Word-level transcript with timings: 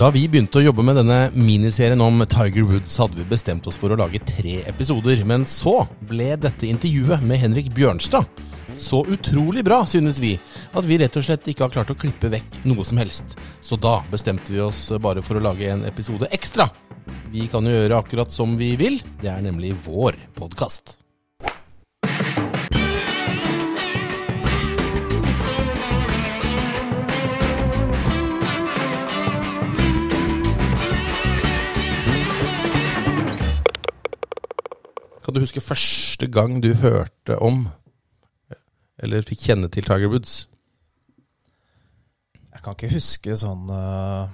Da 0.00 0.06
vi 0.08 0.22
begynte 0.32 0.56
å 0.56 0.62
jobbe 0.64 0.80
med 0.80 0.96
denne 0.96 1.16
miniserien 1.36 2.00
om 2.00 2.22
Tiger 2.24 2.64
Woods, 2.64 2.94
hadde 3.02 3.18
vi 3.18 3.26
bestemt 3.28 3.66
oss 3.68 3.76
for 3.76 3.92
å 3.92 3.98
lage 4.00 4.22
tre 4.24 4.62
episoder. 4.70 5.20
Men 5.28 5.42
så 5.44 5.82
ble 6.08 6.38
dette 6.40 6.70
intervjuet 6.70 7.20
med 7.20 7.42
Henrik 7.42 7.68
Bjørnstad 7.76 8.24
så 8.80 9.02
utrolig 9.12 9.60
bra, 9.66 9.82
synes 9.84 10.22
vi, 10.22 10.30
at 10.72 10.86
vi 10.88 10.96
rett 11.02 11.18
og 11.20 11.26
slett 11.26 11.50
ikke 11.52 11.66
har 11.66 11.74
klart 11.74 11.92
å 11.92 11.98
klippe 12.00 12.30
vekk 12.32 12.62
noe 12.70 12.86
som 12.86 13.02
helst. 13.02 13.36
Så 13.60 13.76
da 13.76 13.98
bestemte 14.08 14.54
vi 14.54 14.62
oss 14.64 14.86
bare 15.04 15.20
for 15.26 15.36
å 15.36 15.44
lage 15.44 15.68
en 15.68 15.84
episode 15.90 16.30
ekstra. 16.32 16.70
Vi 17.28 17.44
kan 17.52 17.68
jo 17.68 17.74
gjøre 17.74 18.00
akkurat 18.00 18.32
som 18.32 18.56
vi 18.56 18.72
vil. 18.80 19.02
Det 19.20 19.28
er 19.28 19.44
nemlig 19.44 19.74
vår 19.84 20.16
podkast. 20.38 20.99
Kan 35.30 35.36
du 35.36 35.44
huske 35.44 35.62
første 35.62 36.26
gang 36.26 36.56
du 36.58 36.72
hørte 36.74 37.36
om, 37.38 37.60
eller 38.98 39.22
fikk 39.22 39.44
kjenne 39.44 39.68
til 39.70 39.86
Tiger 39.86 40.10
Woods? 40.10 40.48
Jeg 42.50 42.64
kan 42.64 42.74
ikke 42.74 42.90
huske 42.96 43.36
sånn 43.38 43.70
uh, 43.70 44.26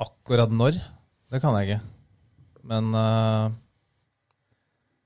akkurat 0.00 0.48
når. 0.48 0.80
Det 1.28 1.42
kan 1.44 1.58
jeg 1.58 1.68
ikke. 1.68 1.82
Men 2.72 2.88
uh, 2.96 3.52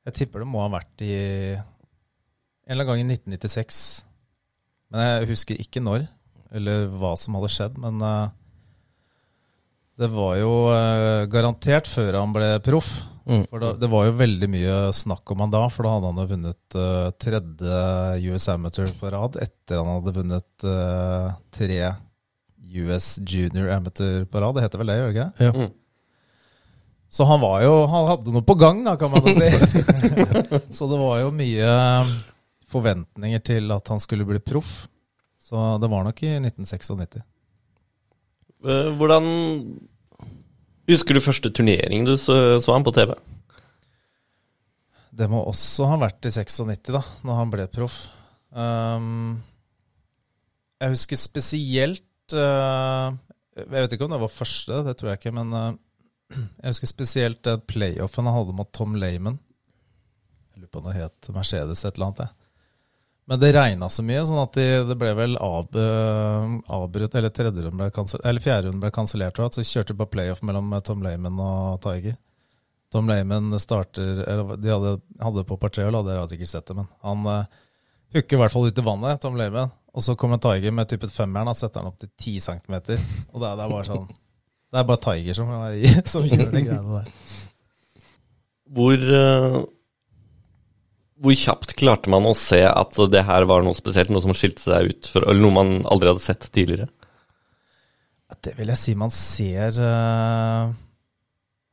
jeg 0.06 0.20
tipper 0.20 0.46
det 0.46 0.50
må 0.54 0.62
ha 0.62 0.70
vært 0.76 1.02
i 1.02 1.18
en 1.18 2.70
eller 2.70 2.86
annen 2.86 2.92
gang 2.92 3.02
i 3.02 3.18
1996. 3.18 3.82
Men 4.94 5.06
jeg 5.08 5.30
husker 5.34 5.66
ikke 5.66 5.82
når, 5.82 6.06
eller 6.54 6.92
hva 6.94 7.16
som 7.18 7.40
hadde 7.40 7.54
skjedd. 7.58 7.82
Men 7.88 7.98
uh, 8.06 8.30
det 9.98 10.14
var 10.14 10.38
jo 10.38 10.54
garantert 11.34 11.90
før 11.90 12.22
han 12.22 12.38
ble 12.38 12.60
proff. 12.62 13.00
Mm. 13.30 13.44
For 13.46 13.62
da, 13.62 13.72
Det 13.78 13.90
var 13.92 14.08
jo 14.08 14.18
veldig 14.18 14.48
mye 14.50 14.76
snakk 14.96 15.30
om 15.30 15.44
han 15.44 15.52
da, 15.54 15.62
for 15.70 15.86
da 15.86 15.96
hadde 15.96 16.08
han 16.10 16.22
jo 16.22 16.28
vunnet 16.32 16.76
uh, 16.76 17.10
tredje 17.14 17.82
US 18.26 18.48
Amateur 18.50 18.90
på 18.98 19.12
rad 19.14 19.38
etter 19.38 19.78
han 19.78 19.92
hadde 19.92 20.14
vunnet 20.16 20.66
uh, 20.66 21.36
tre 21.54 21.92
US 22.70 23.12
Junior 23.22 23.70
Amateur 23.76 24.24
på 24.26 24.42
rad. 24.42 24.58
Det 24.58 24.66
heter 24.66 24.82
vel 24.82 24.90
det, 24.90 24.98
gjør 24.98 25.08
det 25.08 25.14
ikke? 25.14 25.46
Ja. 25.46 25.54
Mm. 25.54 25.76
Så 27.10 27.26
han 27.26 27.40
var 27.42 27.62
jo 27.64 27.72
Han 27.90 28.06
hadde 28.06 28.32
noe 28.34 28.46
på 28.46 28.54
gang, 28.58 28.84
da, 28.86 28.94
kan 28.98 29.10
man 29.10 29.24
jo 29.26 29.34
si. 29.34 29.50
så 30.76 30.86
det 30.90 30.98
var 31.00 31.22
jo 31.24 31.32
mye 31.34 31.72
forventninger 32.70 33.42
til 33.42 33.74
at 33.74 33.90
han 33.90 34.02
skulle 34.02 34.26
bli 34.28 34.38
proff. 34.42 34.84
Så 35.42 35.58
det 35.82 35.90
var 35.90 36.06
nok 36.06 36.22
i 36.22 36.36
1996. 36.38 37.22
Eh, 38.60 38.90
hvordan 38.94 39.26
Husker 40.90 41.14
du 41.14 41.22
første 41.22 41.50
turnering 41.54 42.06
du 42.06 42.16
så, 42.18 42.34
så 42.62 42.74
han 42.74 42.86
på 42.86 42.92
TV? 42.96 43.12
Det 45.14 45.28
må 45.30 45.42
også 45.46 45.86
ha 45.90 45.98
vært 46.00 46.26
i 46.26 46.32
96, 46.32 46.90
da, 46.94 47.02
når 47.26 47.38
han 47.38 47.52
ble 47.52 47.66
proff. 47.70 48.00
Um, 48.50 49.36
jeg 50.80 50.94
husker 50.96 51.18
spesielt 51.20 52.34
uh, 52.34 53.14
Jeg 53.54 53.68
vet 53.70 53.94
ikke 53.94 54.08
om 54.08 54.10
det 54.10 54.18
var 54.24 54.32
første, 54.34 54.80
det 54.88 54.96
tror 54.98 55.12
jeg 55.12 55.20
ikke, 55.20 55.34
men 55.36 55.54
uh, 55.54 55.68
jeg 56.64 56.72
husker 56.72 56.90
spesielt 56.90 57.42
den 57.46 57.62
playoffen 57.70 58.26
han 58.26 58.38
hadde 58.40 58.56
mot 58.58 58.72
Tom 58.74 58.98
Layman. 58.98 59.38
Jeg 60.50 60.64
lurer 60.64 60.74
på 60.74 60.82
om 60.82 60.88
det 60.88 60.98
het 60.98 61.30
Mercedes 61.36 61.84
et 61.84 61.94
eller 61.94 62.10
annet. 62.10 62.24
Jeg. 62.26 62.39
Men 63.30 63.38
det 63.40 63.52
regna 63.54 63.86
så 63.86 64.02
mye, 64.02 64.24
sånn 64.26 64.40
at 64.42 64.56
de, 64.58 64.64
det 64.88 64.94
ble 64.98 65.12
vel 65.14 65.36
av, 65.38 65.68
uh, 65.78 66.54
avbrutt 66.74 67.12
Eller 67.14 67.30
tredje 67.30 67.62
runde 67.62 67.78
ble 67.78 67.86
kansellert, 67.94 68.26
eller 68.26 68.42
fjerde 68.42 68.66
runde 68.66 68.82
ble 68.82 68.90
kansellert, 68.90 69.38
så 69.38 69.62
kjørte 69.62 69.94
de 69.94 70.00
på 70.00 70.08
playoff 70.16 70.42
mellom 70.42 70.72
eh, 70.74 70.82
Tom 70.82 71.04
Layman 71.06 71.38
og 71.38 71.76
Tiger. 71.84 72.16
Tom 72.90 73.06
Layman 73.06 73.54
starter 73.62 74.24
eller 74.24 74.58
De 74.58 74.74
hadde, 74.74 74.96
hadde 75.22 75.46
på 75.46 75.60
par 75.62 75.70
tre 75.70 75.86
øl, 75.86 76.00
dere 76.08 76.24
har 76.24 76.34
sikkert 76.34 76.50
sett 76.56 76.72
det, 76.72 76.80
men 76.80 76.90
han 77.06 77.30
uh, 77.30 77.62
hooker 78.16 78.34
i 78.34 78.42
hvert 78.42 78.56
fall 78.56 78.66
ut 78.66 78.82
i 78.82 78.88
vannet, 78.90 79.22
Tom 79.22 79.38
Layman. 79.38 79.70
Og 79.94 80.02
så 80.02 80.18
kommer 80.18 80.42
Tiger 80.42 80.74
med 80.74 80.90
type 80.90 81.06
femmeren 81.14 81.54
og 81.54 81.58
setter 81.60 81.84
han 81.84 81.94
opp 81.94 82.02
til 82.02 82.10
ti 82.18 82.38
centimeter. 82.42 82.98
Og 83.30 83.44
det, 83.44 83.46
det, 83.46 83.62
er 83.62 83.76
bare 83.76 83.90
sånn 83.92 84.08
Det 84.10 84.82
er 84.82 84.90
bare 84.90 85.06
Tiger 85.06 85.38
som, 85.38 85.58
som 86.18 86.26
gjør 86.26 86.48
de 86.50 86.66
greiene 86.66 86.98
der. 86.98 87.18
Hvor 88.74 89.12
uh 89.22 89.62
hvor 91.20 91.36
kjapt 91.36 91.74
klarte 91.76 92.10
man 92.12 92.24
å 92.28 92.36
se 92.36 92.62
at 92.64 92.96
det 93.12 93.22
her 93.28 93.44
var 93.48 93.64
noe 93.64 93.76
spesielt, 93.76 94.12
noe 94.12 94.24
som 94.24 94.32
skilte 94.36 94.62
seg 94.64 94.88
ut, 94.88 95.10
for, 95.12 95.26
eller 95.28 95.44
noe 95.44 95.56
man 95.58 95.72
aldri 95.92 96.12
hadde 96.12 96.24
sett 96.24 96.48
tidligere? 96.48 96.88
Det 98.40 98.54
vil 98.56 98.70
jeg 98.72 98.80
si 98.80 98.94
man 98.96 99.12
ser 99.12 99.76
uh, 99.82 100.70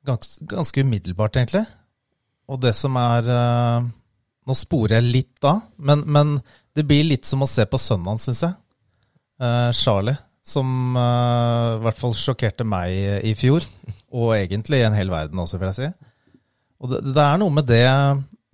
gans, 0.08 0.36
ganske 0.42 0.84
umiddelbart, 0.84 1.40
egentlig. 1.40 1.64
Og 2.52 2.60
det 2.64 2.74
som 2.76 2.98
er 3.00 3.30
uh, 3.32 3.88
Nå 4.48 4.56
sporer 4.56 4.98
jeg 4.98 5.12
litt 5.12 5.34
da, 5.44 5.58
men, 5.84 6.06
men, 6.08 6.38
det 6.72 6.86
blir 6.88 7.04
litt 7.04 7.28
som 7.28 7.42
å 7.44 7.50
se 7.50 7.66
på 7.68 7.80
sønnen 7.82 8.14
hans, 8.14 8.28
syns 8.28 8.46
jeg. 8.46 8.56
Uh, 9.44 9.72
Charlie. 9.76 10.16
Som 10.48 10.96
i 10.96 11.80
hvert 11.84 11.98
fall 12.00 12.14
sjokkerte 12.16 12.64
meg 12.64 13.26
i 13.28 13.34
fjor, 13.36 13.66
og 14.16 14.30
egentlig 14.38 14.78
i 14.80 14.86
en 14.88 14.96
hel 14.96 15.10
verden 15.12 15.42
også, 15.44 15.60
vil 15.60 15.68
jeg 15.74 15.76
si. 15.76 15.90
Og 16.80 16.94
det, 16.94 17.02
det 17.12 17.20
er 17.20 17.42
noe 17.42 17.52
med 17.52 17.68
det 17.68 17.84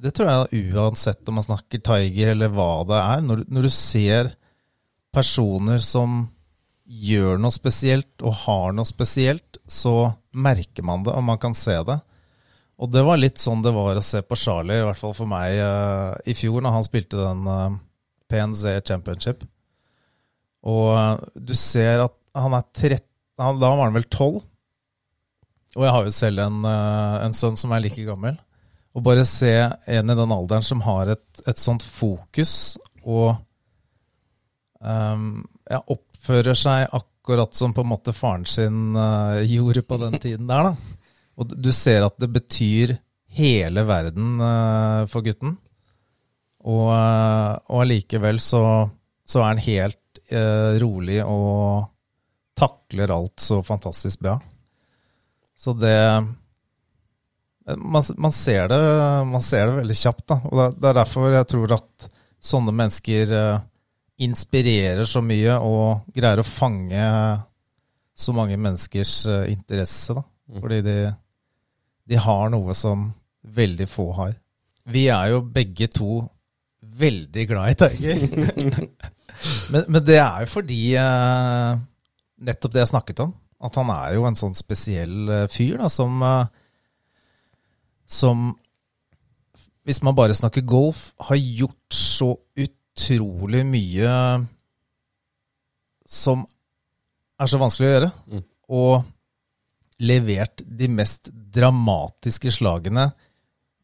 det 0.04 0.12
tror 0.12 0.30
jeg 0.30 0.70
uansett 0.76 1.30
om 1.30 1.38
man 1.40 1.46
snakker 1.46 1.80
Tiger 1.80 2.34
eller 2.34 2.52
hva 2.52 2.84
det 2.88 3.00
er. 3.00 3.22
Når, 3.24 3.44
når, 3.48 3.68
du 3.68 3.72
ser 3.72 4.34
personer 5.16 5.80
som 5.84 6.26
gjør 6.84 7.40
noe 7.40 7.56
spesielt 7.56 8.26
og 8.26 8.36
har 8.44 8.76
noe 8.76 8.88
spesielt, 8.90 9.62
så 9.64 10.12
merker 10.36 10.84
man 10.84 11.06
det, 11.06 11.14
og 11.16 11.24
man 11.24 11.40
kan 11.40 11.56
se 11.56 11.78
det. 11.88 12.02
Og 12.84 12.92
det 12.92 13.06
var 13.06 13.22
litt 13.22 13.40
sånn 13.40 13.64
det 13.64 13.72
var 13.72 13.96
å 13.96 14.04
se 14.04 14.20
på 14.26 14.36
Charlie, 14.40 14.82
i 14.82 14.86
hvert 14.90 15.00
fall 15.00 15.16
for 15.16 15.30
meg, 15.30 15.56
uh, 15.62 16.12
i 16.28 16.36
fjor, 16.36 16.60
når 16.60 16.76
han 16.76 16.88
spilte 16.88 17.22
den 17.22 17.48
uh, 17.48 17.56
eh, 17.70 17.78
PNZ 18.34 18.82
Championship. 18.90 19.46
Og 20.68 20.90
uh, 20.92 21.22
du 21.38 21.54
ser 21.56 22.04
at 22.10 22.18
han 22.36 22.56
er 22.58 22.66
13 22.74 23.08
Da 23.40 23.54
var 23.62 23.86
han 23.86 23.96
vel 23.96 24.10
12. 24.10 24.42
Og 25.74 25.86
jeg 25.86 25.94
har 25.96 26.06
jo 26.06 26.12
selv 26.14 26.42
en, 26.44 26.66
en 26.68 27.34
sønn 27.34 27.56
som 27.58 27.72
er 27.74 27.82
like 27.82 28.04
gammel. 28.06 28.36
Å 28.94 29.02
bare 29.02 29.26
se 29.26 29.54
en 29.90 30.14
i 30.14 30.16
den 30.18 30.34
alderen 30.36 30.66
som 30.66 30.84
har 30.86 31.16
et, 31.16 31.26
et 31.50 31.58
sånt 31.58 31.82
fokus 31.86 32.76
og 33.04 33.34
um, 34.84 35.42
ja, 35.70 35.80
oppfører 35.82 36.58
seg 36.58 36.94
akkurat 36.94 37.56
som 37.58 37.74
på 37.74 37.82
en 37.82 37.90
måte 37.90 38.14
faren 38.14 38.46
sin 38.46 38.94
uh, 38.98 39.42
gjorde 39.42 39.82
på 39.88 39.98
den 40.02 40.20
tiden 40.24 40.50
der. 40.50 40.70
da. 40.70 41.10
Og 41.40 41.56
du 41.58 41.72
ser 41.74 42.06
at 42.06 42.20
det 42.22 42.30
betyr 42.36 42.98
hele 43.34 43.86
verden 43.90 44.38
uh, 44.38 45.10
for 45.10 45.26
gutten. 45.26 45.58
Og, 46.64 46.86
uh, 46.94 47.58
og 47.74 47.82
allikevel 47.84 48.40
så, 48.40 48.64
så, 49.26 49.42
er 49.42 49.50
han 49.50 49.66
helt 49.66 50.00
rolig 50.80 51.18
og 51.28 51.90
takler 52.58 53.12
alt 53.12 53.42
så 53.44 53.58
fantastisk 53.66 54.22
bra. 54.24 54.38
Så 55.60 55.74
det 55.76 55.98
man, 57.66 58.04
man, 58.18 58.32
ser 58.32 58.68
det, 58.68 58.80
man, 59.26 59.42
ser 59.42 59.68
det, 59.68 59.78
veldig 59.78 59.96
kjapt. 59.96 60.26
Da. 60.28 60.40
Og 60.50 60.76
det, 60.76 60.90
er 60.90 61.00
derfor 61.00 61.32
jeg 61.32 61.50
tror 61.54 61.76
at 61.78 62.08
sånne 62.44 62.74
mennesker 62.76 63.32
uh, 63.32 63.64
inspirerer 64.24 65.08
så 65.08 65.24
mye 65.24 65.56
og 65.64 66.14
greier 66.16 66.44
å 66.44 66.48
fange 66.48 67.04
så 68.14 68.36
mange 68.36 68.60
menneskers 68.60 69.16
uh, 69.32 69.44
interesse. 69.52 70.16
Da. 70.18 70.24
Mm. 70.52 70.60
Fordi 70.60 70.80
de, 70.86 70.98
de, 72.12 72.20
har 72.26 72.52
noe 72.54 72.76
som 72.78 73.10
veldig 73.44 73.88
få 73.92 74.10
har. 74.20 74.36
Vi 74.92 75.08
er 75.12 75.32
jo 75.32 75.44
begge 75.56 75.88
to 75.92 76.20
veldig 77.00 77.46
glad 77.48 77.72
i 77.72 77.78
Tiger. 77.80 78.26
men, 79.72 79.88
men, 79.88 80.02
det 80.04 80.20
er 80.20 80.44
jo 80.44 80.52
fordi 80.52 80.82
uh, 81.00 81.80
nettopp 82.44 82.76
det 82.76 82.84
jeg 82.84 82.92
snakket 82.92 83.24
om. 83.24 83.32
At 83.64 83.80
han 83.80 83.88
er 83.96 84.18
jo 84.18 84.28
en 84.28 84.36
sånn 84.36 84.58
spesiell 84.58 85.48
fyr 85.48 85.78
da, 85.80 85.88
som 85.88 86.20
som, 88.14 88.52
hvis 89.88 90.02
man 90.06 90.16
bare 90.18 90.38
snakker 90.38 90.66
golf, 90.68 91.12
har 91.28 91.40
gjort 91.40 91.98
så 91.98 92.34
utrolig 92.60 93.64
mye 93.68 94.14
som 96.14 96.44
er 97.42 97.50
så 97.50 97.60
vanskelig 97.62 97.90
å 97.90 97.94
gjøre. 97.94 98.12
Mm. 98.30 98.44
Og 98.74 100.04
levert 100.04 100.64
de 100.66 100.90
mest 100.92 101.30
dramatiske 101.32 102.52
slagene 102.54 103.10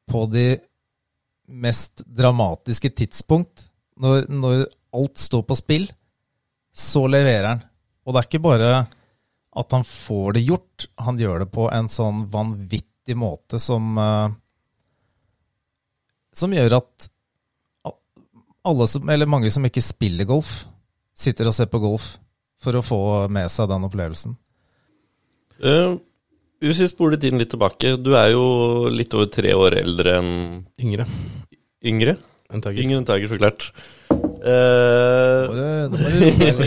på 0.10 0.26
de 0.32 0.48
mest 1.50 2.04
dramatiske 2.06 2.92
tidspunkt. 3.02 3.68
Når, 4.00 4.30
når 4.30 4.68
alt 4.96 5.20
står 5.22 5.44
på 5.48 5.58
spill, 5.58 5.90
så 6.74 7.06
leverer 7.10 7.48
han. 7.54 7.66
Og 8.06 8.14
det 8.14 8.22
er 8.22 8.30
ikke 8.30 8.46
bare 8.46 8.72
at 9.60 9.74
han 9.76 9.84
får 9.86 10.38
det 10.38 10.46
gjort, 10.46 10.86
han 11.02 11.18
gjør 11.20 11.44
det 11.44 11.50
på 11.54 11.66
en 11.74 11.90
sånn 11.92 12.24
vanvittig 12.32 12.89
riktig 13.10 13.18
måte 13.18 13.60
som 13.60 13.98
uh, 13.98 14.30
Som 16.36 16.54
gjør 16.54 16.78
at 16.78 17.10
alle 18.70 18.86
som, 18.88 19.08
eller 19.10 19.26
mange 19.26 19.50
som 19.50 19.64
ikke 19.66 19.82
spiller 19.82 20.26
golf, 20.28 20.66
sitter 21.18 21.48
og 21.48 21.54
ser 21.56 21.66
på 21.72 21.80
golf 21.80 22.18
for 22.62 22.76
å 22.76 22.82
få 22.84 23.00
med 23.32 23.48
seg 23.50 23.70
den 23.72 23.86
opplevelsen. 23.88 24.36
Uh, 25.64 25.96
hvis 26.62 26.82
vi 26.84 26.90
spoler 26.92 27.18
tiden 27.18 27.40
litt 27.40 27.50
tilbake, 27.50 27.96
du 27.98 28.12
er 28.20 28.34
jo 28.36 28.90
litt 28.92 29.16
over 29.16 29.32
tre 29.32 29.54
år 29.56 29.78
eldre 29.80 30.18
enn 30.20 30.32
Yngre 30.84 31.08
yngre. 31.88 32.18
Tiger. 32.52 32.84
Yngre 32.84 33.00
enn 33.00 33.08
Tiger, 33.08 33.32
så 33.32 33.40
klart. 33.40 33.70
Uh... 34.12 35.48
Nå 35.48 35.56
må 35.56 36.08
du- 36.12 36.30
nå 36.30 36.52
må 36.52 36.60
du. 36.60 36.66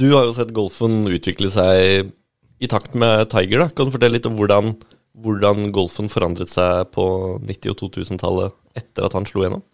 du 0.00 0.06
har 0.12 0.26
jo 0.26 0.36
sett 0.36 0.52
golfen 0.56 1.04
utvikle 1.08 1.50
seg 1.52 2.10
i 2.60 2.68
takt 2.68 2.96
med 2.98 3.28
Tiger. 3.32 3.64
da. 3.64 3.68
Kan 3.72 3.88
du 3.88 3.94
fortelle 3.94 4.18
litt 4.18 4.28
om 4.28 4.36
hvordan, 4.36 4.74
hvordan 5.16 5.70
golfen 5.72 6.10
forandret 6.12 6.50
seg 6.52 6.90
på 6.94 7.04
90- 7.40 7.72
og 7.72 7.78
2000-tallet 7.80 8.80
etter 8.80 9.06
at 9.06 9.16
han 9.16 9.28
slo 9.28 9.44
gjennom? 9.44 9.64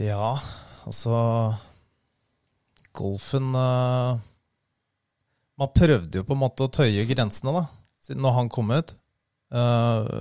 Ja, 0.00 0.38
altså 0.88 1.12
Golfen 2.96 3.50
eh, 3.56 4.20
Man 5.60 5.72
prøvde 5.76 6.20
jo 6.20 6.24
på 6.24 6.32
en 6.32 6.40
måte 6.40 6.64
å 6.64 6.72
tøye 6.72 7.04
grensene, 7.08 7.52
da, 7.52 7.64
siden 8.00 8.22
når 8.24 8.36
han 8.38 8.50
kom 8.52 8.72
ut. 8.72 8.94
Eh, 9.52 10.12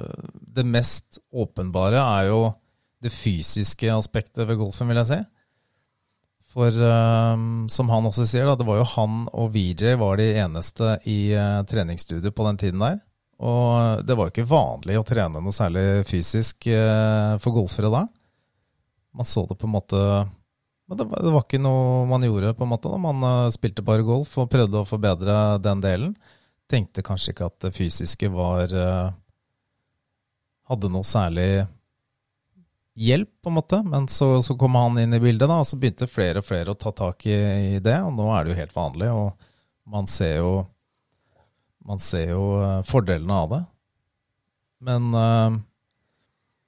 det 0.56 0.68
mest 0.68 1.21
åpenbare 1.31 2.03
er 2.03 2.30
jo 2.30 2.42
det 3.01 3.12
fysiske 3.15 3.89
aspektet 3.95 4.45
ved 4.48 4.59
golfen, 4.59 4.92
vil 4.92 5.00
jeg 5.01 5.09
si. 5.09 5.19
For 6.51 6.75
um, 6.83 7.69
som 7.71 7.89
han 7.94 8.07
også 8.09 8.25
sier, 8.27 8.48
da, 8.48 8.57
det 8.59 8.68
var 8.68 8.81
jo 8.81 8.89
han 8.98 9.24
og 9.31 9.53
VJ 9.53 9.95
var 10.01 10.19
de 10.19 10.27
eneste 10.42 10.98
i 11.07 11.31
uh, 11.31 11.62
treningsstudio 11.68 12.33
på 12.36 12.48
den 12.50 12.59
tiden 12.59 12.83
der. 12.83 13.00
Og 13.42 14.03
det 14.06 14.18
var 14.18 14.27
jo 14.27 14.33
ikke 14.33 14.50
vanlig 14.51 15.00
å 15.00 15.06
trene 15.07 15.42
noe 15.42 15.56
særlig 15.56 16.03
fysisk 16.09 16.68
uh, 16.68 17.39
for 17.42 17.56
golfere 17.56 17.92
da. 17.94 18.03
Man 19.15 19.27
så 19.27 19.45
det 19.48 19.57
på 19.59 19.68
en 19.68 19.74
måte 19.74 19.98
Men 20.88 21.00
det 21.00 21.07
var, 21.09 21.24
det 21.24 21.31
var 21.33 21.44
ikke 21.44 21.59
noe 21.59 22.06
man 22.07 22.24
gjorde, 22.27 22.53
på 22.56 22.68
en 22.68 22.71
måte. 22.74 22.92
da. 22.92 23.00
Man 23.00 23.24
uh, 23.24 23.51
spilte 23.56 23.86
bare 23.88 24.07
golf 24.07 24.36
og 24.44 24.51
prøvde 24.51 24.83
å 24.83 24.88
forbedre 24.88 25.38
den 25.63 25.83
delen. 25.83 26.15
Tenkte 26.71 27.03
kanskje 27.03 27.31
ikke 27.31 27.48
at 27.48 27.59
det 27.68 27.75
fysiske 27.75 28.31
var 28.31 28.71
Hadde 30.71 30.88
noe 30.88 31.03
særlig 31.03 31.65
hjelp, 33.01 33.30
på 33.44 33.50
en 33.50 33.57
måte. 33.57 33.81
Men 33.88 34.07
så, 34.12 34.42
så 34.45 34.56
kom 34.59 34.75
han 34.77 35.00
inn 35.01 35.15
i 35.18 35.21
bildet, 35.21 35.50
da, 35.50 35.62
og 35.62 35.68
så 35.68 35.80
begynte 35.80 36.09
flere 36.09 36.42
og 36.42 36.48
flere 36.48 36.74
å 36.74 36.77
ta 36.77 36.94
tak 36.95 37.25
i, 37.30 37.38
i 37.77 37.80
det. 37.83 37.98
Og 38.06 38.13
nå 38.18 38.27
er 38.33 38.45
det 38.45 38.53
jo 38.53 38.59
helt 38.62 38.77
vanlig, 38.77 39.09
og 39.13 39.50
man 39.92 40.07
ser 40.09 40.39
jo 40.44 40.53
Man 41.81 41.98
ser 41.98 42.27
jo 42.30 42.42
eh, 42.62 42.83
fordelene 42.86 43.33
av 43.33 43.48
det. 43.50 43.59
Men 44.86 45.07
uh, 45.18 45.56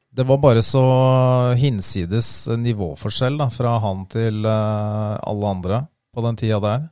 det 0.10 0.26
var 0.26 0.40
bare 0.42 0.64
så 0.66 0.82
hinsides 1.54 2.48
nivåforskjell 2.58 3.38
da, 3.38 3.46
fra 3.54 3.76
han 3.84 4.08
til 4.10 4.42
uh, 4.42 5.14
alle 5.22 5.52
andre 5.54 5.80
på 6.14 6.26
den 6.26 6.42
tida 6.42 6.58
der. 6.66 6.88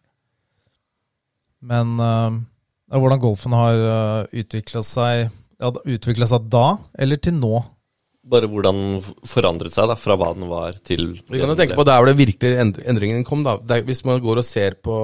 Men 1.66 1.98
uh, 1.98 2.38
hvordan 2.94 3.24
golfen 3.26 3.58
har 3.58 4.30
utvikla 4.30 4.86
seg 4.86 5.32
ja, 5.62 5.74
seg 6.30 6.50
da, 6.54 6.66
eller 6.94 7.22
til 7.26 7.38
nå? 7.42 7.56
Bare 8.22 8.46
hvordan 8.46 9.00
forandret 9.26 9.74
seg 9.74 9.88
da, 9.90 9.96
fra 9.98 10.14
hva 10.20 10.28
den 10.38 10.46
var 10.50 10.76
til 10.86 11.08
Vi 11.26 11.40
kan 11.42 11.50
jo 11.50 11.56
tenke 11.58 11.74
på 11.80 11.86
der 11.88 11.98
hvor 11.98 12.06
det 12.12 12.20
virkelig 12.20 12.58
end- 12.62 12.82
endringen 12.86 13.24
kom. 13.26 13.42
da. 13.44 13.56
Er, 13.74 13.82
hvis 13.88 14.04
man 14.06 14.22
går 14.22 14.38
og 14.44 14.46
ser 14.46 14.76
på 14.78 14.98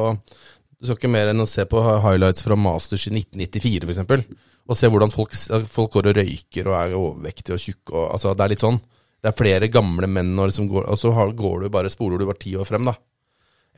Du 0.78 0.86
skal 0.86 1.00
ikke 1.00 1.10
mer 1.10 1.32
enn 1.32 1.42
å 1.42 1.48
se 1.50 1.66
på 1.66 1.82
highlights 1.82 2.44
fra 2.46 2.56
Masters 2.56 3.08
i 3.10 3.16
1994 3.16 3.88
f.eks. 3.90 4.28
Og 4.68 4.76
se 4.78 4.90
hvordan 4.92 5.10
folk, 5.14 5.34
folk 5.66 5.92
går 5.96 6.12
og 6.12 6.18
røyker 6.20 6.68
og 6.70 6.76
er 6.78 6.94
overvektige 7.00 7.56
og 7.56 7.64
tjukke. 7.64 7.94
Og, 7.96 8.06
altså, 8.14 8.36
det 8.38 8.44
er 8.46 8.52
litt 8.54 8.66
sånn. 8.66 8.78
Det 9.24 9.32
er 9.32 9.38
flere 9.40 9.70
gamle 9.74 10.06
menn 10.12 10.34
og, 10.38 10.50
liksom 10.52 10.68
går, 10.70 10.86
og 10.92 11.00
så 11.00 11.10
har, 11.16 11.32
går 11.34 11.64
du 11.64 11.70
bare, 11.74 11.90
spoler 11.90 12.20
du 12.22 12.28
bare 12.28 12.38
ti 12.44 12.54
år 12.60 12.68
frem, 12.70 12.86
da. 12.86 12.94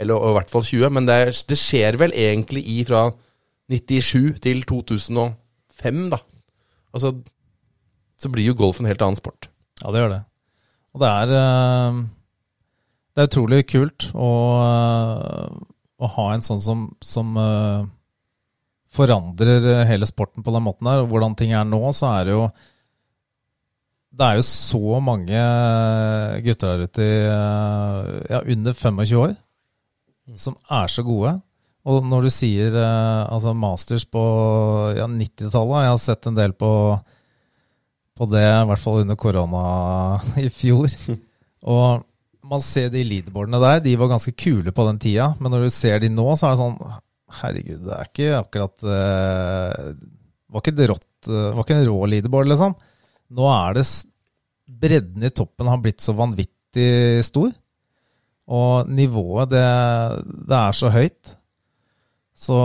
Eller 0.02 0.18
og 0.20 0.34
i 0.34 0.38
hvert 0.40 0.52
fall 0.52 0.66
20. 0.66 0.90
Men 0.98 1.08
det, 1.08 1.16
er, 1.28 1.32
det 1.48 1.60
skjer 1.62 1.98
vel 2.02 2.12
egentlig 2.18 2.66
i 2.74 2.82
fra 2.90 3.06
97 3.72 4.42
til 4.44 4.64
2005, 4.68 6.04
da. 6.12 6.20
Altså 6.92 7.14
Så 8.20 8.32
blir 8.32 8.50
jo 8.50 8.58
golf 8.60 8.82
en 8.82 8.90
helt 8.90 9.02
annen 9.04 9.20
sport. 9.20 9.48
Ja, 9.80 9.94
det 9.94 10.02
gjør 10.02 10.14
det. 10.18 10.24
Og 10.96 11.04
det 11.04 11.12
er 11.12 11.36
eh, 11.40 12.00
Det 13.14 13.24
er 13.24 13.30
utrolig 13.30 13.62
kult 13.70 14.10
å, 14.14 14.32
eh, 14.64 15.62
å 16.00 16.12
ha 16.16 16.28
en 16.34 16.44
sånn 16.46 16.62
som, 16.64 16.88
som 17.04 17.38
eh, 17.40 17.88
forandrer 18.96 19.86
hele 19.90 20.08
sporten 20.10 20.44
på 20.44 20.54
den 20.56 20.66
måten 20.66 20.90
der. 20.90 21.04
Og 21.04 21.14
hvordan 21.14 21.38
ting 21.40 21.54
er 21.56 21.68
nå, 21.68 21.82
så 21.96 22.12
er 22.16 22.28
det 22.28 22.36
jo 22.38 22.48
Det 24.20 24.26
er 24.26 24.40
jo 24.40 24.48
så 24.48 25.00
mange 25.04 25.44
gutter 26.44 26.74
der 26.74 26.90
ute 26.90 27.06
i 27.06 27.20
ja, 28.34 28.42
under 28.42 28.74
25 28.74 29.22
år 29.22 29.38
som 30.38 30.58
er 30.70 30.90
så 30.92 31.02
gode. 31.06 31.32
Og 31.90 32.04
når 32.06 32.26
du 32.26 32.30
sier 32.34 32.76
altså 32.76 33.54
masters 33.58 34.04
på 34.06 34.22
ja, 34.98 35.08
90-tallet 35.10 35.86
Jeg 35.86 35.94
har 35.94 36.02
sett 36.04 36.28
en 36.30 36.38
del 36.38 36.54
på 36.54 36.70
på 38.20 38.28
det, 38.30 38.44
i 38.46 38.68
hvert 38.70 38.82
fall 38.84 39.02
under 39.06 39.18
korona 39.20 39.64
i 40.46 40.50
fjor. 40.54 40.92
Og 41.70 42.06
man 42.50 42.62
ser 42.64 42.90
de 42.94 43.04
leaderboardene 43.06 43.60
der, 43.64 43.80
de 43.86 43.96
var 44.00 44.12
ganske 44.12 44.34
kule 44.40 44.72
på 44.76 44.86
den 44.88 45.00
tida. 45.02 45.32
Men 45.40 45.54
når 45.54 45.66
du 45.68 45.70
ser 45.74 46.00
de 46.04 46.10
nå, 46.12 46.26
så 46.40 46.50
er 46.50 46.56
det 46.58 46.62
sånn 46.66 46.80
Herregud, 47.40 47.82
det 47.86 47.94
er 47.94 48.08
ikke 48.10 48.30
akkurat 48.40 48.86
eh, 48.90 49.90
var 50.50 50.64
ikke 50.64 50.72
det 50.80 50.88
rått 50.90 51.28
eh, 51.30 51.50
Var 51.54 51.60
ikke 51.62 51.76
en 51.78 51.84
rå 51.86 51.98
leaderboard, 52.10 52.50
liksom. 52.50 52.74
Nå 53.38 53.46
er 53.54 53.76
det 53.78 53.84
Bredden 54.82 55.26
i 55.28 55.30
toppen 55.36 55.70
har 55.70 55.78
blitt 55.84 56.02
så 56.02 56.16
vanvittig 56.18 57.22
stor. 57.28 57.52
Og 58.50 58.90
nivået, 58.90 59.52
det, 59.54 59.66
det 60.50 60.58
er 60.58 60.78
så 60.78 60.90
høyt. 60.94 61.36
Så 62.40 62.58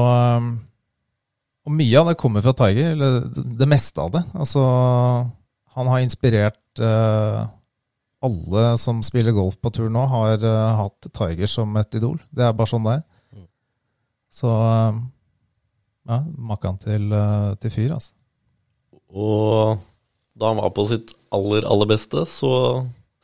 Og 1.64 1.72
mye 1.76 2.00
av 2.00 2.08
det 2.12 2.16
kommer 2.20 2.44
fra 2.44 2.52
Tiger, 2.56 2.92
eller 2.94 3.20
det- 3.24 3.44
det 3.60 3.68
meste 3.68 4.00
av 4.00 4.12
det. 4.16 4.22
Altså, 4.36 4.64
han 5.74 5.90
har 5.90 6.04
inspirert 6.04 6.82
uh, 6.82 7.46
alle 8.24 8.64
som 8.80 9.02
spiller 9.04 9.34
golf 9.36 9.56
på 9.60 9.72
tur 9.74 9.90
nå, 9.92 10.04
har 10.10 10.44
uh, 10.46 10.76
hatt 10.78 11.10
Tiger 11.10 11.50
som 11.50 11.74
et 11.80 11.98
idol. 11.98 12.20
Det 12.30 12.46
er 12.46 12.54
bare 12.56 12.70
sånn 12.70 12.86
det 12.86 12.98
er. 12.98 13.04
Mm. 13.34 13.48
Så 14.38 14.52
uh, 14.52 15.00
ja, 16.10 16.20
maken 16.50 16.78
til, 16.84 17.10
til 17.62 17.74
fyr, 17.74 17.96
altså. 17.96 18.14
Og 19.14 19.80
da 20.34 20.50
han 20.50 20.58
var 20.58 20.74
på 20.74 20.86
sitt 20.90 21.14
aller, 21.34 21.66
aller 21.70 21.88
beste, 21.90 22.24
så 22.28 22.50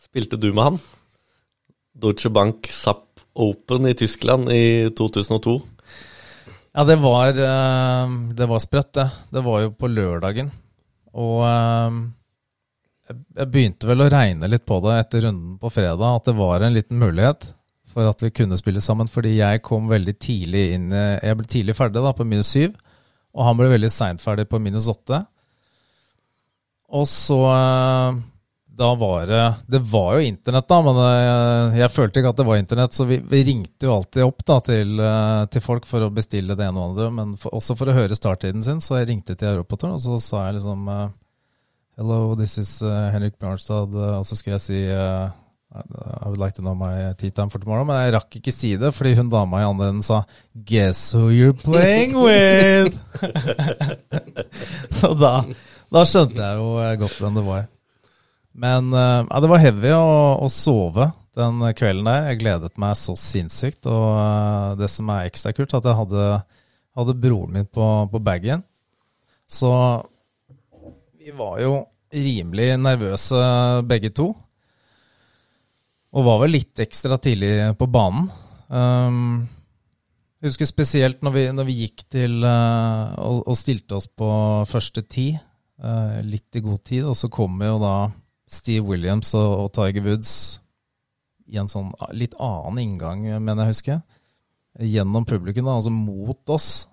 spilte 0.01 0.39
du 0.41 0.51
med 0.51 0.65
han. 0.65 0.79
Deutsche 2.01 2.31
Bank 2.33 2.71
Zapp 2.71 3.21
Open 3.41 3.87
i 3.91 3.97
Tyskland 3.99 4.51
i 4.55 4.89
2002. 4.97 5.59
Ja, 6.71 6.85
det 6.87 6.97
var, 7.03 7.35
det 7.35 8.47
var 8.47 8.63
sprøtt, 8.63 8.93
det. 8.97 9.07
Det 9.35 9.43
var 9.43 9.65
jo 9.65 9.75
på 9.75 9.91
lørdagen. 9.91 10.53
Og 11.19 11.43
jeg- 13.11 13.51
begynte 13.51 13.89
vel 13.91 14.05
å 14.07 14.11
regne 14.13 14.49
litt 14.51 14.67
på 14.69 14.79
det 14.85 14.99
etter 15.01 15.27
runden 15.27 15.59
på 15.59 15.73
fredag, 15.73 16.17
at 16.21 16.31
det 16.31 16.37
var 16.39 16.61
en 16.63 16.75
liten 16.77 16.99
mulighet 17.01 17.49
for 17.91 18.07
at 18.07 18.23
vi 18.23 18.31
kunne 18.31 18.59
spille 18.61 18.81
sammen. 18.81 19.11
Fordi 19.11 19.37
jeg 19.37 19.63
kom 19.67 19.89
veldig 19.91 20.15
tidlig 20.23 20.73
inn 20.77 20.91
Jeg 20.93 21.37
ble 21.37 21.47
tidlig 21.51 21.75
ferdig 21.77 22.03
da, 22.05 22.13
på 22.15 22.27
minus 22.27 22.53
syv, 22.55 22.77
og 23.35 23.45
han 23.47 23.57
ble 23.59 23.71
veldig 23.73 23.91
seint 23.91 24.23
ferdig 24.23 24.49
på 24.51 24.61
minus 24.63 24.87
åtte. 24.91 25.25
Og 26.91 27.07
så 27.07 27.39
eh, 27.47 28.21
Da 28.81 28.91
var 28.99 29.27
det 29.31 29.45
Det 29.77 29.81
var 29.93 30.17
jo 30.17 30.27
internett, 30.27 30.69
da, 30.71 30.81
men 30.83 31.01
jeg, 31.01 31.81
jeg 31.83 31.95
følte 31.95 32.23
ikke 32.23 32.33
at 32.35 32.41
det 32.41 32.47
var 32.49 32.61
internett, 32.61 32.97
så 32.97 33.07
vi, 33.07 33.21
vi 33.31 33.43
ringte 33.47 33.87
jo 33.87 33.95
alltid 33.99 34.27
opp 34.27 34.45
da 34.49 34.59
til, 34.65 34.95
eh, 35.05 35.47
til 35.53 35.65
folk 35.65 35.87
for 35.87 36.07
å 36.07 36.13
bestille 36.15 36.57
det 36.59 36.67
ene 36.67 36.81
og 36.81 36.93
andre, 36.93 37.11
men 37.15 37.35
for, 37.41 37.55
også 37.59 37.77
for 37.79 37.91
å 37.91 37.97
høre 37.97 38.19
starttiden 38.19 38.65
sin. 38.67 38.83
Så 38.83 38.99
jeg 38.99 39.11
ringte 39.11 39.37
til 39.37 39.53
Europatoren, 39.53 39.99
og 39.99 40.03
så 40.03 40.19
sa 40.25 40.47
jeg 40.47 40.59
liksom 40.61 40.89
eh, 40.95 41.09
Hello, 42.01 42.33
this 42.35 42.57
is 42.57 42.79
uh, 42.81 43.11
Henrik 43.13 43.35
Bjørnstad. 43.37 43.93
uh, 43.93 44.17
Og 44.17 44.25
så 44.25 44.33
skulle 44.33 44.55
jeg 44.55 44.63
si 44.65 44.79
uh, 44.89 45.29
I 45.69 46.29
would 46.31 46.41
like 46.41 46.57
to 46.57 46.63
know 46.63 46.73
my 46.73 47.13
tea 47.21 47.29
time 47.29 47.53
for 47.53 47.61
tomorrow. 47.61 47.85
Men 47.85 47.99
jeg 48.01 48.15
rakk 48.15 48.39
ikke 48.39 48.55
si 48.57 48.71
det, 48.81 48.89
fordi 48.97 49.13
hun 49.19 49.29
dama 49.29 49.61
i 49.61 49.67
andre 49.69 49.91
enden 49.91 50.07
sa 50.07 50.23
Guess 50.55 51.13
who 51.13 51.29
you're 51.29 51.53
playing 51.53 52.17
with? 52.17 52.97
så 55.03 55.13
da, 55.13 55.35
da 55.93 56.07
skjønte 56.09 56.41
jeg 56.41 56.63
jo 56.63 56.71
eh, 56.81 56.95
godt 57.03 57.21
hvem 57.21 57.37
det 57.37 57.45
var. 57.51 57.69
Men 58.65 58.89
uh, 58.97 59.21
ja, 59.27 59.43
det 59.45 59.53
var 59.53 59.63
heavy 59.67 59.93
å, 59.93 60.09
å 60.41 60.49
sove 60.49 61.11
den 61.37 61.61
kvelden 61.77 62.09
der. 62.09 62.31
Jeg 62.31 62.41
gledet 62.47 62.81
meg 62.81 62.97
så 62.97 63.13
sinnssykt. 63.13 63.85
Og 63.93 64.09
uh, 64.17 64.73
det 64.81 64.89
som 64.89 65.13
er 65.13 65.29
ekstra 65.29 65.53
kult, 65.53 65.77
at 65.77 65.93
jeg 65.93 66.01
hadde, 66.01 66.33
hadde 66.97 67.19
broren 67.29 67.61
min 67.61 67.69
på, 67.69 67.93
på 68.09 68.25
bagen. 68.33 68.65
Så 69.45 69.69
vi 71.21 71.37
var 71.37 71.61
jo 71.61 71.75
rimelig 72.15 72.75
nervøse 72.81 73.41
begge 73.89 74.11
to. 74.15 74.31
Og 76.11 76.27
var 76.27 76.41
vel 76.43 76.57
litt 76.57 76.83
ekstra 76.83 77.21
tidlig 77.23 77.53
på 77.79 77.87
banen. 77.91 78.27
Um, 78.71 79.47
jeg 80.41 80.51
husker 80.51 80.69
spesielt 80.69 81.23
når 81.23 81.35
vi, 81.35 81.45
når 81.55 81.69
vi 81.69 81.77
gikk 81.85 82.07
til 82.11 82.41
uh, 82.43 83.15
og, 83.21 83.43
og 83.51 83.59
stilte 83.59 83.99
oss 83.99 84.09
på 84.09 84.31
første 84.71 85.05
ti, 85.07 85.29
uh, 85.37 86.19
litt 86.27 86.57
i 86.57 86.65
god 86.65 86.83
tid, 86.87 87.05
og 87.07 87.19
så 87.19 87.31
kommer 87.31 87.71
jo 87.71 87.81
da 87.83 87.95
Steve 88.51 88.87
Williams 88.89 89.35
og, 89.39 89.67
og 89.67 89.69
Tiger 89.77 90.07
Woods 90.09 90.33
i 91.51 91.59
en 91.61 91.71
sånn 91.71 91.91
litt 92.15 92.35
annen 92.39 92.79
inngang, 92.83 93.27
mener 93.43 93.67
jeg 93.67 93.75
husker. 93.75 94.01
Gjennom 94.81 95.27
publikum, 95.27 95.67
da, 95.67 95.77
altså 95.79 95.93
mot 95.93 96.55
oss. 96.55 96.87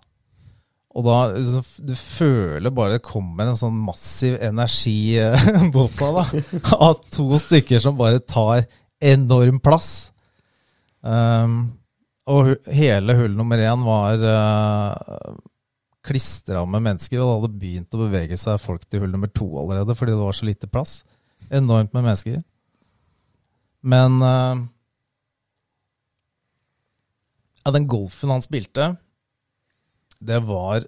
Og 0.98 1.06
da 1.06 1.18
liksom, 1.36 1.66
Du 1.86 1.94
føler 1.98 2.74
bare 2.74 2.98
det 2.98 3.06
kommer 3.06 3.50
en 3.50 3.60
sånn 3.60 3.78
massiv 3.86 4.38
energi 4.42 5.18
eh, 5.22 5.50
mot 5.74 5.94
deg, 5.94 6.18
da. 6.18 6.72
Av 6.78 7.02
to 7.14 7.30
stykker 7.42 7.82
som 7.84 7.98
bare 8.00 8.24
tar 8.26 8.66
enorm 8.98 9.60
plass. 9.62 10.10
Um, 11.06 11.60
og 12.28 12.56
hele 12.74 13.14
hull 13.16 13.36
nummer 13.38 13.62
én 13.62 13.86
var 13.86 14.24
uh, 14.26 15.36
klistra 16.08 16.64
med 16.68 16.84
mennesker, 16.84 17.22
og 17.22 17.28
det 17.28 17.36
hadde 17.36 17.60
begynt 17.62 17.96
å 17.96 18.02
bevege 18.02 18.40
seg 18.42 18.60
folk 18.60 18.88
til 18.88 19.06
hull 19.06 19.14
nummer 19.14 19.32
to 19.32 19.48
allerede 19.62 19.96
fordi 19.96 20.16
det 20.16 20.24
var 20.24 20.36
så 20.36 20.50
lite 20.50 20.72
plass. 20.72 20.98
Enormt 21.54 21.94
med 21.94 22.08
mennesker. 22.10 22.42
Men 23.88 24.18
uh, 24.24 24.66
ja, 27.62 27.76
den 27.76 27.88
golfen 27.88 28.34
han 28.34 28.44
spilte, 28.44 28.96
det 30.20 30.40
var 30.46 30.86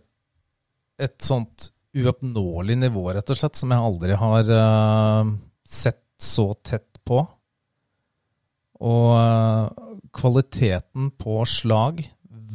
et 1.00 1.17
sånt 1.24 1.69
uoppnåelig 1.95 2.77
nivå, 2.77 3.07
rett 3.13 3.31
og 3.31 3.39
slett, 3.39 3.57
som 3.57 3.74
jeg 3.74 3.86
aldri 3.89 4.17
har 4.19 4.51
uh, 4.53 5.31
sett 5.65 6.03
så 6.21 6.51
tett 6.65 7.00
på. 7.07 7.21
Og 8.79 9.07
uh, 9.15 9.95
kvaliteten 10.15 11.12
på 11.19 11.41
slag 11.50 12.03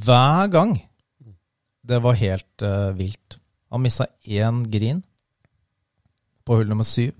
hver 0.04 0.52
gang, 0.52 0.76
det 1.84 2.00
var 2.04 2.20
helt 2.20 2.64
uh, 2.64 2.92
vilt. 2.96 3.38
Han 3.74 3.82
missa 3.84 4.06
én 4.22 4.62
green 4.70 5.02
på 6.44 6.60
hull 6.60 6.70
nummer 6.70 6.86
syv. 6.86 7.14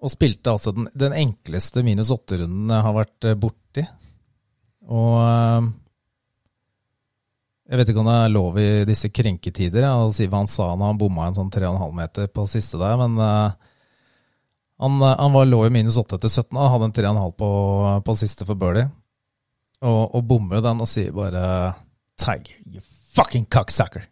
Og 0.00 0.12
spilte 0.12 0.52
altså 0.52 0.72
den, 0.76 0.88
den 0.96 1.14
enkleste 1.16 1.84
minus 1.84 2.12
åtte-runden 2.12 2.72
jeg 2.72 2.84
har 2.86 2.96
vært 2.96 3.26
borti. 3.40 3.84
Og 4.90 5.70
jeg 7.70 7.78
vet 7.78 7.90
ikke 7.92 8.02
om 8.02 8.08
det 8.10 8.18
er 8.18 8.32
lov 8.34 8.56
i 8.58 8.68
disse 8.88 9.12
krenketider 9.14 9.84
å 9.86 10.08
si 10.14 10.26
hva 10.26 10.40
han 10.42 10.50
sa 10.50 10.72
når 10.74 10.90
han 10.90 10.98
bomma 10.98 11.28
en 11.28 11.36
sånn 11.36 11.52
3,5 11.54 11.92
meter 11.94 12.30
på 12.34 12.46
siste 12.50 12.80
der, 12.80 12.96
men 12.98 13.14
uh, 13.22 13.52
han, 14.82 14.96
uh, 14.98 15.14
han 15.14 15.36
var 15.36 15.46
lå 15.46 15.60
i 15.68 15.74
minus 15.74 16.00
8 16.00 16.18
etter 16.18 16.32
17 16.32 16.58
og 16.58 16.72
hadde 16.74 16.88
en 16.88 16.96
3,5 16.98 17.36
på, 17.38 17.50
på 18.08 18.16
siste 18.18 18.48
for 18.48 18.58
birdie. 18.58 18.88
Og, 19.86 20.02
og 20.18 20.26
bommer 20.26 20.58
jo 20.58 20.64
den 20.66 20.82
og 20.82 20.90
sier 20.90 21.14
bare 21.14 21.44
Tiger, 22.20 22.58
you 22.66 22.82
fucking 23.14 23.46
cocksucker. 23.46 24.02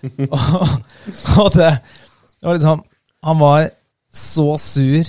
og, 0.32 0.72
og 1.40 1.52
det 1.54 1.70
var 2.40 2.56
liksom 2.56 2.82
Han 3.24 3.38
var 3.40 3.68
så 4.12 4.54
sur 4.58 5.08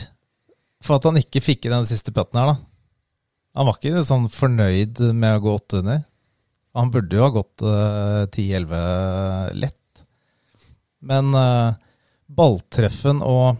for 0.83 0.97
at 0.97 1.05
han 1.05 1.19
ikke 1.19 1.43
fikk 1.43 1.65
i 1.65 1.71
den 1.71 1.85
siste 1.85 2.11
putten 2.13 2.39
her, 2.39 2.51
da. 2.51 2.55
Han 3.57 3.67
var 3.67 3.77
ikke 3.77 4.03
sånn 4.07 4.25
fornøyd 4.31 4.99
med 5.13 5.37
å 5.37 5.41
gå 5.43 5.53
åtte 5.59 5.81
under. 5.83 6.01
Han 6.77 6.91
burde 6.91 7.17
jo 7.17 7.25
ha 7.25 7.31
gått 7.35 7.63
uh, 7.65 8.23
10-11 8.31 9.53
lett. 9.59 10.03
Men 11.03 11.33
uh, 11.35 11.73
balltreffen 12.31 13.23
og, 13.25 13.57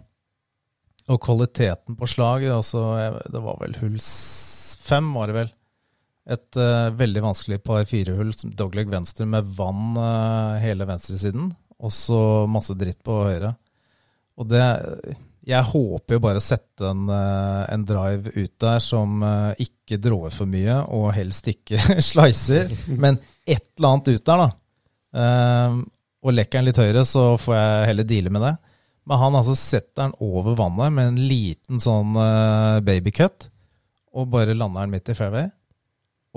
og 1.12 1.24
kvaliteten 1.24 1.98
på 2.00 2.08
slag 2.08 2.46
altså, 2.54 2.84
Det 3.28 3.42
var 3.42 3.58
vel 3.60 3.76
hull 3.82 3.98
fem, 4.82 5.10
var 5.16 5.32
det 5.32 5.38
vel. 5.42 5.52
Et 6.32 6.60
uh, 6.62 6.94
veldig 6.96 7.26
vanskelig 7.26 7.60
par 7.66 7.84
firehull, 7.90 8.32
dogleg 8.56 8.92
venstre 8.94 9.28
med 9.28 9.50
vann 9.58 9.98
hele 10.64 10.88
venstresiden. 10.88 11.52
Og 11.82 11.92
så 11.96 12.22
masse 12.48 12.78
dritt 12.78 13.02
på 13.04 13.24
høyre. 13.26 13.56
Og 14.40 14.48
det 14.48 14.64
Jeg 15.48 15.66
håper 15.72 16.16
jo 16.16 16.22
bare 16.22 16.38
å 16.38 16.44
sette 16.44 16.86
en, 16.86 17.08
eh, 17.10 17.62
en 17.74 17.86
drive 17.88 18.30
ut 18.36 18.54
der 18.62 18.82
som 18.84 19.24
eh, 19.26 19.64
ikke 19.66 19.98
dråer 20.02 20.34
for 20.36 20.50
mye, 20.50 20.76
og 20.94 21.14
helst 21.18 21.50
ikke 21.50 21.80
slicer, 22.12 22.70
men 22.94 23.18
et 23.50 23.64
eller 23.80 23.90
annet 23.90 24.12
ut 24.12 24.28
der, 24.30 24.44
da. 24.44 24.50
Eh, 25.22 25.80
og 26.22 26.36
lekker 26.38 26.60
den 26.60 26.70
litt 26.70 26.82
høyere, 26.82 27.02
så 27.10 27.24
får 27.42 27.58
jeg 27.58 27.90
heller 27.90 28.10
deale 28.12 28.34
med 28.34 28.46
det. 28.46 28.54
Men 29.10 29.18
han 29.18 29.40
altså 29.40 29.56
setter 29.58 30.04
den 30.04 30.14
over 30.22 30.54
vannet 30.60 30.94
med 30.94 31.10
en 31.10 31.20
liten 31.32 31.82
sånn 31.82 32.14
eh, 32.22 32.78
babycut, 32.86 33.50
og 34.14 34.30
bare 34.30 34.54
lander 34.54 34.86
den 34.86 34.94
midt 34.94 35.10
i 35.10 35.18
fairway, 35.18 35.50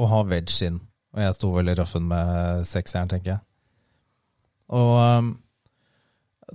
og 0.00 0.12
har 0.14 0.28
wedge 0.32 0.70
inn. 0.70 0.80
Og 1.14 1.22
jeg 1.26 1.36
sto 1.36 1.52
vel 1.54 1.68
i 1.70 1.76
røffen 1.76 2.08
med 2.08 2.64
seksjern, 2.66 3.12
tenker 3.12 3.36
jeg. 3.36 3.44
Og 4.72 4.92
eh, 4.96 5.32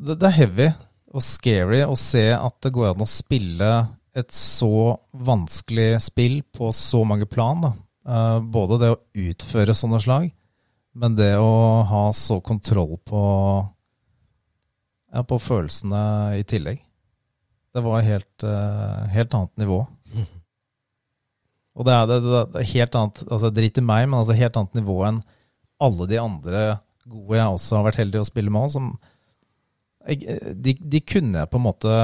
det, 0.01 0.17
det 0.17 0.31
er 0.31 0.39
heavy 0.41 0.71
og 1.09 1.25
scary 1.25 1.81
å 1.85 1.95
se 1.97 2.27
at 2.35 2.57
det 2.63 2.73
går 2.75 2.91
an 2.91 3.05
å 3.05 3.09
spille 3.09 3.71
et 4.17 4.33
så 4.35 4.97
vanskelig 5.13 6.01
spill 6.03 6.41
på 6.43 6.71
så 6.75 7.03
mange 7.07 7.27
plan. 7.29 7.61
Da. 7.63 7.71
Eh, 8.09 8.39
både 8.41 8.79
det 8.81 8.91
å 8.93 8.99
utføre 9.29 9.75
sånne 9.77 10.01
slag, 10.03 10.29
men 10.99 11.15
det 11.17 11.35
å 11.39 11.81
ha 11.89 12.03
så 12.17 12.39
kontroll 12.45 12.97
på, 13.07 13.21
ja, 15.13 15.23
på 15.23 15.39
følelsene 15.41 16.01
i 16.39 16.45
tillegg. 16.47 16.81
Det 17.73 17.85
var 17.85 18.05
helt, 18.05 18.43
eh, 18.43 19.01
helt 19.13 19.33
annet 19.37 19.55
nivå. 19.61 19.83
Og 21.79 21.85
det 21.87 21.95
er, 21.95 22.07
det, 22.09 22.17
det 22.25 22.59
er 22.59 22.71
helt 22.73 22.95
annet 22.97 23.21
altså 23.29 23.51
Drit 23.55 23.77
i 23.79 23.85
meg, 23.85 24.09
men 24.09 24.19
altså 24.19 24.35
helt 24.35 24.57
annet 24.59 24.81
nivå 24.81 24.97
enn 25.07 25.21
alle 25.79 26.09
de 26.11 26.17
andre 26.19 26.63
gode 27.09 27.37
jeg 27.37 27.53
også 27.55 27.77
har 27.77 27.85
vært 27.87 28.01
heldig 28.01 28.19
å 28.19 28.27
spille 28.27 28.51
med, 28.51 28.73
som 28.73 28.89
de, 30.07 30.73
de 30.79 31.01
kunne 31.03 31.41
jeg 31.41 31.51
på 31.51 31.59
en 31.59 31.65
måte 31.65 31.95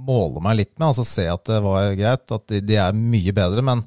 måle 0.00 0.42
meg 0.44 0.58
litt 0.60 0.74
med, 0.76 0.90
altså 0.92 1.04
se 1.06 1.26
at 1.28 1.44
det 1.48 1.58
var 1.64 1.94
greit, 1.98 2.26
at 2.32 2.44
de, 2.52 2.60
de 2.64 2.76
er 2.80 2.96
mye 2.96 3.34
bedre, 3.36 3.64
men 3.66 3.82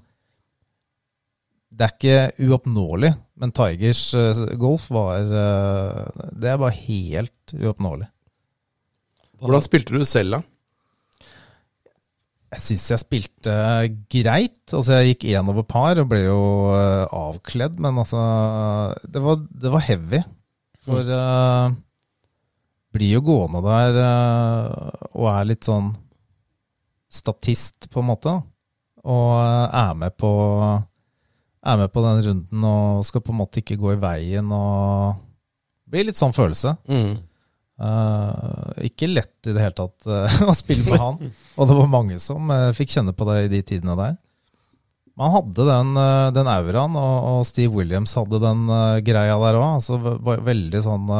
det 1.73 1.85
er 1.87 1.93
ikke 1.95 2.47
uoppnåelig. 2.49 3.13
Men 3.41 3.53
Tigers 3.55 4.01
eh, 4.17 4.41
golf 4.61 4.85
var 4.93 5.23
eh, 5.25 6.25
Det 6.37 6.51
er 6.51 6.59
bare 6.61 6.81
helt 6.83 7.53
uoppnåelig. 7.57 8.09
Hvordan 9.43 9.63
spilte 9.65 9.97
du 9.97 10.05
selv, 10.07 10.37
da? 10.37 10.43
Jeg 12.53 12.61
syns 12.61 12.85
jeg 12.91 13.01
spilte 13.01 13.55
greit. 14.13 14.61
Altså, 14.69 14.99
jeg 14.99 15.15
gikk 15.15 15.25
én 15.33 15.49
over 15.49 15.65
par 15.65 15.97
og 15.99 16.11
ble 16.11 16.21
jo 16.27 16.43
eh, 16.77 17.07
avkledd, 17.09 17.81
men 17.81 17.97
altså 18.03 18.21
Det 19.01 19.23
var, 19.25 19.41
det 19.65 19.73
var 19.73 19.87
heavy. 19.87 20.21
For 20.85 21.09
eh, 21.17 21.73
blir 22.93 23.17
jo 23.17 23.25
gående 23.25 23.61
der 23.65 23.99
eh, 24.03 25.03
og 25.17 25.27
er 25.33 25.49
litt 25.49 25.67
sånn 25.67 25.91
statist, 27.13 27.89
på 27.93 28.01
en 28.01 28.09
måte. 28.09 28.33
Og 29.03 29.29
eh, 29.41 29.67
er 29.83 29.93
med 29.99 30.17
på 30.17 30.31
er 31.63 31.77
med 31.79 31.93
på 31.93 32.01
den 32.03 32.23
runden 32.25 32.65
og 32.67 33.05
skal 33.07 33.23
på 33.23 33.31
en 33.31 33.39
måte 33.39 33.61
ikke 33.61 33.79
gå 33.79 33.93
i 33.93 34.01
veien 34.01 34.49
og 34.51 35.21
blir 35.87 36.09
litt 36.09 36.19
sånn 36.19 36.35
følelse. 36.35 36.75
Mm. 36.91 37.21
Uh, 37.83 38.69
ikke 38.85 39.09
lett 39.09 39.47
i 39.49 39.53
det 39.55 39.63
hele 39.63 39.75
tatt 39.75 40.05
uh, 40.05 40.43
å 40.51 40.55
spille 40.55 40.85
med 40.89 40.99
han. 40.99 41.31
Og 41.57 41.69
det 41.69 41.77
var 41.77 41.89
mange 41.91 42.19
som 42.21 42.51
uh, 42.51 42.73
fikk 42.75 42.93
kjenne 42.97 43.15
på 43.15 43.27
det 43.29 43.37
i 43.45 43.51
de 43.55 43.63
tidene 43.73 43.95
der. 43.99 44.19
Man 45.19 45.29
hadde 45.29 45.65
den, 45.67 45.91
den 46.33 46.47
auraen, 46.49 46.95
og, 46.97 47.17
og 47.29 47.43
Steve 47.45 47.69
Williams 47.75 48.15
hadde 48.17 48.39
den 48.41 48.63
greia 49.05 49.35
der 49.43 49.59
òg. 49.59 49.75
Altså, 49.77 49.99
veldig 50.25 50.81
sånn 50.81 51.11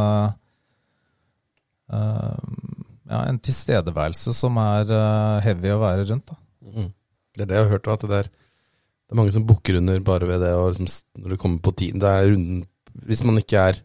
Ja, 1.92 3.26
en 3.28 3.40
tilstedeværelse 3.44 4.34
som 4.36 4.58
er 4.62 4.90
eh, 4.90 5.40
heavy 5.46 5.74
å 5.74 5.82
være 5.82 6.06
rundt. 6.10 6.32
da. 6.32 6.38
Mm. 6.64 6.92
Det 7.34 7.44
er 7.44 7.50
det 7.50 7.58
jeg 7.58 7.66
har 7.66 7.74
hørt, 7.76 7.90
at 7.92 8.06
det 8.10 8.20
er, 8.24 8.30
det 8.30 9.16
er 9.16 9.20
mange 9.20 9.34
som 9.36 9.46
bukker 9.48 9.80
under 9.80 10.00
bare 10.06 10.30
ved 10.30 10.44
det, 10.46 10.54
og 10.58 10.72
liksom, 10.72 10.90
når 11.20 11.34
det 11.34 11.40
kommer 11.42 11.64
på 11.66 11.74
tiden. 11.82 12.02
Det 12.02 12.10
er 12.10 12.30
runden 12.32 12.64
Hvis 13.10 13.24
man 13.26 13.40
ikke 13.42 13.58
er 13.72 13.82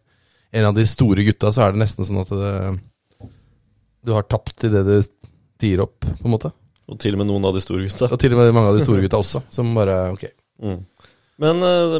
en 0.53 0.67
av 0.69 0.75
de 0.77 0.85
store 0.85 1.25
gutta, 1.25 1.51
så 1.53 1.65
er 1.65 1.73
det 1.73 1.81
nesten 1.81 2.05
sånn 2.05 2.21
at 2.21 2.31
det, 2.33 2.53
du 4.05 4.13
har 4.15 4.25
tapt 4.29 4.65
i 4.65 4.71
det 4.71 4.83
du 4.85 4.95
tier 5.59 5.81
opp, 5.83 6.05
på 6.05 6.25
en 6.25 6.33
måte. 6.33 6.53
Og 6.89 6.97
til 7.01 7.13
og 7.13 7.21
med 7.21 7.29
noen 7.29 7.45
av 7.49 7.57
de 7.57 7.61
store 7.61 7.85
gutta. 7.85 8.09
Og 8.09 8.21
til 8.21 8.33
og 8.33 8.39
med 8.39 8.53
mange 8.55 8.71
av 8.71 8.77
de 8.77 8.85
store 8.85 9.03
gutta 9.03 9.19
også, 9.21 9.43
som 9.53 9.73
bare 9.77 9.97
Ok. 10.13 10.29
Mm. 10.63 10.79
Men 11.39 11.61
uh, 11.63 11.99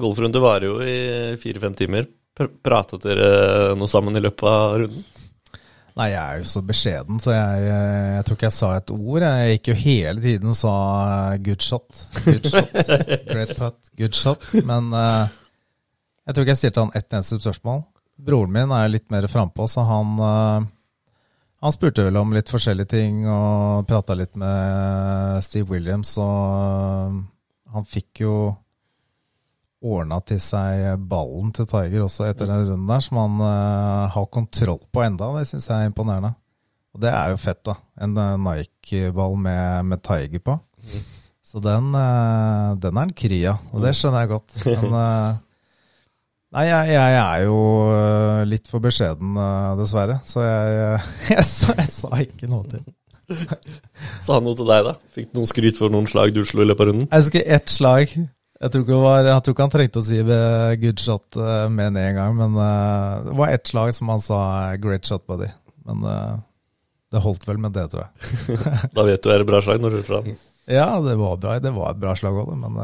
golfrunde 0.00 0.40
varer 0.42 0.68
jo 0.68 0.78
i 0.82 0.96
fire-fem 1.40 1.76
timer. 1.76 2.08
Pr 2.38 2.50
pratet 2.62 3.02
dere 3.02 3.74
noe 3.78 3.90
sammen 3.90 4.16
i 4.16 4.22
løpet 4.22 4.46
av 4.46 4.76
runden? 4.84 5.06
Nei, 5.98 6.12
jeg 6.12 6.20
er 6.22 6.38
jo 6.38 6.46
så 6.46 6.60
beskjeden, 6.62 7.18
så 7.18 7.32
jeg, 7.34 7.62
jeg 7.66 8.26
tror 8.26 8.36
ikke 8.36 8.46
jeg 8.46 8.54
sa 8.54 8.68
et 8.78 8.90
ord. 8.94 9.24
Jeg 9.24 9.54
gikk 9.56 9.70
jo 9.70 9.74
hele 9.80 10.22
tiden 10.22 10.52
og 10.52 10.54
sa 10.54 10.74
eh, 11.32 11.38
'good 11.42 11.64
shot', 11.66 12.02
'good 12.22 12.46
shot', 12.46 12.76
'great 13.26 13.54
putt', 13.58 13.90
'good 13.98 14.14
shot'. 14.14 14.46
Men 14.68 14.92
uh, 14.94 15.26
jeg 16.28 16.34
tror 16.36 16.44
ikke 16.44 16.54
jeg 16.54 16.60
stilte 16.62 16.84
han 16.84 16.94
ett 16.94 17.10
eneste 17.10 17.40
spørsmål. 17.42 17.82
Broren 18.28 18.54
min 18.54 18.74
er 18.74 18.86
jo 18.86 18.94
litt 18.94 19.10
mer 19.10 19.26
frampå, 19.32 19.66
så 19.66 19.82
han, 19.88 20.14
uh, 20.22 20.62
han 21.66 21.74
spurte 21.74 22.06
vel 22.06 22.22
om 22.22 22.36
litt 22.36 22.54
forskjellige 22.54 22.92
ting 22.94 23.26
og 23.26 23.90
prata 23.90 24.14
litt 24.14 24.38
med 24.38 25.42
Steve 25.42 25.66
Williams, 25.74 26.14
og 26.22 26.38
uh, 26.54 27.18
han 27.74 27.90
fikk 27.90 28.22
jo 28.22 28.36
ordna 29.78 30.18
til 30.26 30.40
seg 30.42 30.98
ballen 31.10 31.52
til 31.54 31.68
Tiger 31.70 32.04
også 32.04 32.26
etter 32.28 32.50
den 32.50 32.66
runden 32.66 32.88
der, 32.90 33.02
som 33.04 33.20
han 33.20 33.38
uh, 33.42 34.08
har 34.14 34.30
kontroll 34.34 34.80
på 34.92 35.04
enda. 35.04 35.30
Det 35.38 35.46
syns 35.50 35.68
jeg 35.70 35.84
er 35.84 35.90
imponerende. 35.92 36.32
Og 36.96 37.02
det 37.04 37.12
er 37.12 37.30
jo 37.30 37.38
fett, 37.38 37.60
da. 37.68 37.76
En 38.02 38.16
eh, 38.16 38.38
Nike-ball 38.42 39.36
med, 39.38 39.90
med 39.90 40.00
Tiger 40.02 40.40
på. 40.42 40.56
Så 41.44 41.60
den, 41.62 41.92
uh, 41.94 42.74
den 42.80 42.96
er 42.96 43.06
en 43.06 43.12
kry 43.14 43.42
av, 43.52 43.60
og 43.70 43.84
det 43.84 43.92
skjønner 43.94 44.24
jeg 44.24 44.32
godt. 44.32 44.56
Men 44.66 44.96
uh, 44.96 45.44
Nei, 46.56 46.62
jeg, 46.64 46.94
jeg 46.94 47.16
er 47.20 47.42
jo 47.44 47.56
litt 48.48 48.70
for 48.70 48.80
beskjeden, 48.80 49.36
dessverre. 49.76 50.14
Så 50.24 50.40
jeg, 50.40 51.02
jeg, 51.34 51.44
sa, 51.44 51.74
jeg 51.76 51.92
sa 51.92 52.22
ikke 52.24 52.48
noe 52.48 52.64
til. 52.72 52.86
Sa 54.24 54.38
han 54.38 54.46
noe 54.48 54.56
til 54.56 54.64
deg, 54.70 54.88
da? 54.88 54.94
Fikk 55.12 55.28
du 55.28 55.42
noen 55.42 55.50
skryt 55.50 55.76
for 55.76 55.92
noen 55.92 56.08
slag 56.08 56.32
du 56.32 56.40
slo 56.48 56.64
i 56.64 56.70
løpet 56.70 56.86
av 56.86 56.88
runden? 56.88 57.10
Jeg 57.10 57.26
husker 57.26 57.44
ett 57.58 57.68
slag. 57.68 58.16
Jeg 58.58 58.72
tror, 58.74 58.84
det 58.88 58.96
var, 58.98 59.20
jeg 59.22 59.42
tror 59.46 59.54
ikke 59.54 59.64
han 59.68 59.72
trengte 59.72 60.00
å 60.00 60.06
si 60.06 60.16
good 60.82 60.98
shot 61.02 61.36
eh, 61.38 61.68
med 61.70 61.94
en 61.94 62.16
gang, 62.16 62.32
men 62.40 62.56
eh, 62.58 63.28
det 63.28 63.36
var 63.38 63.52
ett 63.54 63.70
slag 63.70 63.92
som 63.94 64.10
han 64.10 64.22
sa 64.22 64.38
eh, 64.72 64.78
great 64.82 65.06
shot, 65.06 65.22
buddy. 65.30 65.46
Men 65.86 66.02
det 67.08 67.22
holdt 67.24 67.46
vel 67.48 67.60
med 67.62 67.72
det, 67.72 67.86
tror 67.92 68.04
jeg. 68.04 68.58
Da 68.96 69.04
vet 69.06 69.22
du 69.22 69.30
det 69.30 69.36
er 69.36 69.44
et 69.44 69.48
bra 69.48 69.62
slag 69.64 69.78
når 69.80 69.94
du 69.94 70.00
slår 70.02 70.26
han. 70.26 70.42
Ja, 70.68 70.88
det 71.00 71.14
var 71.16 71.38
bra. 71.40 71.54
Det 71.62 71.72
var 71.72 71.94
et 71.94 72.02
bra 72.02 72.16
slag 72.18 72.40
òg, 72.42 72.50
men 72.58 72.76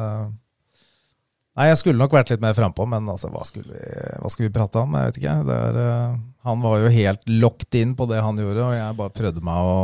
Nei, 1.55 1.69
jeg 1.71 1.79
skulle 1.79 2.01
nok 2.01 2.15
vært 2.17 2.33
litt 2.33 2.43
mer 2.43 2.55
frampå, 2.57 2.83
men 2.91 3.07
altså, 3.13 3.29
hva 3.31 3.45
skulle, 3.47 3.71
vi, 3.71 3.99
hva 4.19 4.31
skulle 4.33 4.49
vi 4.49 4.55
prate 4.57 4.81
om? 4.81 4.97
Jeg 4.99 5.13
vet 5.13 5.19
ikke. 5.21 5.35
Er, 5.55 5.77
eh, 5.79 6.17
han 6.49 6.65
var 6.65 6.81
jo 6.83 6.91
helt 6.97 7.29
locked 7.31 7.79
inn 7.79 7.93
på 7.95 8.09
det 8.11 8.19
han 8.27 8.41
gjorde, 8.43 8.65
og 8.65 8.75
jeg 8.75 8.97
bare 8.99 9.15
prøvde, 9.15 9.55
å, 9.63 9.77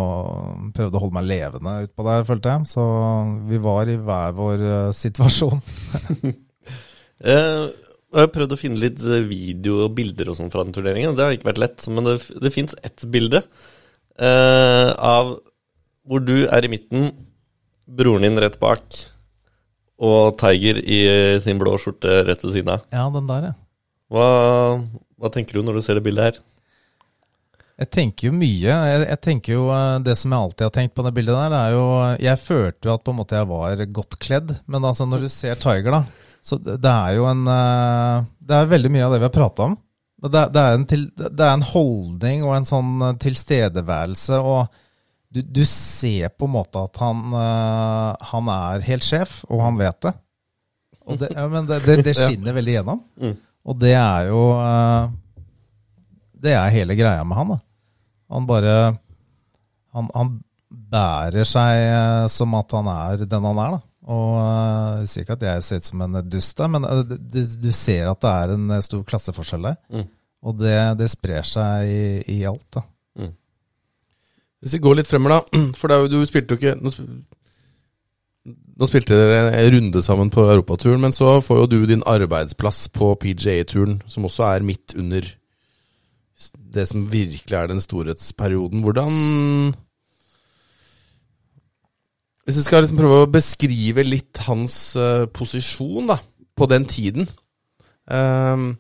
prøvde 0.75 0.99
å 0.99 1.03
holde 1.05 1.17
meg 1.21 1.29
levende 1.31 1.77
utpå 1.87 2.07
der, 2.09 2.27
følte 2.27 2.57
jeg. 2.57 2.71
Så 2.73 2.87
vi 3.53 3.61
var 3.63 3.93
i 3.93 3.95
hver 4.03 4.35
vår 4.41 4.67
eh, 4.71 4.93
situasjon. 5.03 5.63
Eh, 7.21 7.67
jeg 8.11 8.17
har 8.17 8.31
prøvd 8.33 8.55
å 8.55 8.57
finne 8.57 8.81
litt 8.81 9.03
video 9.29 9.83
og 9.85 9.91
bilder 9.93 10.31
og 10.33 10.39
sånn 10.39 10.49
fra 10.49 10.63
den 10.65 10.73
turneringen. 10.73 11.13
Det 11.13 11.21
har 11.21 11.35
ikke 11.37 11.51
vært 11.51 11.61
lett, 11.61 11.85
men 11.93 12.07
det, 12.09 12.15
det 12.41 12.53
fins 12.55 12.73
ett 12.81 13.05
bilde 13.13 13.43
uh, 13.45 14.89
av 14.97 15.35
hvor 16.09 16.25
du 16.25 16.47
er 16.47 16.65
i 16.65 16.71
midten, 16.73 17.11
broren 17.85 18.25
din 18.25 18.41
rett 18.41 18.57
bak, 18.63 18.81
og 20.01 20.39
Tiger 20.41 20.81
i 20.81 21.01
sin 21.45 21.61
blå 21.61 21.77
skjorte 21.81 22.23
rett 22.29 22.45
ved 22.47 22.55
siden 22.55 22.73
av. 22.73 22.87
Ja, 22.95 23.09
den 23.13 23.29
der, 23.29 23.51
ja. 23.51 23.57
Hva, 24.11 24.29
hva 25.21 25.31
tenker 25.31 25.59
du 25.59 25.67
når 25.67 25.79
du 25.79 25.85
ser 25.85 26.01
det 26.01 26.07
bildet 26.07 26.31
her? 26.31 26.41
Jeg 27.81 27.89
tenker 27.95 28.29
jo 28.29 28.37
mye. 28.37 28.69
Jeg, 28.69 29.05
jeg 29.07 29.21
tenker 29.25 29.55
jo 29.55 29.69
eh, 29.73 29.99
Det 30.05 30.15
som 30.19 30.33
jeg 30.35 30.47
alltid 30.47 30.67
har 30.67 30.73
tenkt 30.75 30.97
på 30.97 31.05
det 31.07 31.15
bildet 31.17 31.37
der, 31.37 31.53
det 31.53 31.61
er 31.61 31.77
jo 31.77 31.85
Jeg 32.27 32.43
følte 32.43 32.91
jo 32.91 32.97
at 32.97 33.05
på 33.07 33.15
en 33.15 33.21
måte 33.23 33.39
jeg 33.39 33.49
var 33.49 33.85
godt 34.01 34.19
kledd, 34.21 34.57
men 34.69 34.89
altså 34.89 35.07
når 35.09 35.25
du 35.25 35.31
ser 35.33 35.61
Tiger, 35.61 35.95
da 35.97 36.03
Så 36.45 36.59
det, 36.61 36.77
er 36.91 37.17
jo 37.17 37.29
en 37.31 37.47
eh, 37.49 38.27
Det 38.37 38.59
er 38.59 38.75
veldig 38.75 38.93
mye 38.97 39.07
av 39.07 39.15
det 39.15 39.23
vi 39.23 39.29
har 39.31 39.37
prata 39.39 39.71
om. 39.71 39.79
Det, 40.21 40.45
det, 40.53 40.61
er 40.61 40.77
en 40.77 40.85
til, 40.85 41.07
det 41.17 41.47
er 41.47 41.55
en 41.55 41.65
holdning 41.65 42.43
og 42.45 42.53
en 42.59 42.69
sånn 42.69 42.93
eh, 43.07 43.17
tilstedeværelse, 43.23 44.41
og 44.45 44.83
du, 45.31 45.43
du 45.43 45.63
ser 45.69 46.33
på 46.35 46.49
en 46.49 46.55
måte 46.57 46.83
at 46.83 46.99
han, 46.99 47.23
uh, 47.31 48.19
han 48.33 48.51
er 48.51 48.83
helt 48.89 49.07
sjef, 49.07 49.41
og 49.51 49.63
han 49.63 49.79
vet 49.79 50.01
det. 50.07 50.15
Det, 51.21 51.31
ja, 51.35 51.47
men 51.51 51.67
det, 51.69 51.81
det, 51.87 51.97
det 52.07 52.15
skinner 52.19 52.55
veldig 52.57 52.77
gjennom. 52.79 53.03
Mm. 53.21 53.37
Og 53.71 53.79
det 53.79 53.93
er 53.99 54.31
jo 54.31 54.43
uh, 54.57 55.11
Det 56.41 56.55
er 56.57 56.75
hele 56.75 56.97
greia 56.99 57.25
med 57.27 57.39
han. 57.39 57.55
da. 57.55 57.59
Han 58.31 58.47
bare 58.49 58.75
Han, 59.95 60.11
han 60.15 60.37
bærer 60.71 61.47
seg 61.49 61.81
eh, 61.83 62.25
som 62.31 62.53
at 62.55 62.73
han 62.77 62.87
er 62.93 63.25
den 63.27 63.47
han 63.49 63.59
er, 63.59 63.73
da. 63.75 63.81
Og 64.11 64.37
jeg 65.01 65.09
sier 65.11 65.25
ikke 65.25 65.35
at 65.35 65.43
jeg 65.49 65.65
ser 65.67 65.81
ut 65.81 65.89
som 65.89 66.05
en 66.05 66.19
dust 66.31 66.63
men 66.71 66.87
du 66.87 67.73
ser 67.75 68.07
at 68.11 68.23
det 68.23 68.31
er 68.31 68.53
en 68.55 68.77
stor 68.87 69.03
klasseforskjell 69.07 69.67
der. 69.67 69.77
Mm. 69.91 70.07
Og 70.47 70.57
det, 70.63 70.77
det 71.03 71.11
sprer 71.11 71.47
seg 71.47 71.91
i, 71.91 72.05
i 72.39 72.39
alt, 72.49 72.65
da. 72.79 72.85
Hvis 74.61 74.77
vi 74.77 74.83
går 74.85 74.99
litt 74.99 75.09
fremover, 75.09 75.41
da. 75.41 75.61
For 75.81 76.09
du 76.11 76.21
spilte 76.29 76.57
jo 76.57 76.61
ikke 76.61 76.77
Nå, 76.81 76.93
nå 78.81 78.89
spilte 78.89 79.17
dere 79.17 79.51
en 79.53 79.75
runde 79.77 80.03
sammen 80.05 80.33
på 80.33 80.47
europaturen, 80.49 81.01
men 81.03 81.13
så 81.13 81.39
får 81.45 81.63
jo 81.63 81.69
du 81.69 81.79
din 81.89 82.05
arbeidsplass 82.09 82.89
på 82.93 83.13
PGA-turen, 83.21 84.01
som 84.09 84.25
også 84.29 84.47
er 84.49 84.67
midt 84.67 84.97
under 84.97 85.27
det 86.75 86.87
som 86.89 87.05
virkelig 87.13 87.57
er 87.57 87.69
den 87.69 87.83
storhetsperioden. 87.85 88.81
Hvordan 88.81 89.75
Hvis 92.45 92.57
vi 92.57 92.63
skal 92.65 92.83
liksom 92.83 92.99
prøve 92.99 93.19
å 93.23 93.31
beskrive 93.31 94.03
litt 94.07 94.41
hans 94.47 94.97
uh, 94.97 95.29
posisjon 95.29 96.09
da, 96.11 96.17
på 96.57 96.67
den 96.67 96.87
tiden 96.89 97.29
ehm, 98.11 98.73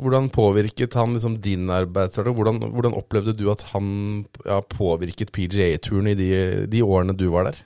hvordan 0.00 0.30
påvirket 0.32 0.94
han 0.96 1.12
liksom 1.12 1.36
din 1.44 1.68
arbeidshverdag? 1.70 2.36
Hvordan, 2.36 2.60
hvordan 2.72 2.96
opplevde 2.96 3.34
du 3.36 3.44
at 3.52 3.64
han 3.74 4.24
ja, 4.46 4.62
påvirket 4.64 5.32
PGA-turen 5.34 6.08
i 6.08 6.16
de, 6.16 6.30
de 6.72 6.80
årene 6.82 7.16
du 7.16 7.26
var 7.32 7.50
der? 7.50 7.60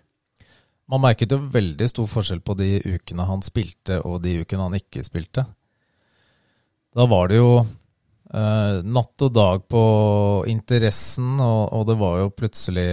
Man 0.90 1.02
merket 1.02 1.32
jo 1.34 1.38
veldig 1.50 1.86
stor 1.90 2.06
forskjell 2.10 2.42
på 2.46 2.54
de 2.58 2.70
ukene 2.96 3.26
han 3.26 3.42
spilte 3.46 4.00
og 4.06 4.20
de 4.26 4.40
ukene 4.42 4.68
han 4.68 4.78
ikke 4.78 5.04
spilte. 5.06 5.46
Da 6.96 7.06
var 7.10 7.30
det 7.30 7.38
jo 7.38 7.50
eh, 7.60 8.78
natt 8.82 9.24
og 9.26 9.34
dag 9.34 9.66
på 9.70 9.82
interessen, 10.50 11.36
og, 11.42 11.62
og 11.74 11.84
det 11.90 11.96
var 12.00 12.20
jo 12.22 12.32
plutselig 12.32 12.86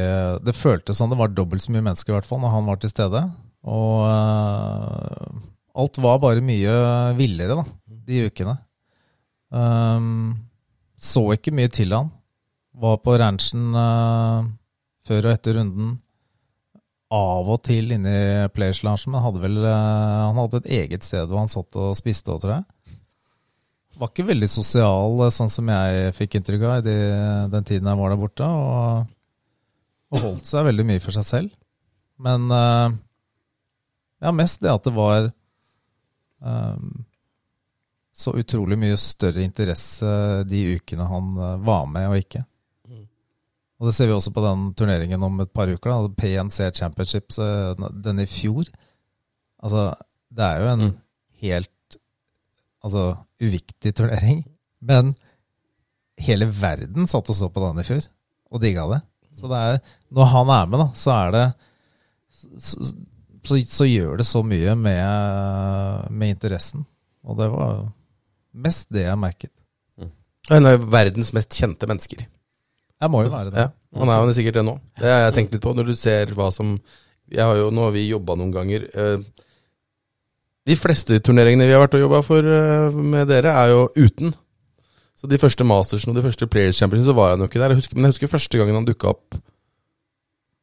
Det 0.44 0.56
føltes 0.58 1.00
som 1.00 1.10
det 1.10 1.20
var 1.22 1.32
dobbelt 1.34 1.64
så 1.64 1.74
mye 1.74 1.86
mennesker 1.86 2.14
i 2.14 2.18
hvert 2.18 2.30
fall 2.30 2.42
når 2.44 2.54
han 2.54 2.70
var 2.70 2.82
til 2.82 2.94
stede. 2.94 3.24
Og 3.64 4.04
eh, 4.10 5.42
alt 5.82 6.02
var 6.06 6.22
bare 6.22 6.46
mye 6.46 6.78
villere 7.18 7.62
da, 7.62 7.66
de 8.10 8.28
ukene. 8.30 8.58
Um, 9.54 10.48
så 10.98 11.24
ikke 11.36 11.54
mye 11.54 11.72
til 11.74 11.94
han. 11.94 12.10
Var 12.74 13.00
på 13.06 13.18
ranchen 13.22 13.76
uh, 13.78 14.48
før 15.06 15.30
og 15.30 15.36
etter 15.36 15.60
runden 15.60 15.98
av 17.14 17.50
og 17.54 17.60
til 17.68 17.94
inne 17.94 18.14
i 18.14 18.52
Players 18.54 18.82
Lounge, 18.82 19.12
men 19.14 19.22
hadde 19.22 19.44
vel, 19.44 19.60
uh, 19.62 20.30
han 20.32 20.40
hadde 20.42 20.64
et 20.64 20.72
eget 20.82 21.06
sted 21.06 21.28
hvor 21.30 21.44
han 21.44 21.52
satt 21.52 21.78
og 21.78 21.94
spiste 22.00 22.34
òg, 22.34 22.42
tror 22.42 22.56
jeg. 22.56 22.66
Var 24.02 24.10
ikke 24.10 24.26
veldig 24.26 24.50
sosial, 24.50 25.20
eh, 25.22 25.34
sånn 25.34 25.52
som 25.54 25.68
jeg 25.70 26.14
fikk 26.18 26.40
inntrykk 26.40 26.64
av 26.66 26.80
i 26.80 26.86
de, 26.88 26.98
den 27.54 27.68
tiden 27.68 27.90
jeg 27.92 28.00
var 28.00 28.10
der 28.10 28.18
borte. 28.18 28.48
Og, 28.48 29.12
og 30.14 30.24
holdt 30.24 30.50
seg 30.50 30.66
veldig 30.66 30.86
mye 30.90 31.04
for 31.04 31.14
seg 31.14 31.28
selv. 31.28 31.54
Men 32.24 32.48
uh, 32.50 32.90
ja, 34.24 34.32
mest 34.34 34.64
det 34.64 34.72
at 34.72 34.86
det 34.88 34.94
var 34.96 35.28
eh, 35.28 36.78
så 38.14 38.34
utrolig 38.38 38.78
mye 38.78 38.98
større 39.02 39.42
interesse 39.42 40.06
de 40.46 40.60
ukene 40.78 41.08
han 41.10 41.32
eh, 41.38 41.56
var 41.66 41.88
med 41.90 42.12
og 42.12 42.18
ikke. 42.22 42.44
Og 43.82 43.90
det 43.90 43.96
ser 43.98 44.08
vi 44.08 44.14
også 44.16 44.32
på 44.32 44.44
den 44.46 44.68
turneringen 44.80 45.24
om 45.26 45.42
et 45.44 45.50
par 45.52 45.68
uker. 45.68 45.90
da, 45.92 46.12
PNC 46.16 46.70
Championships, 46.78 47.40
eh, 47.42 47.74
den 48.06 48.22
i 48.24 48.28
fjor. 48.30 48.70
Altså, 49.64 49.90
det 50.32 50.46
er 50.46 50.62
jo 50.62 50.70
en 50.74 50.84
Mm. 50.88 50.94
helt 51.42 51.98
altså, 52.84 53.18
uviktig 53.42 53.94
turnering. 53.96 54.46
Men 54.82 55.16
hele 56.22 56.46
verden 56.48 57.08
satt 57.08 57.28
og 57.30 57.36
så 57.36 57.50
på 57.52 57.60
den 57.66 57.82
i 57.82 57.88
fjor, 57.88 58.06
og 58.52 58.62
digga 58.62 58.86
det. 58.94 59.02
Så 59.34 59.50
det 59.50 59.58
er, 59.58 59.80
når 60.14 60.26
han 60.32 60.50
er 60.54 60.66
med, 60.70 60.80
da, 60.80 60.88
så 60.94 61.12
er 61.12 61.32
det 61.34 61.46
så, 62.62 62.94
så, 63.44 63.58
så 63.68 63.86
gjør 63.90 64.18
det 64.22 64.26
så 64.30 64.44
mye 64.46 64.76
med, 64.76 66.12
med 66.12 66.36
interessen. 66.38 66.86
Og 67.26 67.38
det 67.40 67.50
var 67.52 67.90
mest 68.54 68.90
det 68.94 69.06
jeg 69.08 69.18
merket. 69.20 69.52
Han 70.52 70.66
er 70.68 70.76
jo 70.78 70.86
verdens 70.92 71.32
mest 71.34 71.56
kjente 71.56 71.88
mennesker. 71.88 72.26
Jeg 73.04 73.12
må 73.12 73.22
jo 73.24 73.30
være 73.32 73.52
det. 73.52 73.64
Ja, 73.64 74.00
han 74.00 74.10
er 74.12 74.20
jo 74.28 74.34
sikkert 74.36 74.58
det 74.60 74.64
nå. 74.68 74.74
Det 75.00 75.08
har 75.10 75.22
jeg 75.26 75.34
tenkt 75.38 75.54
litt 75.56 75.64
på, 75.64 75.74
når 75.76 75.88
du 75.88 75.96
ser 75.96 76.32
hva 76.36 76.50
som 76.52 76.78
jeg 77.32 77.44
har 77.44 77.56
jo, 77.58 77.70
Nå 77.72 77.86
har 77.88 77.92
vi 77.96 78.08
jobba 78.10 78.36
noen 78.36 78.52
ganger. 78.52 78.84
eh, 78.94 79.18
De 80.68 80.76
fleste 80.80 81.20
turneringene 81.20 81.66
vi 81.68 81.74
har 81.76 81.82
vært 81.84 81.96
og 81.98 82.04
jobba 82.06 82.22
for 82.24 82.40
eh, 82.44 82.92
med 82.96 83.28
dere, 83.28 83.52
er 83.52 83.72
jo 83.72 83.88
uten. 83.96 84.34
Så 85.16 85.28
de 85.28 85.38
første 85.40 85.64
Mastersen 85.64 86.12
og 86.12 86.16
de 86.20 86.24
første 86.28 86.48
Players 86.48 86.76
Champions 86.80 87.06
så 87.06 87.14
var 87.16 87.32
han 87.34 87.40
jo 87.40 87.48
ikke 87.48 87.60
der. 87.60 87.72
Jeg 87.72 87.80
husker, 87.84 87.96
men 87.96 88.06
jeg 88.10 88.16
husker 88.16 88.28
første 88.32 88.58
gangen 88.60 88.76
han 88.76 88.86
dukka 88.88 89.10
opp 89.16 89.36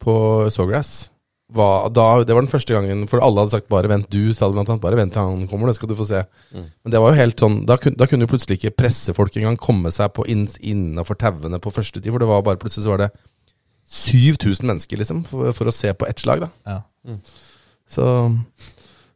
på 0.01 0.49
Sawgrass. 0.49 1.10
Var, 1.51 1.89
da, 1.91 2.05
det 2.23 2.35
var 2.35 2.45
den 2.45 2.51
første 2.51 2.71
gangen, 2.71 3.03
for 3.11 3.19
alle 3.19 3.43
hadde 3.43 3.51
sagt 3.51 3.67
'bare 3.67 3.89
vent', 3.91 4.07
du 4.09 4.33
sa 4.33 4.47
det 4.47 4.55
blant 4.55 4.69
annet. 4.69 4.81
'Bare 4.81 4.95
vent 4.95 5.11
til 5.11 5.21
han 5.21 5.47
kommer, 5.51 5.67
det 5.67 5.75
skal 5.75 5.89
du 5.89 5.95
få 5.95 6.07
se'. 6.07 6.23
Mm. 6.55 6.65
Men 6.83 6.91
det 6.93 7.01
var 7.01 7.11
jo 7.11 7.19
helt 7.19 7.43
sånn 7.43 7.65
Da, 7.67 7.75
kun, 7.77 7.97
da 7.99 8.07
kunne 8.07 8.23
jo 8.23 8.31
plutselig 8.31 8.57
ikke 8.57 8.77
pressefolk 8.79 9.35
engang 9.35 9.57
komme 9.59 9.91
seg 9.91 10.13
på 10.15 10.25
inn, 10.31 10.47
innafor 10.61 11.19
tauene 11.19 11.59
på 11.59 11.73
første 11.75 11.99
tid, 11.99 12.11
for 12.11 12.23
det 12.23 12.29
var 12.29 12.41
bare 12.41 12.61
plutselig 12.61 12.85
så 12.85 12.95
var 12.95 13.03
det 13.03 13.11
7000 13.91 14.67
mennesker, 14.67 14.97
liksom, 14.97 15.25
for, 15.27 15.51
for 15.51 15.67
å 15.67 15.75
se 15.75 15.91
på 15.93 16.07
ett 16.07 16.19
slag, 16.23 16.45
da. 16.45 16.49
Ja. 16.65 17.17
Så 17.91 18.05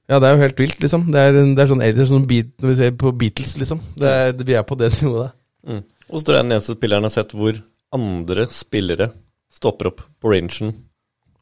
Ja, 0.06 0.20
det 0.20 0.28
er 0.28 0.36
jo 0.36 0.44
helt 0.44 0.60
vilt, 0.60 0.80
liksom. 0.84 1.08
Det 1.10 1.18
er, 1.18 1.34
det 1.34 1.64
er 1.64 1.70
sånn, 1.72 1.82
er 1.82 2.06
sånn 2.06 2.28
beat, 2.30 2.52
Når 2.62 2.70
vi 2.70 2.76
ser 2.78 2.92
på 3.00 3.12
Beatles, 3.16 3.56
liksom. 3.58 3.80
Det 3.98 4.12
er, 4.12 4.34
vi 4.38 4.54
er 4.54 4.66
på 4.68 4.76
det 4.78 4.92
nivået. 5.02 5.32
Mm. 5.66 5.82
Og 6.12 6.20
så 6.20 6.26
tror 6.28 6.38
jeg 6.38 6.46
den 6.46 6.58
eneste 6.58 6.76
spilleren 6.76 7.08
har 7.08 7.14
sett 7.16 7.32
hvor 7.34 7.58
andre 7.96 8.46
spillere 8.54 9.08
stopper 9.56 9.90
opp 9.90 10.04
på 10.22 10.30
rangen 10.30 10.76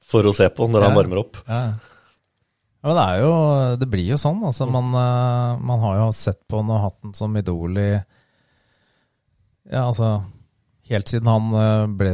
for 0.09 0.27
å 0.27 0.35
se 0.35 0.47
på 0.53 0.67
når 0.69 0.87
han 0.87 0.97
varmer 0.97 1.21
opp. 1.23 1.39
Ja. 1.47 1.61
ja, 1.73 2.85
men 2.89 2.97
det 2.99 3.05
er 3.05 3.23
jo 3.23 3.33
Det 3.81 3.89
blir 3.89 4.11
jo 4.13 4.19
sånn. 4.21 4.43
Altså, 4.45 4.67
man, 4.69 4.91
eh, 4.99 5.63
man 5.71 5.83
har 5.83 6.01
jo 6.01 6.11
sett 6.17 6.41
på 6.47 6.61
han 6.61 6.71
og 6.73 6.83
hatt 6.87 6.99
han 7.05 7.15
som 7.17 7.39
idol 7.39 7.79
i 7.81 7.89
Ja, 9.71 9.87
altså 9.87 10.15
Helt 10.89 11.09
siden 11.09 11.31
han 11.31 11.57
eh, 11.57 11.87
ble 11.95 12.13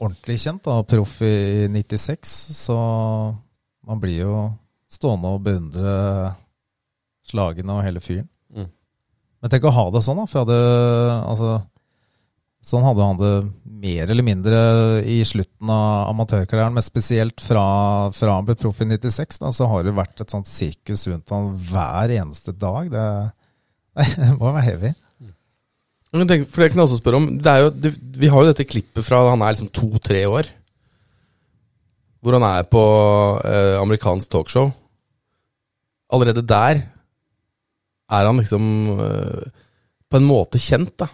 ordentlig 0.00 0.38
kjent, 0.40 0.64
og 0.72 0.86
proff 0.88 1.18
i 1.26 1.68
96, 1.68 2.30
så 2.56 2.76
Man 3.84 4.00
blir 4.00 4.22
jo 4.22 4.36
stående 4.90 5.34
og 5.36 5.42
beundre 5.44 5.90
slagene 7.28 7.76
og 7.76 7.84
hele 7.84 8.00
fyren. 8.02 8.26
Mm. 8.50 8.70
Men 9.40 9.52
tenk 9.52 9.66
å 9.68 9.74
ha 9.76 9.84
det 9.92 10.02
sånn, 10.02 10.18
da. 10.18 10.26
For 10.26 10.40
jeg 10.40 10.48
hadde 10.48 11.20
Altså 11.30 11.50
Sånn 12.60 12.84
hadde 12.84 13.04
han 13.04 13.16
det 13.16 13.34
mer 13.80 14.10
eller 14.12 14.24
mindre 14.24 14.58
i 15.08 15.22
slutten 15.24 15.70
av 15.72 16.10
amatørkarrieren, 16.10 16.74
men 16.76 16.84
spesielt 16.84 17.40
fra, 17.40 17.62
han 18.12 18.48
ble 18.48 18.56
proff 18.60 18.82
i 18.84 18.88
96, 18.90 19.38
da, 19.40 19.52
så 19.56 19.68
har 19.70 19.86
det 19.86 19.94
vært 19.96 20.20
et 20.20 20.32
sånt 20.34 20.48
sirkus 20.48 21.06
rundt 21.08 21.32
han 21.32 21.54
hver 21.70 22.12
eneste 22.18 22.52
dag. 22.52 22.90
Det, 22.92 23.06
det 24.20 24.34
må 24.34 24.50
være 24.50 24.66
heavy. 24.66 24.92
Tenk, 26.10 26.48
for 26.50 26.60
det 26.60 26.72
kan 26.72 26.82
jeg 26.82 26.88
også 26.88 26.98
spørre 26.98 27.20
om 27.20 27.26
jo, 27.38 27.90
Vi 28.18 28.28
har 28.32 28.42
jo 28.42 28.50
dette 28.50 28.66
klippet 28.66 29.06
fra 29.06 29.22
han 29.28 29.44
er 29.46 29.54
liksom 29.54 29.70
to-tre 29.72 30.24
år. 30.26 30.48
Hvor 32.20 32.36
han 32.36 32.44
er 32.44 32.66
på 32.68 32.82
eh, 33.46 33.76
amerikansk 33.80 34.28
talkshow. 34.34 34.72
Allerede 36.12 36.42
der 36.44 36.82
er 38.10 38.26
han 38.26 38.42
liksom 38.42 38.66
eh, 39.06 39.48
på 40.10 40.18
en 40.18 40.28
måte 40.28 40.60
kjent, 40.60 40.96
da. 40.98 41.06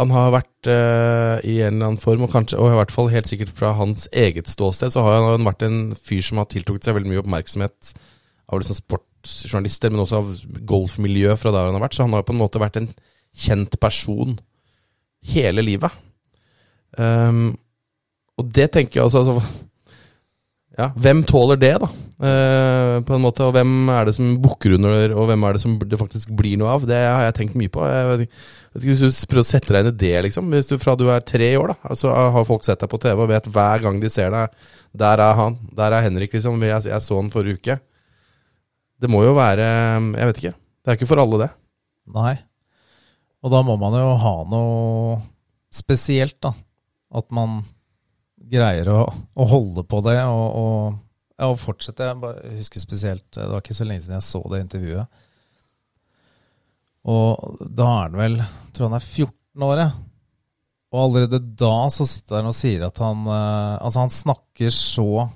Han 0.00 0.12
har 0.14 0.32
vært 0.32 0.68
uh, 0.70 1.36
i 1.44 1.58
en 1.60 1.76
eller 1.76 1.90
annen 1.90 2.00
form, 2.00 2.24
og 2.24 2.32
kanskje, 2.32 2.58
og 2.60 2.72
i 2.72 2.78
hvert 2.78 2.94
fall 2.94 3.10
helt 3.12 3.28
sikkert 3.28 3.52
fra 3.56 3.74
hans 3.76 4.06
eget 4.16 4.48
ståsted, 4.48 4.94
så 4.94 5.04
har 5.04 5.26
han 5.26 5.44
vært 5.44 5.64
en 5.66 5.80
fyr 5.96 6.22
som 6.24 6.40
har 6.40 6.48
tiltrukket 6.48 6.88
seg 6.88 6.96
veldig 6.96 7.12
mye 7.12 7.22
oppmerksomhet 7.22 7.92
av 8.50 8.62
liksom 8.62 8.78
sportsjournalister, 8.80 9.92
men 9.92 10.02
også 10.04 10.22
av 10.22 10.30
golfmiljø 10.68 11.36
fra 11.38 11.52
der 11.54 11.68
han 11.68 11.76
har 11.76 11.84
vært. 11.84 11.98
Så 11.98 12.06
han 12.06 12.16
har 12.16 12.24
på 12.26 12.34
en 12.34 12.40
måte 12.40 12.62
vært 12.62 12.80
en 12.80 12.88
kjent 13.36 13.76
person 13.82 14.38
hele 15.34 15.64
livet. 15.66 15.92
Um, 16.96 17.52
og 18.40 18.48
det 18.56 18.70
tenker 18.74 19.00
jeg 19.00 19.06
også 19.06 19.22
altså, 19.22 19.66
ja, 20.80 20.88
Hvem 20.96 21.20
tåler 21.28 21.58
det, 21.60 21.74
da? 21.82 21.88
Eh, 22.20 22.94
på 23.06 23.14
en 23.16 23.22
måte, 23.24 23.46
Og 23.46 23.54
hvem 23.56 23.88
er 23.94 24.08
det 24.08 24.14
som 24.16 24.34
bukker 24.42 24.74
under, 24.76 25.14
og 25.16 25.28
hvem 25.30 25.44
er 25.46 25.56
det 25.56 25.62
som 25.62 25.76
det 25.80 26.00
faktisk 26.00 26.32
blir 26.36 26.58
noe 26.60 26.74
av? 26.74 26.86
Det 26.88 26.98
har 27.00 27.26
jeg 27.26 27.36
tenkt 27.38 27.58
mye 27.60 27.72
på. 27.72 27.84
Jeg 27.88 28.08
vet 28.10 28.24
ikke, 28.26 28.42
hvis 28.84 29.00
du 29.00 29.30
prøver 29.30 29.44
å 29.44 29.48
sette 29.50 29.72
deg 29.74 29.84
inn 29.84 29.92
i 29.92 30.00
det, 30.04 30.12
liksom. 30.28 30.50
Hvis 30.52 30.68
du 30.70 30.76
fra 30.80 30.96
du 31.00 31.06
er 31.12 31.24
tre 31.26 31.48
år, 31.60 31.72
da, 31.72 31.96
så 31.98 32.12
har 32.12 32.48
folk 32.48 32.66
sett 32.66 32.82
deg 32.82 32.92
på 32.92 33.00
TV 33.02 33.24
og 33.24 33.32
vet 33.32 33.48
hver 33.50 33.86
gang 33.86 34.02
de 34.02 34.12
ser 34.12 34.34
deg 34.34 34.60
Der 35.00 35.22
er 35.22 35.38
han. 35.38 35.58
Der 35.76 35.96
er 35.96 36.04
Henrik, 36.06 36.34
liksom. 36.36 36.60
Jeg, 36.62 36.84
jeg 36.90 37.06
så 37.06 37.18
han 37.20 37.32
forrige 37.32 37.60
uke. 37.60 37.78
Det 39.00 39.08
må 39.08 39.24
jo 39.24 39.32
være 39.36 39.64
Jeg 39.64 40.30
vet 40.30 40.44
ikke. 40.44 40.56
Det 40.80 40.92
er 40.92 41.00
ikke 41.00 41.10
for 41.10 41.24
alle, 41.24 41.44
det. 41.46 41.50
Nei. 42.14 42.36
Og 43.40 43.52
da 43.52 43.60
må 43.64 43.76
man 43.80 43.96
jo 43.96 44.16
ha 44.20 44.34
noe 44.48 45.20
spesielt, 45.72 46.36
da. 46.44 46.52
At 47.16 47.30
man 47.34 47.62
greier 48.50 48.90
å, 48.92 49.00
å 49.06 49.46
holde 49.48 49.84
på 49.88 50.02
det 50.06 50.18
og, 50.26 50.46
og, 50.60 51.00
og 51.46 51.58
fortsette. 51.60 52.10
Jeg 52.10 52.60
husker 52.60 52.82
spesielt 52.82 53.26
Det 53.36 53.48
var 53.48 53.62
ikke 53.62 53.76
så 53.76 53.88
lenge 53.88 54.04
siden 54.04 54.18
jeg 54.18 54.28
så 54.28 54.42
det 54.52 54.62
intervjuet. 54.64 55.26
Og 57.10 57.60
da 57.64 57.88
er 57.88 58.08
han 58.08 58.18
vel 58.20 58.38
jeg 58.42 58.72
tror 58.76 58.90
han 58.90 58.98
er 58.98 59.06
14 59.06 59.66
år. 59.66 59.84
Og 60.90 61.02
allerede 61.04 61.40
da 61.58 61.74
så 61.92 62.06
sitter 62.08 62.40
han 62.40 62.50
og 62.50 62.56
sier 62.56 62.82
at 62.86 62.98
han 63.02 63.22
eh, 63.30 63.76
Altså, 63.78 64.02
han 64.02 64.12
snakker 64.14 64.74
så 64.74 65.28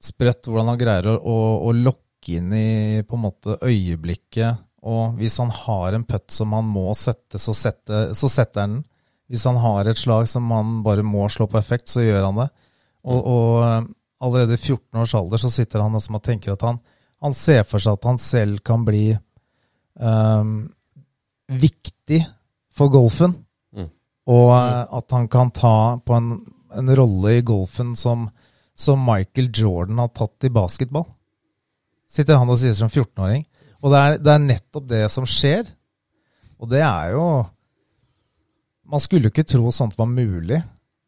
sprøtt 0.00 0.48
hvordan 0.48 0.72
han 0.72 0.80
greier 0.80 1.10
å, 1.12 1.16
å, 1.18 1.38
å 1.68 1.72
lokke 1.76 2.36
inn 2.38 2.52
i 2.56 3.00
på 3.04 3.16
en 3.16 3.24
måte 3.24 3.56
øyeblikket. 3.64 4.66
Og 4.88 5.18
hvis 5.18 5.36
han 5.42 5.52
har 5.52 5.96
en 5.96 6.06
putt 6.08 6.32
som 6.32 6.54
han 6.56 6.68
må 6.68 6.88
sette, 6.96 7.40
så, 7.40 7.52
sette, 7.56 8.10
så 8.16 8.30
setter 8.32 8.64
han 8.64 8.78
den. 8.78 8.86
Hvis 9.30 9.46
han 9.46 9.60
har 9.62 9.86
et 9.86 9.98
slag 9.98 10.26
som 10.26 10.50
han 10.50 10.80
bare 10.82 11.04
må 11.06 11.28
slå 11.30 11.46
på 11.50 11.58
effekt, 11.60 11.86
så 11.92 12.02
gjør 12.02 12.24
han 12.26 12.40
det. 12.42 12.48
Og, 13.06 13.20
og 13.20 13.58
eh, 13.62 13.84
allerede 14.26 14.56
i 14.56 14.60
14 14.60 15.00
års 15.00 15.14
alder 15.14 15.40
så 15.40 15.50
sitter 15.54 15.84
han 15.84 15.94
og 15.96 16.22
tenker 16.24 16.56
at 16.56 16.64
han, 16.66 16.80
han 17.22 17.36
ser 17.36 17.62
for 17.68 17.82
seg 17.82 17.96
at 17.96 18.08
han 18.10 18.18
selv 18.20 18.60
kan 18.66 18.82
bli 18.84 19.04
um, 20.00 20.64
viktig 21.46 22.20
for 22.74 22.92
golfen. 22.92 23.36
Mm. 23.76 23.86
Og 24.34 24.50
uh, 24.50 24.98
at 24.98 25.16
han 25.16 25.30
kan 25.32 25.52
ta 25.54 25.76
på 26.02 26.16
en, 26.18 26.34
en 26.76 26.92
rolle 26.98 27.38
i 27.38 27.46
golfen 27.46 27.94
som, 27.96 28.26
som, 28.74 29.06
Michael 29.06 29.52
Jordan 29.54 30.02
har 30.02 30.12
tatt 30.16 30.48
i 30.48 30.52
basketball. 30.52 31.06
Sitter 32.10 32.40
han 32.40 32.50
og 32.50 32.58
sier 32.58 32.74
som 32.76 32.90
14-åring. 32.90 33.46
Og 33.80 33.94
det 33.94 34.00
er, 34.02 34.18
det 34.20 34.34
er 34.34 34.44
nettopp 34.44 34.90
det 34.90 35.04
som 35.12 35.28
skjer. 35.28 35.70
Og 36.60 36.68
det 36.72 36.82
er 36.84 37.14
jo 37.14 37.24
man 38.90 39.02
skulle 39.02 39.28
jo 39.28 39.32
ikke 39.32 39.46
tro 39.48 39.70
sånt 39.74 39.96
var 39.98 40.08
mulig. 40.10 40.60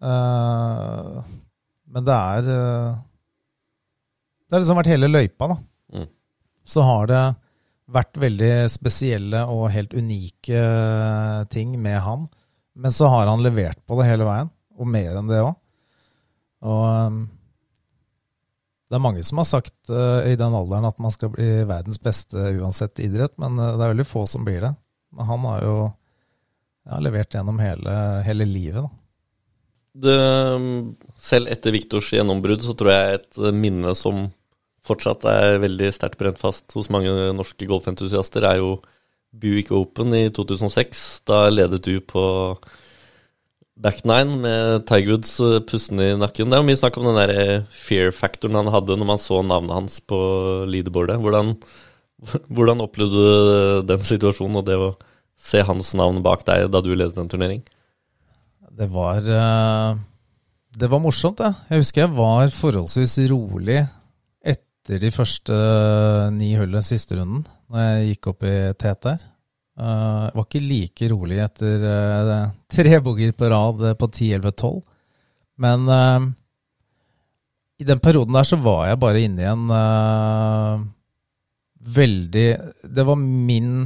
Uh, 0.03 1.23
men 1.93 2.07
det 2.07 2.15
er 2.15 2.49
uh, 2.51 3.01
Det 4.47 4.57
har 4.57 4.63
liksom 4.65 4.81
vært 4.81 4.93
hele 4.93 5.11
løypa, 5.11 5.53
da. 5.53 5.59
Mm. 5.99 6.09
Så 6.65 6.85
har 6.87 7.11
det 7.11 7.23
vært 7.93 8.17
veldig 8.23 8.53
spesielle 8.73 9.43
og 9.53 9.71
helt 9.75 9.95
unike 9.95 10.57
uh, 10.57 11.43
ting 11.53 11.77
med 11.81 12.01
han. 12.05 12.27
Men 12.79 12.95
så 12.95 13.11
har 13.13 13.29
han 13.29 13.45
levert 13.45 13.83
på 13.87 13.99
det 13.99 14.09
hele 14.09 14.27
veien, 14.27 14.51
og 14.79 14.89
mer 14.89 15.19
enn 15.19 15.31
det 15.31 15.43
òg. 15.45 15.55
Og 16.63 16.85
um, 16.89 17.23
det 18.89 18.97
er 18.97 19.03
mange 19.03 19.25
som 19.25 19.41
har 19.41 19.49
sagt 19.49 19.89
i 20.29 20.35
den 20.37 20.53
alderen 20.53 20.85
at 20.85 20.99
man 21.01 21.13
skal 21.15 21.31
bli 21.33 21.47
verdens 21.65 21.97
beste 21.97 22.37
uansett 22.59 23.01
idrett, 23.01 23.33
men 23.41 23.57
det 23.57 23.71
er 23.73 23.93
veldig 23.95 24.05
få 24.05 24.27
som 24.29 24.45
blir 24.45 24.61
det. 24.61 24.69
Men 25.17 25.29
han 25.31 25.47
har 25.49 25.65
jo 25.65 25.77
jeg 26.83 26.95
har 26.97 27.05
levert 27.05 27.35
gjennom 27.37 27.61
hele, 27.63 27.97
hele 28.27 28.47
livet. 28.49 28.83
Da. 28.83 28.91
Det, 30.03 30.17
selv 31.21 31.51
etter 31.53 31.75
Viktors 31.75 32.09
gjennombrudd 32.15 32.65
så 32.65 32.75
tror 32.79 32.95
jeg 32.95 33.19
et 33.19 33.43
minne 33.55 33.93
som 33.99 34.25
fortsatt 34.83 35.27
er 35.31 35.61
veldig 35.63 35.91
sterkt 35.95 36.19
brent 36.19 36.41
fast 36.41 36.73
hos 36.75 36.89
mange 36.91 37.13
norske 37.37 37.69
golfentusiaster, 37.71 38.47
er 38.49 38.63
jo 38.63 38.77
Buick 39.33 39.71
Open 39.73 40.15
i 40.17 40.27
2006. 40.35 41.23
Da 41.29 41.45
ledet 41.53 41.85
du 41.87 41.95
på 42.05 42.25
back 43.83 44.03
nine 44.05 44.41
med 44.43 44.87
Tiger 44.89 45.15
Woods 45.15 45.37
pusten 45.69 46.03
i 46.03 46.11
nakken. 46.19 46.51
Det 46.51 46.59
er 46.59 46.65
jo 46.65 46.69
mye 46.69 46.81
snakk 46.81 46.99
om 46.99 47.09
den 47.09 47.21
der 47.21 47.65
fear-faktoren 47.73 48.59
han 48.59 48.73
hadde 48.75 48.99
når 48.99 49.09
man 49.15 49.23
så 49.23 49.41
navnet 49.47 49.77
hans 49.77 50.01
på 50.05 50.19
leaderboardet. 50.69 51.21
Hvordan, 51.23 51.55
hvordan 52.59 52.85
opplevde 52.85 53.23
du 53.23 53.89
den 53.89 54.05
situasjonen 54.07 54.61
og 54.61 54.69
det 54.69 54.79
å 54.81 54.93
se 55.43 55.63
hans 55.67 55.93
navn 55.99 56.23
bak 56.25 56.45
deg 56.47 56.69
da 56.73 56.83
du 56.85 56.93
ledet 56.95 57.19
en 57.19 57.31
turnering? 57.31 57.63
Det 58.73 58.89
var 58.93 59.27
eh, 59.27 59.99
Det 60.73 60.89
var 60.89 61.03
morsomt, 61.03 61.43
det. 61.43 61.53
Jeg 61.69 61.83
husker 61.83 62.05
jeg 62.07 62.15
var 62.17 62.55
forholdsvis 62.55 63.19
rolig 63.33 63.83
etter 64.41 65.03
de 65.03 65.11
første 65.15 65.53
eh, 65.57 66.31
ni 66.35 66.55
hullene 66.57 66.85
siste 66.87 67.19
runden, 67.19 67.45
når 67.69 67.85
jeg 67.85 68.13
gikk 68.13 68.31
opp 68.33 68.47
i 68.49 68.55
tet. 68.81 69.11
Eh, 69.13 69.27
jeg 69.83 70.39
var 70.39 70.47
ikke 70.47 70.65
like 70.65 71.11
rolig 71.13 71.43
etter 71.45 71.85
tre 72.73 73.03
boogier 73.05 73.37
på 73.37 73.51
rad 73.53 73.85
på 73.99 74.09
10, 74.09 74.33
11, 74.39 74.57
12. 74.57 74.81
Men 75.63 75.85
i 77.79 77.85
den 77.87 78.01
perioden 78.03 78.35
der 78.35 78.47
så 78.49 78.57
var 78.59 78.87
jeg 78.89 79.01
bare 79.03 79.21
inne 79.23 79.43
i 79.45 79.51
en 79.51 79.67
veldig 81.93 82.47
Det 82.97 83.05
var 83.07 83.19
min 83.21 83.85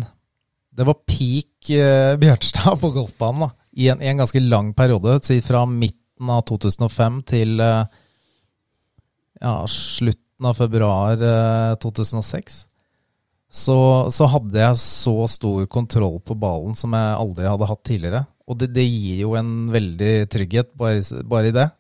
det 0.77 0.85
var 0.85 1.01
peak 1.09 1.71
eh, 1.73 2.17
Bjørnstad 2.23 2.81
på 2.81 2.93
golfbanen 2.95 3.47
da, 3.47 3.51
i 3.77 3.89
en, 3.93 4.03
en, 4.03 4.23
ganske 4.23 4.43
lang 4.45 4.73
periode. 4.77 5.19
Fra 5.45 5.65
midten 5.69 6.33
av 6.33 6.45
2005 6.49 7.21
til 7.29 7.61
eh, 7.65 7.85
ja, 9.41 9.59
slutten 9.71 10.49
av 10.49 10.57
februar 10.59 11.21
eh, 11.21 11.75
2006. 11.83 12.65
Så, 13.57 13.77
så, 14.13 14.27
hadde 14.29 14.59
jeg 14.61 14.79
så 14.83 15.15
stor 15.31 15.69
kontroll 15.73 16.19
på 16.21 16.35
ballen 16.37 16.75
som 16.77 16.93
jeg 16.97 17.21
aldri 17.21 17.47
hadde 17.49 17.69
hatt 17.71 17.85
tidligere. 17.87 18.25
Og 18.47 18.59
det, 18.61 18.69
det 18.77 18.85
gir 18.85 19.23
jo 19.23 19.37
en 19.39 19.71
veldig 19.73 20.27
trygghet 20.31 20.75
bare, 20.77 21.01
bare 21.27 21.51
i 21.51 21.55
det. 21.57 21.71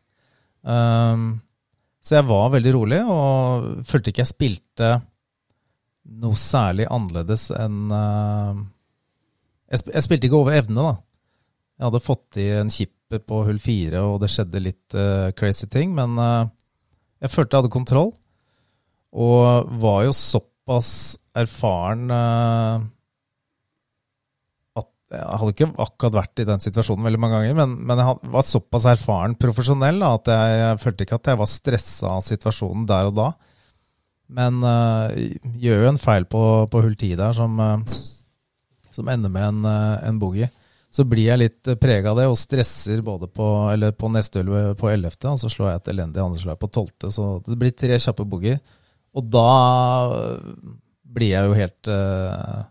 Um, 0.67 1.27
så 2.03 2.17
jeg 2.17 2.27
var 2.27 2.49
veldig 2.55 2.73
rolig 2.75 3.03
og 3.03 3.67
følte 3.87 4.11
ikke 4.11 4.25
jeg 4.25 4.33
spilte 4.33 4.89
noe 6.23 6.39
særlig 6.39 6.87
annerledes 6.91 7.49
enn 7.55 7.93
uh, 7.93 8.65
jeg, 9.67 9.83
sp 9.83 9.93
jeg, 9.93 10.05
spilte 10.07 10.29
ikke 10.29 10.41
over 10.41 10.57
evne, 10.57 10.83
da. 10.83 10.95
Jeg 11.77 11.89
hadde 11.91 12.05
fått 12.05 12.39
i 12.41 12.47
en 12.57 12.73
chip 12.73 12.93
på 13.29 13.43
hull 13.47 13.59
fire, 13.63 14.03
og 14.03 14.21
det 14.23 14.31
skjedde 14.33 14.63
litt 14.63 14.97
uh, 14.99 15.31
crazy 15.37 15.69
ting. 15.71 15.93
Men 15.97 16.17
uh, 16.19 16.49
jeg 17.23 17.33
følte 17.33 17.57
jeg 17.57 17.65
hadde 17.65 17.75
kontroll, 17.75 18.13
og 19.17 19.73
var 19.83 20.05
jo 20.07 20.15
såpass 20.17 20.91
erfaren 21.37 22.11
uh, 22.11 22.85
at 24.81 24.91
Jeg 25.15 25.39
hadde 25.41 25.55
ikke 25.55 25.69
akkurat 25.85 26.17
vært 26.23 26.43
i 26.43 26.49
den 26.49 26.65
situasjonen 26.65 27.07
veldig 27.07 27.21
mange 27.23 27.39
ganger, 27.39 27.59
men, 27.61 27.77
men 27.87 28.03
jeg 28.03 28.33
var 28.35 28.49
såpass 28.49 28.89
erfaren 28.91 29.37
profesjonell 29.39 30.01
da, 30.03 30.15
at 30.19 30.33
jeg, 30.33 30.57
jeg, 30.63 30.83
følte 30.83 31.07
ikke 31.07 31.21
at 31.21 31.31
jeg 31.33 31.43
var 31.43 31.53
stressa 31.53 32.17
av 32.17 32.27
situasjonen 32.27 32.89
der 32.91 33.13
og 33.13 33.19
da. 33.21 33.31
Men 34.37 34.59
gjør 35.63 35.85
jo 35.85 35.91
en 35.93 36.01
feil 36.03 36.25
på, 36.27 36.41
på 36.67 36.81
hull 36.83 36.97
ti 36.99 37.13
der 37.15 37.37
som 37.37 37.61
som 38.97 39.11
ender 39.13 39.33
med 39.33 39.51
en, 39.51 39.67
eh, 39.71 40.09
en 40.09 40.19
boogie. 40.21 40.49
Så 40.91 41.05
blir 41.05 41.29
jeg 41.29 41.43
litt 41.43 41.69
eh, 41.69 41.79
prega 41.81 42.13
av 42.13 42.21
det 42.21 42.27
og 42.31 42.39
stresser 42.41 43.03
både 43.05 43.29
på, 43.29 43.47
på 43.99 44.11
neste 44.13 44.43
hull 44.43 44.75
på 44.81 44.91
11., 44.93 45.19
og 45.33 45.41
så 45.43 45.53
slår 45.53 45.71
jeg 45.71 45.83
et 45.83 45.93
elendig 45.95 46.25
andre 46.25 46.43
slag 46.43 46.61
på 46.63 46.71
12., 46.73 47.11
så 47.15 47.29
det 47.47 47.59
blir 47.61 47.77
tre 47.77 47.99
kjappe 48.01 48.27
boogier. 48.29 48.61
Og 49.17 49.29
da 49.33 49.49
blir 51.17 51.33
jeg 51.33 51.49
jo 51.49 51.57
helt 51.57 51.89
uh, 51.89 52.65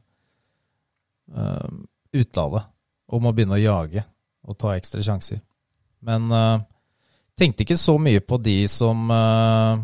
uh, 1.34 1.70
ute 2.14 2.44
av 2.44 2.52
det. 2.54 2.62
Og 3.10 3.24
må 3.24 3.32
begynne 3.34 3.58
å 3.58 3.64
jage 3.64 4.04
og 4.46 4.58
ta 4.62 4.76
ekstra 4.76 5.02
sjanser. 5.02 5.42
Men 6.06 6.30
uh, 6.30 6.62
tenkte 7.38 7.66
ikke 7.66 7.80
så 7.80 7.98
mye 8.02 8.22
på 8.22 8.38
de 8.46 8.60
som 8.70 9.10
uh, 9.10 9.82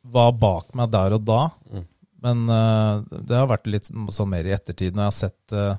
var 0.00 0.32
bak 0.40 0.74
meg 0.78 0.92
der 0.92 1.16
og 1.16 1.26
da. 1.28 1.42
Mm. 1.70 1.86
Men 2.22 2.42
uh, 2.52 3.00
det 3.10 3.36
har 3.38 3.48
vært 3.50 3.66
litt 3.72 3.86
sånn 3.88 4.28
mer 4.32 4.44
i 4.44 4.52
ettertid 4.56 4.92
når 4.96 5.02
jeg 5.06 5.12
har 5.12 5.18
sett 5.18 5.52
uh, 5.56 5.74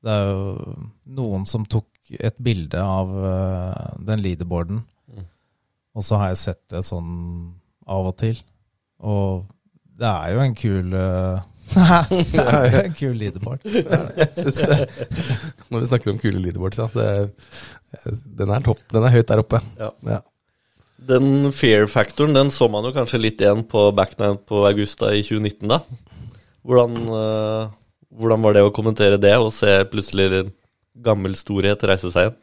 Det 0.00 0.10
er 0.14 0.22
jo 0.30 0.38
noen 1.20 1.42
som 1.48 1.66
tok 1.68 1.88
et 2.16 2.38
bilde 2.42 2.80
av 2.80 3.06
uh, 3.12 3.98
den 4.08 4.22
leaderboarden, 4.24 4.78
Mm. 5.10 5.24
og 5.98 6.02
så 6.06 6.14
har 6.20 6.28
jeg 6.32 6.38
sett 6.44 6.62
det 6.70 6.82
sånn 6.86 7.10
av 7.90 8.06
og 8.12 8.16
til. 8.22 8.38
Og 9.02 9.44
det 10.00 10.06
er 10.08 10.28
jo 10.36 10.40
en 10.44 10.54
kul 10.58 10.86
uh, 10.94 11.40
Det 12.10 12.42
er 12.42 12.64
jo 12.72 12.78
en 12.84 12.94
kul 12.98 13.14
leaderboard. 13.20 13.60
Når 15.70 15.78
vi 15.78 15.86
snakker 15.90 16.10
om 16.10 16.18
kule 16.22 16.40
leaderboards, 16.42 16.78
ja, 16.80 16.86
det, 16.94 17.06
den 18.40 18.50
er 18.54 18.60
topp. 18.66 18.80
Den 18.90 19.04
er 19.06 19.12
høyt 19.14 19.28
der 19.30 19.42
oppe. 19.44 19.58
Ja. 19.78 19.90
Ja. 20.08 20.18
Den 21.00 21.48
fear-faktoren 21.56 22.34
den 22.36 22.50
så 22.52 22.68
man 22.68 22.84
jo 22.84 22.92
kanskje 22.92 23.22
litt 23.22 23.40
igjen 23.40 23.62
på 23.68 23.86
backnight 23.96 24.42
på 24.48 24.64
Augusta 24.68 25.14
i 25.16 25.22
2019, 25.24 25.70
da. 25.70 25.80
Hvordan, 26.66 26.96
uh, 27.08 27.70
hvordan 28.20 28.44
var 28.44 28.56
det 28.56 28.64
å 28.66 28.72
kommentere 28.76 29.20
det, 29.20 29.32
og 29.40 29.52
se 29.54 29.78
plutselig 29.88 30.28
en 30.42 30.50
gammel 31.00 31.36
storhet 31.38 31.86
reise 31.88 32.12
seg 32.12 32.28
igjen? 32.28 32.38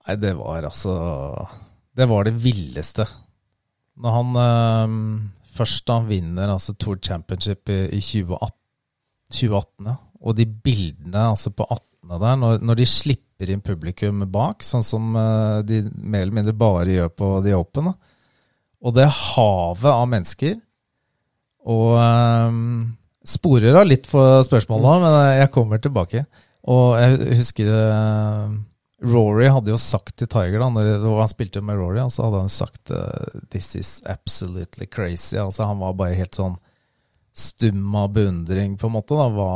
Nei, 0.00 0.16
det 0.18 0.32
var 0.38 0.64
altså 0.66 0.94
Det 1.94 2.06
var 2.10 2.26
det 2.26 2.34
villeste. 2.42 3.06
Når 4.00 4.16
han 4.16 4.40
uh, 4.40 4.98
først 5.54 5.86
da 5.86 6.00
vinner 6.08 6.50
altså 6.50 6.74
Tour 6.74 6.98
Championship 6.98 7.70
i, 7.70 7.84
i 7.94 8.02
2018, 8.02 8.56
2018 9.30 9.90
ja. 9.92 9.96
og 10.26 10.38
de 10.38 10.46
bildene 10.50 11.26
altså 11.30 11.52
på 11.54 11.66
18. 11.68 12.16
der, 12.18 12.38
når, 12.40 12.62
når 12.66 12.80
de 12.80 12.86
slipper 12.88 13.29
inn 13.48 13.62
publikum 13.64 14.24
bak, 14.28 14.64
sånn 14.66 14.84
som 14.84 15.14
eh, 15.16 15.58
de 15.64 15.82
mer 15.96 16.26
eller 16.26 16.36
mindre 16.36 16.56
bare 16.56 16.92
gjør 16.92 17.12
på 17.16 17.28
The 17.46 17.56
Open, 17.56 17.90
da. 17.90 17.94
og 18.84 18.96
det 18.98 19.06
havet 19.08 19.92
av 19.92 20.08
mennesker 20.10 20.58
Og 21.70 21.96
um, 21.96 22.60
sporer 23.24 23.76
av 23.76 23.88
litt 23.88 24.08
for 24.08 24.40
spørsmålet, 24.44 25.02
men 25.02 25.16
jeg 25.38 25.50
kommer 25.52 25.80
tilbake. 25.80 26.22
Og 26.72 26.96
jeg 26.96 27.36
husker 27.40 27.68
uh, 27.68 28.48
Rory 29.04 29.48
hadde 29.52 29.72
jo 29.72 29.80
sagt 29.80 30.16
til 30.16 30.28
Tiger, 30.28 30.60
da 30.60 30.70
når 30.72 31.20
han 31.20 31.32
spilte 31.32 31.60
med 31.64 31.76
Rory, 31.80 32.00
så 32.12 32.26
hadde 32.26 32.42
han 32.46 32.52
sagt 32.52 32.92
This 33.52 33.74
is 33.76 33.92
absolutely 34.08 34.88
crazy. 34.88 35.36
Altså 35.40 35.68
Han 35.68 35.80
var 35.80 35.96
bare 36.00 36.16
helt 36.16 36.36
sånn 36.36 36.56
stum 37.36 37.94
av 37.94 38.12
beundring, 38.12 38.76
på 38.78 38.88
en 38.88 38.96
måte, 38.96 39.16
da, 39.16 39.28
hva, 39.32 39.50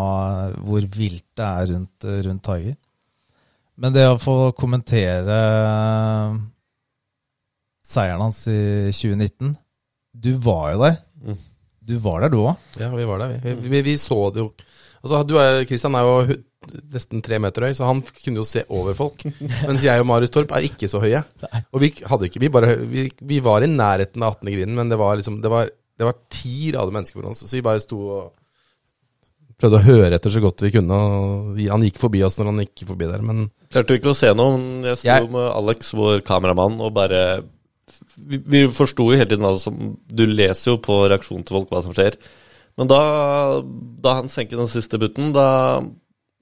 hvor 0.64 0.86
vilt 0.94 1.26
det 1.36 1.46
er 1.46 1.70
rundt, 1.72 2.06
rundt 2.26 2.44
Tiger. 2.46 2.76
Men 3.80 3.94
det 3.94 4.04
å 4.06 4.20
få 4.22 4.36
kommentere 4.56 5.38
seieren 7.84 8.22
hans 8.22 8.44
i 8.48 8.92
2019 8.94 9.54
Du 10.14 10.32
var 10.42 10.72
jo 10.74 10.84
der. 10.84 10.96
Mm. 11.24 11.40
Du 11.84 11.94
var 12.00 12.22
der, 12.22 12.32
du 12.32 12.38
òg. 12.40 12.68
Ja, 12.80 12.88
vi 12.94 13.04
var 13.08 13.20
der, 13.20 13.34
vi. 13.42 13.54
Vi, 13.68 13.82
vi 13.84 13.96
så 14.00 14.18
det 14.32 14.44
jo 14.44 14.52
Altså, 15.04 15.18
du 15.28 15.34
er, 15.36 15.66
Kristian 15.68 15.96
er 15.98 16.06
jo 16.06 16.36
nesten 16.94 17.20
tre 17.20 17.36
meter 17.42 17.66
høy, 17.66 17.74
så 17.76 17.84
han 17.84 17.98
kunne 18.06 18.40
jo 18.40 18.46
se 18.48 18.62
over 18.72 18.94
folk. 18.96 19.20
Mens 19.68 19.84
jeg 19.84 20.00
og 20.00 20.06
Marius 20.08 20.32
Torp 20.32 20.54
er 20.56 20.64
ikke 20.64 20.88
så 20.88 21.02
høye. 21.02 21.20
Og 21.74 21.82
vi 21.82 21.90
hadde 22.08 22.30
ikke 22.30 22.40
Vi 22.40 22.50
bare 22.54 22.70
Vi, 22.88 23.10
vi 23.20 23.42
var 23.44 23.66
i 23.66 23.68
nærheten 23.68 24.24
av 24.24 24.38
18. 24.38 24.54
grinen, 24.54 24.78
men 24.78 24.92
det 24.92 25.00
var 25.00 25.18
liksom 25.20 25.42
Det 25.44 25.52
var, 25.52 25.68
det 25.68 26.08
var 26.08 26.16
ti 26.32 26.72
rader 26.72 26.94
mennesker 26.94 27.20
foran 27.20 27.36
oss, 27.36 27.44
så 27.44 27.58
vi 27.58 27.66
bare 27.66 27.84
sto 27.84 28.00
og 28.00 28.32
prøvde 29.60 29.78
å 29.80 29.84
høre 29.86 30.12
etter 30.18 30.30
så 30.34 30.40
godt 30.42 30.60
vi 30.66 30.70
kunne. 30.74 30.94
Og 30.94 31.54
vi- 31.56 31.68
han 31.70 31.82
gikk 31.82 31.98
forbi 32.02 32.22
oss 32.26 32.38
når 32.38 32.50
han 32.50 32.62
gikk 32.66 32.86
forbi 32.88 33.10
der, 33.10 33.22
men 33.22 33.50
Klarte 33.70 33.88
vi 33.94 33.98
ikke 34.00 34.12
å 34.12 34.16
se 34.16 34.32
noe, 34.34 34.56
men 34.58 34.84
jeg 34.84 34.98
sto 34.98 35.08
Jeg- 35.08 35.30
med 35.30 35.50
Alex, 35.54 35.92
vår 35.92 36.20
kameramann, 36.22 36.80
og 36.80 36.94
bare 36.94 37.42
Vi, 38.26 38.38
vi 38.38 38.66
forsto 38.70 39.10
jo 39.10 39.16
hele 39.18 39.26
tiden 39.26 39.42
hva 39.44 39.58
som 39.58 39.96
Du 40.08 40.24
leser 40.26 40.72
jo 40.72 40.78
på 40.78 41.08
reaksjonen 41.10 41.44
til 41.44 41.56
folk 41.58 41.68
hva 41.70 41.82
som 41.82 41.92
skjer. 41.92 42.14
Men 42.78 42.86
da, 42.88 43.60
da 44.02 44.14
han 44.20 44.26
senket 44.30 44.58
den 44.58 44.66
siste 44.70 44.98
butten, 44.98 45.32
da, 45.34 45.80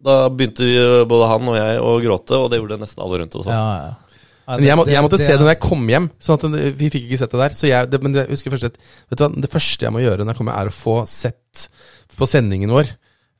da 0.02 0.28
begynte 0.32 0.64
vi, 0.64 0.76
både 1.08 1.28
han 1.28 1.48
og 1.48 1.56
jeg 1.56 1.80
å 1.80 1.90
gråte, 2.04 2.38
og 2.38 2.50
det 2.50 2.60
gjorde 2.60 2.78
nesten 2.80 3.02
alle 3.04 3.18
rundt 3.22 3.36
oss. 3.36 3.46
Ja, 3.46 3.52
ja. 3.76 3.94
Ja, 4.42 4.56
Men 4.58 4.64
jeg, 4.66 4.76
må, 4.76 4.86
jeg 4.90 5.02
måtte 5.04 5.18
det- 5.18 5.26
se 5.26 5.32
det 5.36 5.40
når 5.40 5.52
jeg 5.54 5.60
kom 5.60 5.86
hjem, 5.88 6.10
sånn 6.20 6.34
at 6.34 6.52
det- 6.52 6.74
vi 6.76 6.90
fikk 6.90 7.04
ikke 7.08 7.18
sett 7.18 7.30
det 7.30 7.40
der. 7.40 7.50
Så 7.50 7.68
jeg, 7.68 7.90
det, 7.90 8.02
men 8.02 8.12
jeg 8.14 8.28
husker 8.28 8.50
først 8.50 8.64
at, 8.64 8.76
vet 9.08 9.18
du 9.18 9.24
hva, 9.24 9.40
det 9.40 9.50
første 9.52 9.80
jeg 9.86 9.92
må 9.92 10.00
gjøre 10.02 10.24
når 10.24 10.32
jeg 10.34 10.36
kommer, 10.40 10.56
er 10.58 10.66
å 10.66 10.74
få 10.74 11.06
sett 11.06 11.68
på 12.16 12.26
sendingen 12.26 12.68
vår. 12.74 12.90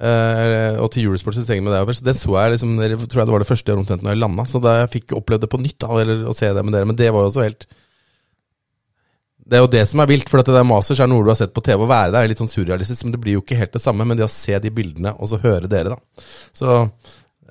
Eh, 0.02 0.80
og 0.82 0.90
til 0.92 1.06
julesport 1.06 1.36
så 1.36 1.44
trenger 1.46 1.68
med 1.68 1.74
det. 1.76 2.00
det 2.06 2.16
så 2.18 2.34
jeg 2.34 2.56
liksom, 2.56 2.74
tror 2.80 3.22
jeg 3.22 3.28
det 3.28 3.34
var 3.36 3.44
det 3.44 3.50
første 3.50 3.76
omtrent 3.76 4.02
når 4.02 4.14
jeg 4.14 4.22
landa. 4.22 4.44
Så 4.50 4.60
da 4.62 4.80
jeg 4.80 4.90
fikk 4.96 5.14
opplevd 5.18 5.46
det 5.46 5.52
på 5.52 5.62
nytt, 5.62 5.78
da, 5.84 5.92
eller 6.02 6.26
å 6.26 6.34
se 6.36 6.50
det 6.50 6.64
med 6.66 6.74
dere. 6.76 6.88
Men 6.90 6.98
det 6.98 7.08
var 7.14 7.24
jo 7.24 7.30
også 7.30 7.46
helt 7.46 7.66
Det 9.42 9.58
er 9.58 9.64
jo 9.64 9.72
det 9.72 9.86
som 9.90 10.00
er 10.02 10.10
vilt, 10.10 10.28
for 10.30 10.40
at 10.40 10.48
det 10.48 10.54
der 10.56 10.66
Masters 10.66 11.00
er 11.02 11.10
noe 11.10 11.24
du 11.24 11.32
har 11.32 11.38
sett 11.38 11.54
på 11.54 11.64
TV. 11.64 11.82
Å 11.84 11.90
være 11.90 12.12
der 12.14 12.26
er 12.26 12.32
litt 12.32 12.42
sånn 12.42 12.50
surrealistisk, 12.50 13.06
men 13.06 13.16
det 13.16 13.22
blir 13.22 13.38
jo 13.38 13.42
ikke 13.44 13.58
helt 13.58 13.74
det 13.74 13.82
samme. 13.84 14.06
Men 14.06 14.18
det 14.18 14.26
å 14.26 14.32
se 14.32 14.58
de 14.62 14.74
bildene, 14.74 15.14
og 15.18 15.32
så 15.32 15.40
høre 15.42 15.70
dere, 15.70 15.96
da. 15.96 16.28
Så 16.56 16.78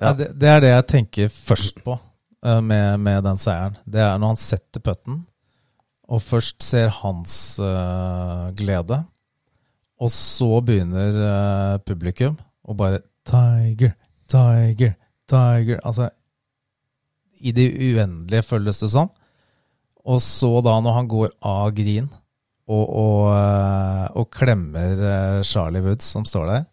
Ja, 0.02 0.14
det, 0.18 0.32
det 0.34 0.48
er 0.50 0.64
det 0.64 0.72
jeg 0.72 0.88
tenker 0.90 1.28
først 1.30 1.84
på 1.84 1.94
uh, 1.94 2.60
med, 2.60 3.00
med 3.00 3.22
den 3.24 3.38
seieren. 3.38 3.76
Det 3.84 4.02
er 4.02 4.18
når 4.18 4.34
han 4.34 4.40
setter 4.40 4.82
putten, 4.82 5.20
og 6.12 6.24
først 6.24 6.64
ser 6.64 6.90
hans 7.00 7.34
uh, 7.62 8.50
glede, 8.58 9.02
og 10.02 10.10
så 10.10 10.58
begynner 10.66 11.18
uh, 11.22 11.80
publikum 11.86 12.34
å 12.66 12.74
bare 12.78 13.02
Tiger, 13.28 13.92
Tiger, 14.30 14.96
Tiger 15.30 15.78
Altså 15.86 16.08
I 17.38 17.52
det 17.54 17.68
uendelige 17.70 18.42
føles 18.42 18.80
det 18.82 18.90
som. 18.90 19.12
Og 20.02 20.18
så 20.22 20.50
da, 20.66 20.74
når 20.82 20.96
han 20.96 21.10
går 21.10 21.30
av 21.46 21.70
green 21.76 22.08
og, 22.66 22.82
og, 22.82 23.30
uh, 23.30 24.06
og 24.18 24.30
klemmer 24.34 24.98
uh, 24.98 25.42
Charlie 25.46 25.82
Woods, 25.84 26.10
som 26.14 26.26
står 26.26 26.50
der 26.50 26.64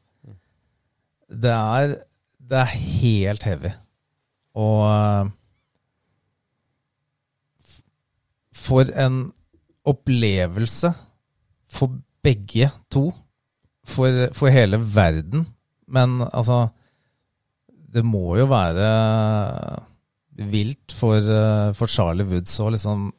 Det 1.46 1.54
er 1.54 1.98
det 2.50 2.58
er 2.58 2.72
helt 2.74 3.44
heavy. 3.46 3.70
Og 4.58 5.30
for 8.58 8.90
en 9.06 9.20
opplevelse 9.86 10.90
for 11.70 11.94
begge 12.30 12.70
to. 12.94 13.10
For, 13.90 14.28
for 14.38 14.54
hele 14.54 14.78
verden. 14.78 15.48
Men 15.90 16.20
altså 16.28 16.68
Det 17.90 18.04
må 18.06 18.36
jo 18.38 18.46
være 18.52 18.90
vilt 20.52 20.94
for, 20.94 21.18
eh, 21.18 21.72
for 21.74 21.90
Charlie 21.90 22.28
Woods 22.28 22.54
òg, 22.62 22.76
liksom. 22.76 23.10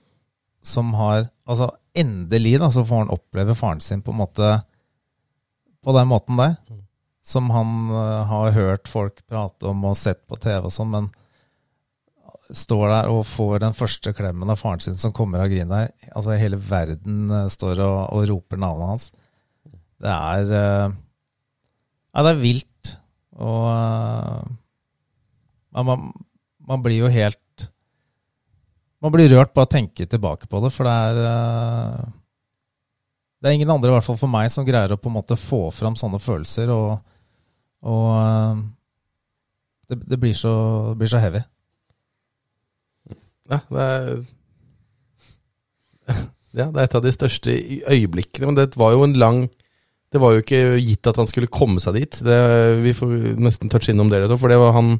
Som 0.63 0.95
har 0.95 1.27
Altså, 1.51 1.73
endelig 1.97 2.61
da, 2.63 2.69
så 2.71 2.85
får 2.87 3.03
han 3.03 3.11
oppleve 3.11 3.57
faren 3.59 3.81
sin 3.83 4.05
på 4.07 4.13
en 4.15 4.21
måte 4.21 4.51
På 5.83 5.97
den 5.97 6.07
måten 6.07 6.39
der 6.39 6.55
som 7.31 7.51
han 7.51 7.91
eh, 7.91 8.23
har 8.27 8.55
hørt 8.57 8.89
folk 8.89 9.27
prate 9.29 9.69
om 9.71 9.85
og 9.85 9.99
sett 9.99 10.23
på 10.29 10.39
TV 10.41 10.67
og 10.67 10.73
sånn, 10.75 10.91
men 10.95 11.09
står 12.57 12.85
der 12.91 13.11
og 13.13 13.27
får 13.29 13.61
den 13.63 13.77
første 13.77 14.13
klemmen 14.17 14.51
av 14.51 14.59
faren 14.61 14.83
sin 14.83 14.99
som 14.99 15.15
kommer 15.15 15.43
av 15.43 15.51
grina. 15.53 15.85
Altså 16.11 16.39
hele 16.41 16.59
verden 16.59 17.31
eh, 17.31 17.51
står 17.53 17.83
og, 17.85 17.99
og 18.17 18.27
roper 18.31 18.61
navnet 18.61 18.93
hans. 18.93 19.11
Det 20.01 20.15
er 20.15 20.55
eh, 20.61 20.97
Ja, 22.11 22.25
det 22.27 22.33
er 22.33 22.41
vilt. 22.43 22.95
Og 23.41 23.67
eh, 23.71 24.49
ja, 25.77 25.85
man, 25.87 26.11
man 26.67 26.83
blir 26.83 26.99
jo 27.05 27.13
helt 27.13 27.39
Man 29.01 29.13
blir 29.15 29.31
rørt 29.33 29.55
bare 29.57 29.69
å 29.69 29.71
tenke 29.71 30.05
tilbake 30.05 30.49
på 30.51 30.61
det, 30.61 30.75
for 30.75 30.85
det 30.85 30.93
er 30.93 32.11
det 33.41 33.49
er 33.49 33.55
ingen 33.57 33.71
andre, 33.73 33.89
i 33.89 33.95
hvert 33.95 34.05
fall 34.05 34.19
for 34.21 34.29
meg, 34.29 34.51
som 34.53 34.67
greier 34.69 34.93
å 34.93 34.99
på 35.01 35.09
en 35.09 35.15
måte 35.15 35.37
få 35.41 35.71
fram 35.73 35.95
sånne 35.97 36.19
følelser. 36.21 36.69
Og, 36.75 36.91
og 37.89 38.59
det, 39.89 39.97
det, 40.05 40.19
blir 40.21 40.35
så, 40.37 40.53
det 40.91 41.01
blir 41.01 41.09
så 41.09 41.23
heavy. 41.23 41.41
Ja, 43.51 43.61
det 43.71 43.87
er 43.87 44.21
Ja, 46.51 46.67
det 46.67 46.81
er 46.81 46.87
et 46.89 46.99
av 46.99 47.05
de 47.05 47.13
største 47.15 47.53
øyeblikkene. 47.87 48.49
Men 48.51 48.59
det 48.59 48.75
var 48.79 48.97
jo 48.97 49.05
en 49.07 49.15
lang 49.19 49.45
Det 50.11 50.19
var 50.19 50.35
jo 50.35 50.43
ikke 50.43 50.81
gitt 50.83 51.07
at 51.07 51.21
han 51.21 51.29
skulle 51.31 51.47
komme 51.47 51.79
seg 51.79 51.95
dit. 51.95 52.19
Det, 52.27 52.39
vi 52.83 52.95
får 52.97 53.13
nesten 53.39 53.71
touche 53.71 53.93
innom 53.93 54.11
det, 54.11 54.25
for 54.35 54.51
det 54.51 54.59
var 54.59 54.75
han 54.75 54.97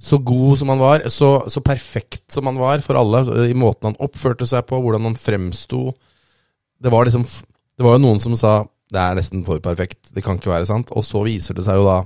Så 0.00 0.18
god 0.24 0.58
som 0.58 0.72
han 0.72 0.80
var, 0.80 1.04
så, 1.12 1.44
så 1.48 1.60
perfekt 1.60 2.32
som 2.32 2.48
han 2.48 2.56
var 2.60 2.80
for 2.84 2.96
alle, 2.98 3.22
i 3.48 3.56
måten 3.56 3.92
han 3.92 4.00
oppførte 4.00 4.48
seg 4.48 4.64
på, 4.68 4.80
hvordan 4.80 5.10
han 5.10 5.16
fremsto 5.20 5.92
Det 6.80 6.92
var 6.92 7.04
liksom 7.04 7.24
Det 7.24 7.84
var 7.84 7.98
jo 7.98 8.06
noen 8.06 8.20
som 8.20 8.36
sa 8.36 8.62
det 8.94 9.00
er 9.00 9.16
nesten 9.16 9.40
for 9.46 9.58
perfekt, 9.64 10.12
det 10.14 10.22
kan 10.22 10.36
ikke 10.38 10.52
være 10.52 10.66
sant. 10.68 10.92
Og 10.94 11.02
så 11.02 11.24
viser 11.26 11.56
det 11.56 11.64
seg 11.66 11.80
jo 11.80 11.86
da 11.88 11.96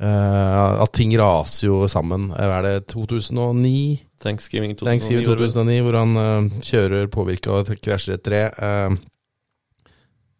eh, 0.00 0.82
at 0.82 0.92
ting 0.94 1.12
raser 1.18 1.66
jo 1.68 1.82
sammen. 1.90 2.30
Er 2.38 2.62
det 2.66 2.74
2009? 2.94 4.00
Thanksgiving 4.22 4.74
2009. 4.74 4.88
Thanksgiving 4.90 5.26
2009, 5.26 5.80
hvor 5.86 5.98
han 6.00 6.16
uh, 6.18 6.62
kjører 6.66 7.06
påvirka 7.12 7.52
og 7.54 7.68
krasjer 7.82 8.16
et 8.18 8.24
tre. 8.26 8.40
Uh, 8.58 8.96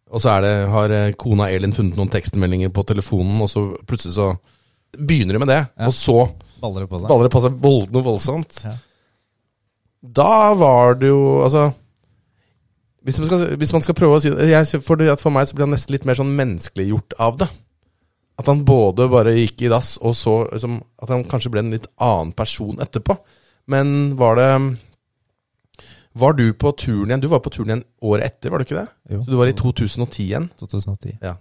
Og 0.09 0.21
så 0.23 0.31
er 0.33 0.41
det, 0.41 0.53
har 0.73 0.89
eh, 0.89 1.11
kona 1.21 1.51
Elin 1.53 1.73
funnet 1.75 1.95
noen 1.99 2.09
tekstmeldinger 2.09 2.71
på 2.73 2.81
telefonen, 2.89 3.37
og 3.45 3.49
så 3.51 3.67
plutselig 3.85 4.15
så 4.15 4.31
begynner 4.97 5.37
de 5.37 5.41
med 5.43 5.51
det. 5.51 5.59
Ja. 5.77 5.85
Og 5.85 5.93
så 5.93 6.15
Baller 6.59 6.81
det 6.83 6.89
på 6.89 6.99
seg. 6.99 7.11
det 7.23 7.31
på 7.35 7.41
seg 7.43 7.59
vold, 7.61 7.91
noe 7.93 8.03
voldsomt. 8.07 8.57
Ja. 8.65 8.73
Da 10.01 10.53
var 10.55 10.95
det 10.95 11.09
jo 11.11 11.43
Altså 11.43 11.69
hvis 13.03 13.17
man, 13.19 13.27
skal, 13.29 13.55
hvis 13.59 13.71
man 13.73 13.83
skal 13.83 13.95
prøve 13.95 14.17
å 14.17 14.21
si 14.23 14.29
det 14.33 14.49
jeg, 14.49 14.81
for, 14.83 14.99
det- 14.99 15.15
for 15.21 15.31
meg 15.31 15.47
så 15.47 15.55
blir 15.55 15.65
han 15.65 15.71
nesten 15.73 15.93
litt 15.95 16.05
mer 16.05 16.17
sånn 16.19 16.33
menneskeliggjort 16.35 17.15
av 17.19 17.37
det. 17.39 17.47
At 18.39 18.47
han 18.47 18.63
både 18.67 19.09
bare 19.11 19.35
gikk 19.35 19.65
i 19.65 19.71
dass, 19.71 19.97
og 19.99 20.15
så 20.15 20.41
liksom, 20.47 20.79
At 21.03 21.11
han 21.11 21.25
kanskje 21.27 21.51
ble 21.51 21.63
en 21.65 21.73
litt 21.75 21.89
annen 21.99 22.31
person 22.37 22.79
etterpå. 22.79 23.17
Men 23.69 24.15
var 24.19 24.39
det 24.39 24.51
Var 26.19 26.33
du 26.37 26.45
på 26.53 26.71
turen 26.79 27.11
igjen? 27.11 27.21
Du 27.23 27.29
var 27.31 27.43
på 27.43 27.51
turen 27.53 27.73
igjen 27.73 27.85
året 28.01 28.31
etter, 28.31 28.49
var 28.51 28.59
du 28.59 28.67
ikke 28.67 28.79
det? 28.79 28.87
Jo. 29.13 29.21
Så 29.23 29.31
du 29.31 29.37
var 29.39 29.51
i 29.51 29.57
2010 29.57 30.23
igjen? 30.23 30.49
2010. 30.61 31.19
Ja, 31.21 31.35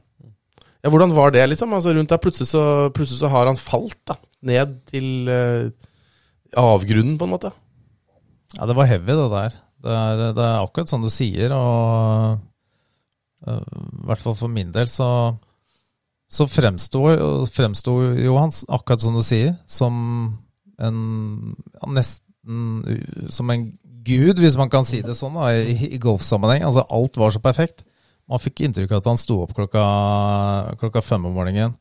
ja 0.82 0.90
Hvordan 0.92 1.14
var 1.16 1.32
det, 1.34 1.46
liksom? 1.48 1.72
Altså 1.74 1.94
Rundt 1.94 2.10
der 2.10 2.20
plutselig 2.22 2.50
så, 2.50 2.62
plutselig 2.94 3.22
så 3.22 3.30
har 3.32 3.48
han 3.50 3.58
falt 3.58 3.98
da 4.06 4.18
ned 4.48 4.76
til 4.86 5.26
uh, 5.26 5.70
avgrunnen, 6.54 7.16
på 7.18 7.26
en 7.26 7.32
måte. 7.32 7.50
Ja, 8.54 8.68
det 8.70 8.76
var 8.78 8.86
heavy, 8.86 9.16
det 9.18 9.30
der. 9.32 9.56
Det 9.82 9.94
er, 9.94 10.22
det 10.36 10.44
er 10.44 10.62
akkurat 10.62 10.90
sånn 10.90 11.02
du 11.02 11.10
sier, 11.12 11.52
og 11.54 12.38
øh, 13.46 13.60
i 13.62 14.06
hvert 14.08 14.22
fall 14.22 14.34
for 14.38 14.50
min 14.50 14.72
del 14.74 14.88
så 14.90 15.08
så 16.28 16.44
fremsto 16.50 17.00
fremsto 17.48 17.94
jo 18.20 18.36
han, 18.36 18.52
akkurat 18.68 19.00
som 19.00 19.16
du 19.16 19.22
sier, 19.24 19.54
som 19.66 19.94
en 20.78 20.98
ja, 21.56 21.88
Nesten 21.88 23.28
som 23.32 23.50
en 23.52 23.64
gud, 24.08 24.40
hvis 24.40 24.56
man 24.56 24.70
kan 24.72 24.86
si 24.88 25.02
det 25.04 25.16
sånn, 25.18 25.36
da, 25.36 25.50
i, 25.52 25.92
i 25.96 26.00
golfsammenheng. 26.00 26.64
Altså, 26.68 26.84
alt 26.94 27.18
var 27.20 27.34
så 27.34 27.42
perfekt. 27.44 27.84
Man 28.28 28.40
fikk 28.42 28.64
inntrykk 28.64 28.94
av 28.94 29.02
at 29.02 29.10
han 29.12 29.20
sto 29.20 29.42
opp 29.44 29.54
klokka, 29.56 29.84
klokka 30.80 31.02
fem 31.04 31.28
om 31.28 31.36
morgenen. 31.36 31.76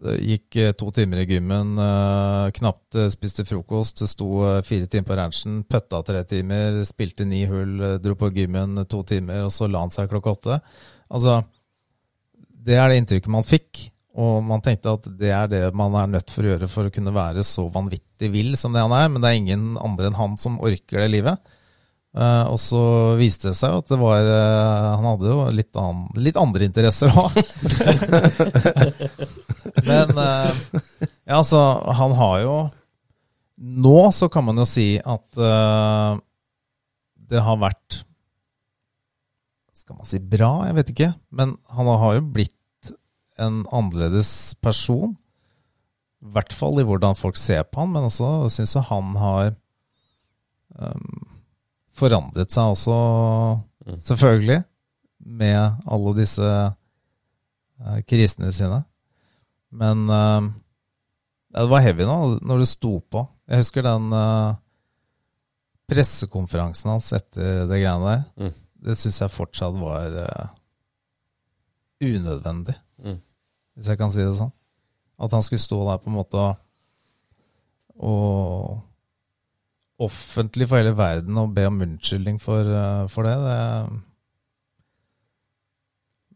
Gikk 0.00 0.56
eh, 0.56 0.72
to 0.78 0.88
timer 0.96 1.20
i 1.20 1.26
gymmen, 1.28 1.74
eh, 1.82 2.46
knapt 2.56 2.96
eh, 2.96 3.10
spiste 3.12 3.44
frokost. 3.44 4.00
Sto 4.08 4.28
eh, 4.48 4.60
fire 4.64 4.88
timer 4.88 5.10
på 5.10 5.18
ranchen, 5.18 5.58
pøtta 5.68 6.00
tre 6.06 6.22
timer, 6.30 6.80
spilte 6.88 7.26
ni 7.28 7.42
hull, 7.50 7.74
eh, 7.84 7.98
dro 8.00 8.16
på 8.16 8.30
gymmen 8.38 8.80
to 8.88 9.02
timer, 9.06 9.44
og 9.48 9.52
så 9.54 9.68
la 9.68 9.82
han 9.84 9.92
seg 9.92 10.08
klokka 10.12 10.36
åtte. 10.38 10.60
Altså, 11.10 11.40
det 12.66 12.76
er 12.76 12.90
det 12.90 13.00
inntrykket 13.00 13.32
man 13.32 13.46
fikk. 13.46 13.86
Og 14.20 14.42
man 14.42 14.62
tenkte 14.64 14.96
at 14.96 15.06
det 15.20 15.30
er 15.32 15.46
det 15.50 15.62
man 15.76 15.94
er 15.96 16.10
nødt 16.10 16.32
for 16.34 16.44
å 16.44 16.52
gjøre 16.52 16.68
for 16.70 16.88
å 16.88 16.92
kunne 16.92 17.14
være 17.14 17.44
så 17.46 17.68
vanvittig 17.72 18.30
vill 18.32 18.56
som 18.58 18.74
det 18.74 18.82
han 18.82 18.94
er. 18.96 19.08
Men 19.08 19.22
det 19.22 19.30
er 19.30 19.38
ingen 19.38 19.72
andre 19.80 20.10
enn 20.10 20.18
han 20.18 20.36
som 20.40 20.58
orker 20.62 21.04
det 21.04 21.10
livet. 21.14 21.56
Uh, 22.10 22.50
og 22.50 22.58
så 22.58 22.80
viste 23.20 23.52
det 23.52 23.54
seg 23.54 23.70
jo 23.70 23.82
at 23.84 23.90
det 23.92 23.96
var 24.00 24.24
uh, 24.26 24.96
Han 24.98 25.04
hadde 25.12 25.28
jo 25.30 25.42
litt, 25.54 25.76
an, 25.78 26.00
litt 26.18 26.38
andre 26.40 26.66
interesser 26.66 27.12
òg. 27.14 27.36
Men 29.90 30.10
uh, 30.18 30.50
ja, 31.22 31.38
altså, 31.38 31.60
han 32.00 32.16
har 32.18 32.36
jo 32.42 32.56
Nå 33.86 33.94
så 34.16 34.26
kan 34.32 34.48
man 34.48 34.58
jo 34.58 34.66
si 34.66 34.88
at 34.98 35.38
det 37.30 37.42
har 37.44 37.58
vært 37.60 38.00
Skal 39.90 39.98
man 39.98 40.06
si 40.06 40.20
bra? 40.22 40.50
Jeg 40.68 40.74
vet 40.76 40.90
ikke. 40.92 41.08
Men 41.34 41.56
han 41.74 41.88
har 41.98 42.12
jo 42.14 42.26
blitt 42.30 42.92
en 43.42 43.64
annerledes 43.74 44.54
person. 44.62 45.16
I 46.22 46.30
hvert 46.30 46.54
fall 46.54 46.78
i 46.78 46.84
hvordan 46.86 47.18
folk 47.18 47.34
ser 47.40 47.64
på 47.66 47.82
han, 47.82 47.90
men 47.90 48.06
også 48.06 48.28
syns 48.54 48.76
jo 48.76 48.84
han 48.86 49.10
har 49.18 49.50
um, 50.78 51.26
forandret 51.98 52.54
seg 52.54 52.76
også, 52.76 53.00
Mm. 53.80 53.96
selvfølgelig, 54.04 54.58
med 55.40 55.86
alle 55.88 56.10
disse 56.18 56.44
uh, 56.44 57.98
krisene 58.06 58.52
sine. 58.52 58.82
Men 59.72 60.04
uh, 60.06 60.50
det 61.56 61.68
var 61.72 61.82
heavy 61.82 62.04
nå, 62.04 62.18
når 62.44 62.62
det 62.62 62.68
sto 62.68 62.98
på. 63.00 63.24
Jeg 63.48 63.64
husker 63.64 63.88
den 63.88 64.12
uh, 64.12 64.54
pressekonferansen 65.90 66.92
hans 66.92 67.10
etter 67.16 67.64
det 67.66 67.80
greiene 67.80 68.12
der. 68.12 68.26
Mm. 68.36 68.58
Det 68.80 68.96
syns 68.96 69.20
jeg 69.20 69.30
fortsatt 69.34 69.74
var 69.76 70.14
uh, 70.20 70.46
unødvendig 72.00 72.74
Mm. 73.00 73.16
hvis 73.76 73.88
jeg 73.88 73.96
kan 74.00 74.10
si 74.12 74.20
det 74.20 74.34
sånn. 74.36 74.52
At 75.20 75.32
han 75.32 75.42
skulle 75.44 75.60
stå 75.62 75.78
der 75.88 75.98
på 76.00 76.10
en 76.10 76.16
måte 76.18 76.36
og, 76.40 76.56
og 78.00 78.80
offentlig 80.04 80.68
for 80.68 80.80
hele 80.80 80.92
verden 80.96 81.36
og 81.40 81.54
be 81.56 81.64
om 81.68 81.80
unnskyldning 81.84 82.38
for, 82.40 82.60
uh, 82.64 83.06
for 83.12 83.24
det, 83.28 83.34
det 83.44 83.58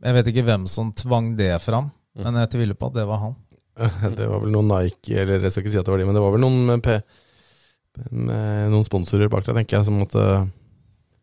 Jeg 0.04 0.14
vet 0.18 0.26
ikke 0.32 0.44
hvem 0.48 0.66
som 0.68 0.92
tvang 0.92 1.34
det 1.40 1.52
fram, 1.64 1.90
Mm. 2.14 2.22
men 2.28 2.36
jeg 2.44 2.50
tviler 2.52 2.76
på 2.78 2.86
at 2.86 2.94
det 2.94 3.04
var 3.08 3.18
han. 3.18 3.32
Det 4.14 4.26
var 4.30 4.38
vel 4.44 4.52
noen 4.54 4.68
Nike, 4.70 5.16
eller 5.18 5.40
jeg 5.42 5.50
skal 5.50 5.64
ikke 5.64 5.70
si 5.72 5.78
at 5.80 5.86
det 5.88 5.90
var 5.90 5.98
de, 5.98 6.04
men 6.06 6.14
det 6.14 6.20
var 6.22 6.30
vel 6.36 6.44
noen, 6.44 6.80
P 6.84 6.92
med 8.14 8.70
noen 8.70 8.84
sponsorer 8.86 9.26
bak 9.32 9.42
der, 9.48 9.56
tenker 9.58 9.80
jeg, 9.80 9.86
som 9.88 9.96
måtte 9.98 10.22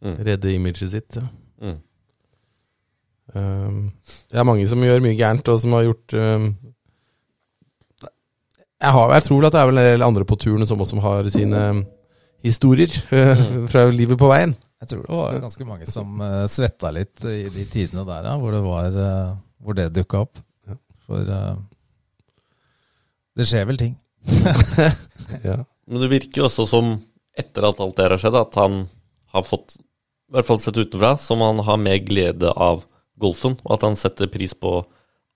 Mm. 0.01 0.15
redde 0.25 0.53
imaget 0.55 0.89
sitt. 0.89 1.15
Ja. 1.15 1.27
Mm. 1.61 1.77
Um, 3.33 3.91
det 4.31 4.39
er 4.41 4.43
mange 4.47 4.65
som 4.67 4.81
gjør 4.83 5.03
mye 5.05 5.15
gærent, 5.15 5.47
og 5.53 5.59
som 5.61 5.71
har 5.77 5.85
gjort 5.87 6.15
um, 6.17 6.47
jeg, 8.81 8.91
har, 8.95 9.13
jeg 9.13 9.23
tror 9.27 9.45
at 9.45 9.53
det 9.53 9.61
er 9.61 9.69
vel 9.69 9.77
en 9.79 9.85
del 9.91 10.03
andre 10.07 10.25
på 10.27 10.35
turen 10.41 10.65
som 10.67 10.81
også 10.81 10.99
har 11.03 11.29
sine 11.31 11.61
historier 12.43 12.89
Mm. 13.11 13.67
fra 13.69 13.85
livet 13.93 14.17
på 14.17 14.27
veien. 14.31 14.55
Jeg 14.81 14.89
tror 14.89 15.03
det 15.05 15.17
var 15.19 15.37
ganske 15.43 15.65
mange 15.69 15.85
som 15.85 16.17
uh, 16.19 16.47
svetta 16.49 16.89
litt 16.95 17.21
i 17.29 17.43
de 17.53 17.65
tidene 17.69 18.03
der, 18.07 18.25
ja, 18.31 18.33
hvor 18.41 18.51
det 18.57 18.63
var 18.65 18.97
Hvor 19.61 19.77
det 19.77 19.91
dukka 19.93 20.23
opp. 20.25 20.41
Ja. 20.65 20.75
For 21.05 21.21
uh, 21.21 21.53
det 23.37 23.45
skjer 23.47 23.67
vel 23.69 23.77
ting. 23.77 23.93
Ja. 25.45 25.61
Men 25.87 26.01
det 26.03 26.09
virker 26.11 26.41
jo 26.41 26.47
også 26.49 26.65
som, 26.67 26.91
etter 27.37 27.65
at 27.69 27.79
alt 27.81 27.95
det 27.97 28.03
her 28.03 28.13
har 28.15 28.19
skjedd, 28.21 28.35
at 28.41 28.57
han 28.59 28.81
har 29.33 29.43
fått, 29.47 29.77
i 30.31 30.37
hvert 30.37 30.47
fall 30.47 30.61
sett 30.63 30.77
utenfra, 30.79 31.17
som 31.19 31.41
han 31.43 31.59
har 31.67 31.79
mer 31.81 31.97
glede 32.07 32.51
av 32.55 32.85
golfen, 33.19 33.57
og 33.65 33.73
at 33.75 33.83
han 33.83 33.97
setter 33.99 34.31
pris 34.31 34.53
på 34.55 34.79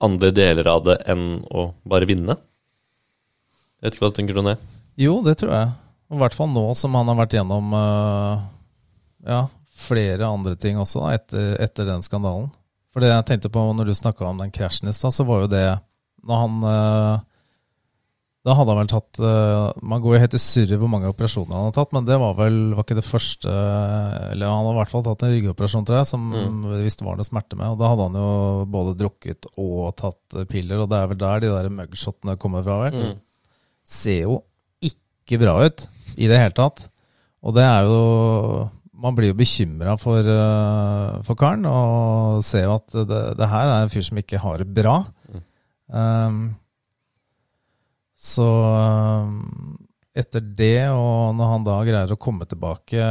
andre 0.04 0.30
deler 0.32 0.70
av 0.72 0.86
det 0.88 0.96
enn 1.12 1.44
å 1.52 1.68
bare 1.84 2.08
vinne. 2.08 2.38
Jeg 3.80 3.90
vet 3.90 3.98
ikke 3.98 4.06
hva 4.06 4.12
du 4.14 4.20
tenker 4.22 4.40
om 4.40 4.48
det? 4.48 4.56
Jo, 5.00 5.18
det 5.26 5.36
tror 5.42 5.52
jeg. 5.52 5.74
I 6.16 6.22
hvert 6.22 6.38
fall 6.38 6.48
nå 6.54 6.64
som 6.80 6.96
han 6.96 7.12
har 7.12 7.20
vært 7.20 7.36
gjennom 7.36 7.76
uh, 7.76 8.46
ja, 9.28 9.42
flere 9.76 10.30
andre 10.32 10.56
ting 10.56 10.80
også 10.80 11.04
da, 11.04 11.12
etter, 11.20 11.50
etter 11.66 11.92
den 11.92 12.06
skandalen. 12.06 12.48
For 12.96 13.04
det 13.04 13.12
jeg 13.12 13.28
tenkte 13.28 13.52
på 13.52 13.66
når 13.76 13.92
du 13.92 13.98
snakka 14.00 14.30
om 14.30 14.40
den 14.40 14.54
krasjen 14.56 14.88
i 14.88 14.96
stad, 14.96 15.12
så 15.12 15.28
var 15.28 15.44
jo 15.44 15.52
det 15.52 15.66
når 16.26 16.40
han 16.42 16.68
eh, 16.70 17.24
Da 18.46 18.54
hadde 18.54 18.70
han 18.76 18.78
vel 18.84 18.90
tatt 18.92 19.18
eh, 19.26 19.80
Man 19.82 20.02
går 20.04 20.14
jo 20.16 20.20
helt 20.22 20.36
i 20.38 20.42
surre 20.44 20.78
hvor 20.78 20.90
mange 20.92 21.10
operasjoner 21.10 21.56
han 21.58 21.68
har 21.72 21.74
tatt, 21.74 21.94
men 21.98 22.06
det 22.06 22.18
var 22.22 22.36
vel 22.38 22.58
var 22.78 22.86
ikke 22.86 22.98
det 23.00 23.06
første 23.08 23.50
Eller 23.50 24.52
han 24.52 24.68
har 24.68 24.76
i 24.76 24.80
hvert 24.84 24.92
fall 24.92 25.06
tatt 25.08 25.24
en 25.26 25.32
ryggoperasjon, 25.34 25.86
tror 25.88 25.98
jeg, 26.02 26.10
som 26.12 26.28
Mm. 26.36 26.60
visst 26.84 27.02
var 27.02 27.18
noe 27.18 27.26
smerte 27.26 27.58
med. 27.58 27.74
Og 27.74 27.80
da 27.82 27.90
hadde 27.90 28.06
han 28.10 28.18
jo 28.20 28.66
både 28.70 28.94
drukket 29.00 29.48
og 29.58 29.96
tatt 29.98 30.36
eh, 30.38 30.46
piller, 30.50 30.84
og 30.84 30.90
det 30.92 31.00
er 31.00 31.08
vel 31.10 31.18
der 31.24 31.40
de 31.46 31.50
der 31.56 31.70
mugshotene 31.74 32.38
kommer 32.38 32.62
fra, 32.66 32.78
vel 32.86 33.00
Mm. 33.02 33.16
ser 33.86 34.22
jo 34.28 34.42
ikke 34.86 35.40
bra 35.42 35.56
ut 35.66 35.88
i 36.18 36.28
det 36.30 36.38
hele 36.38 36.54
tatt. 36.54 36.84
Og 37.46 37.54
det 37.58 37.64
er 37.66 37.84
jo 37.90 38.70
Man 38.96 39.14
blir 39.18 39.28
jo 39.34 39.36
bekymra 39.38 39.98
for, 40.00 40.20
eh, 40.24 41.22
for 41.28 41.36
karen, 41.36 41.66
og 41.68 42.42
ser 42.44 42.64
jo 42.64 42.76
at 42.78 42.88
det, 42.96 43.24
det 43.38 43.50
her 43.52 43.68
er 43.74 43.84
en 43.84 43.90
fyr 43.92 44.06
som 44.08 44.18
ikke 44.22 44.40
har 44.40 44.58
det 44.62 44.70
bra. 44.74 44.94
Mm. 45.34 45.42
Um, 45.92 46.38
så 48.26 48.46
um, 49.28 49.76
etter 50.16 50.42
det, 50.58 50.88
og 50.96 51.36
når 51.38 51.52
han 51.52 51.68
da 51.68 51.76
greier 51.86 52.14
å 52.16 52.20
komme 52.22 52.48
tilbake 52.50 53.04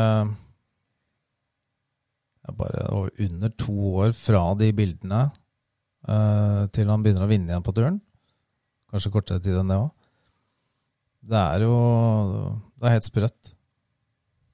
bare 2.55 2.85
under 3.25 3.53
to 3.57 3.75
år 4.03 4.13
fra 4.17 4.43
de 4.59 4.69
bildene 4.77 5.23
eh, 6.09 6.63
til 6.77 6.91
han 6.93 7.05
begynner 7.05 7.25
å 7.25 7.31
vinne 7.31 7.53
igjen 7.53 7.65
på 7.65 7.73
turen, 7.77 7.97
kanskje 8.93 9.13
kortere 9.15 9.41
tid 9.45 9.57
enn 9.61 9.73
det 9.73 9.79
òg, 9.81 9.91
det 11.25 11.41
er 11.41 11.65
jo 11.65 11.77
Det 12.77 12.85
er 12.85 12.93
helt 12.99 13.07
sprøtt. 13.07 13.55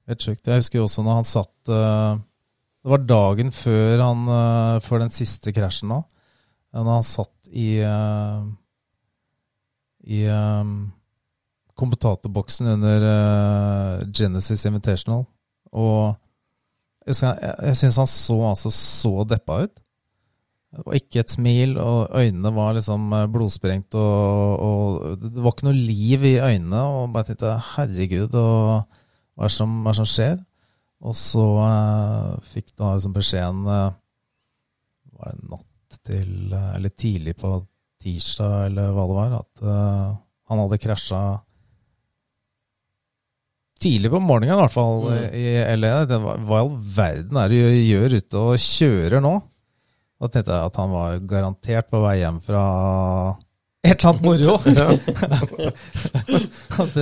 Helt 0.07 0.23
sjukt. 0.23 0.47
Jeg 0.47 0.61
husker 0.61 0.79
jo 0.79 0.85
også 0.85 1.03
når 1.03 1.17
han 1.17 1.27
satt 1.27 1.71
eh, 1.75 2.21
Det 2.79 2.91
var 2.93 3.03
dagen 3.03 3.51
før, 3.51 4.03
han, 4.05 4.21
eh, 4.37 4.77
før 4.85 5.03
den 5.03 5.11
siste 5.11 5.51
krasjen 5.51 5.91
nå. 5.91 5.97
eh, 6.71 6.79
Når 6.79 6.93
han 6.93 7.07
satt 7.09 7.51
i 7.51 7.67
eh, 7.83 8.45
I 10.03 10.25
um, 10.31 10.91
kommentatorboksen 11.77 12.67
under 12.75 13.05
uh, 13.05 14.09
Genesis 14.13 14.65
Invitational. 14.65 15.25
Og 15.71 16.15
jeg, 17.07 17.17
jeg, 17.21 17.55
jeg 17.67 17.79
syns 17.79 18.01
han 18.01 18.09
så 18.09 18.37
altså 18.51 18.71
så 18.75 19.13
deppa 19.29 19.63
ut. 19.65 19.81
Var 20.71 20.95
ikke 20.95 21.19
et 21.19 21.33
smil, 21.33 21.73
og 21.81 22.13
øynene 22.15 22.51
var 22.55 22.77
liksom 22.77 23.09
eh, 23.17 23.25
blodsprengt, 23.27 23.95
og, 23.99 24.61
og 24.63 25.17
det 25.19 25.41
var 25.43 25.51
ikke 25.51 25.67
noe 25.67 25.75
liv 25.75 26.23
i 26.29 26.37
øynene. 26.39 26.83
Og 26.87 27.11
bare 27.11 27.27
tenkte 27.27 27.57
herregud, 27.73 28.37
og 28.39 28.85
hva 29.35 29.47
er 29.47 29.51
det 29.51 29.57
som, 29.57 29.73
som 29.97 30.07
skjer? 30.07 30.39
Og 31.01 31.17
så 31.17 31.43
uh, 31.57 32.37
fikk 32.53 32.71
da 32.77 32.93
liksom 32.93 33.15
beskjeden 33.15 33.65
uh, 33.65 33.89
var 35.17 35.33
det 35.33 35.49
natt 35.49 35.97
til 36.07 36.53
Eller 36.53 36.93
tidlig 36.93 37.33
på 37.41 37.55
tirsdag, 38.01 38.65
eller 38.67 38.91
hva 38.95 39.03
det 39.09 39.15
var, 39.17 39.31
at 39.39 39.53
uh, 39.63 40.09
han 40.51 40.61
hadde 40.65 40.81
krasja 40.83 41.21
Tidlig 43.81 44.11
på 44.13 44.19
morgenen, 44.21 44.53
i 44.53 44.57
hvert 44.59 44.75
fall, 44.75 44.99
Mm. 45.09 45.33
i 45.33 45.45
LA. 45.79 45.93
Det 46.05 46.17
var, 46.21 46.37
hva 46.45 46.57
i 46.59 46.61
all 46.61 46.75
verden 46.97 47.37
er 47.41 47.47
det 47.49 47.61
du 47.65 47.79
gjør 47.81 48.13
ute 48.19 48.35
og 48.37 48.59
kjører 48.61 49.17
nå? 49.25 49.31
Da 50.21 50.25
tenkte 50.29 50.53
jeg 50.53 50.69
at 50.69 50.77
han 50.77 50.91
var 50.93 51.17
garantert 51.25 51.89
på 51.89 51.97
vei 52.03 52.19
hjem 52.19 52.37
fra 52.45 52.61
et 53.81 53.95
eller 53.95 54.09
annet 54.11 54.21
moro. 54.21 54.53
At, 56.77 56.93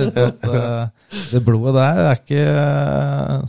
uh, 0.48 0.88
det 1.34 1.42
blodet 1.44 1.76
der 1.76 2.00
er 2.06 2.16
ikke 2.16 2.40
uh, 2.48 3.44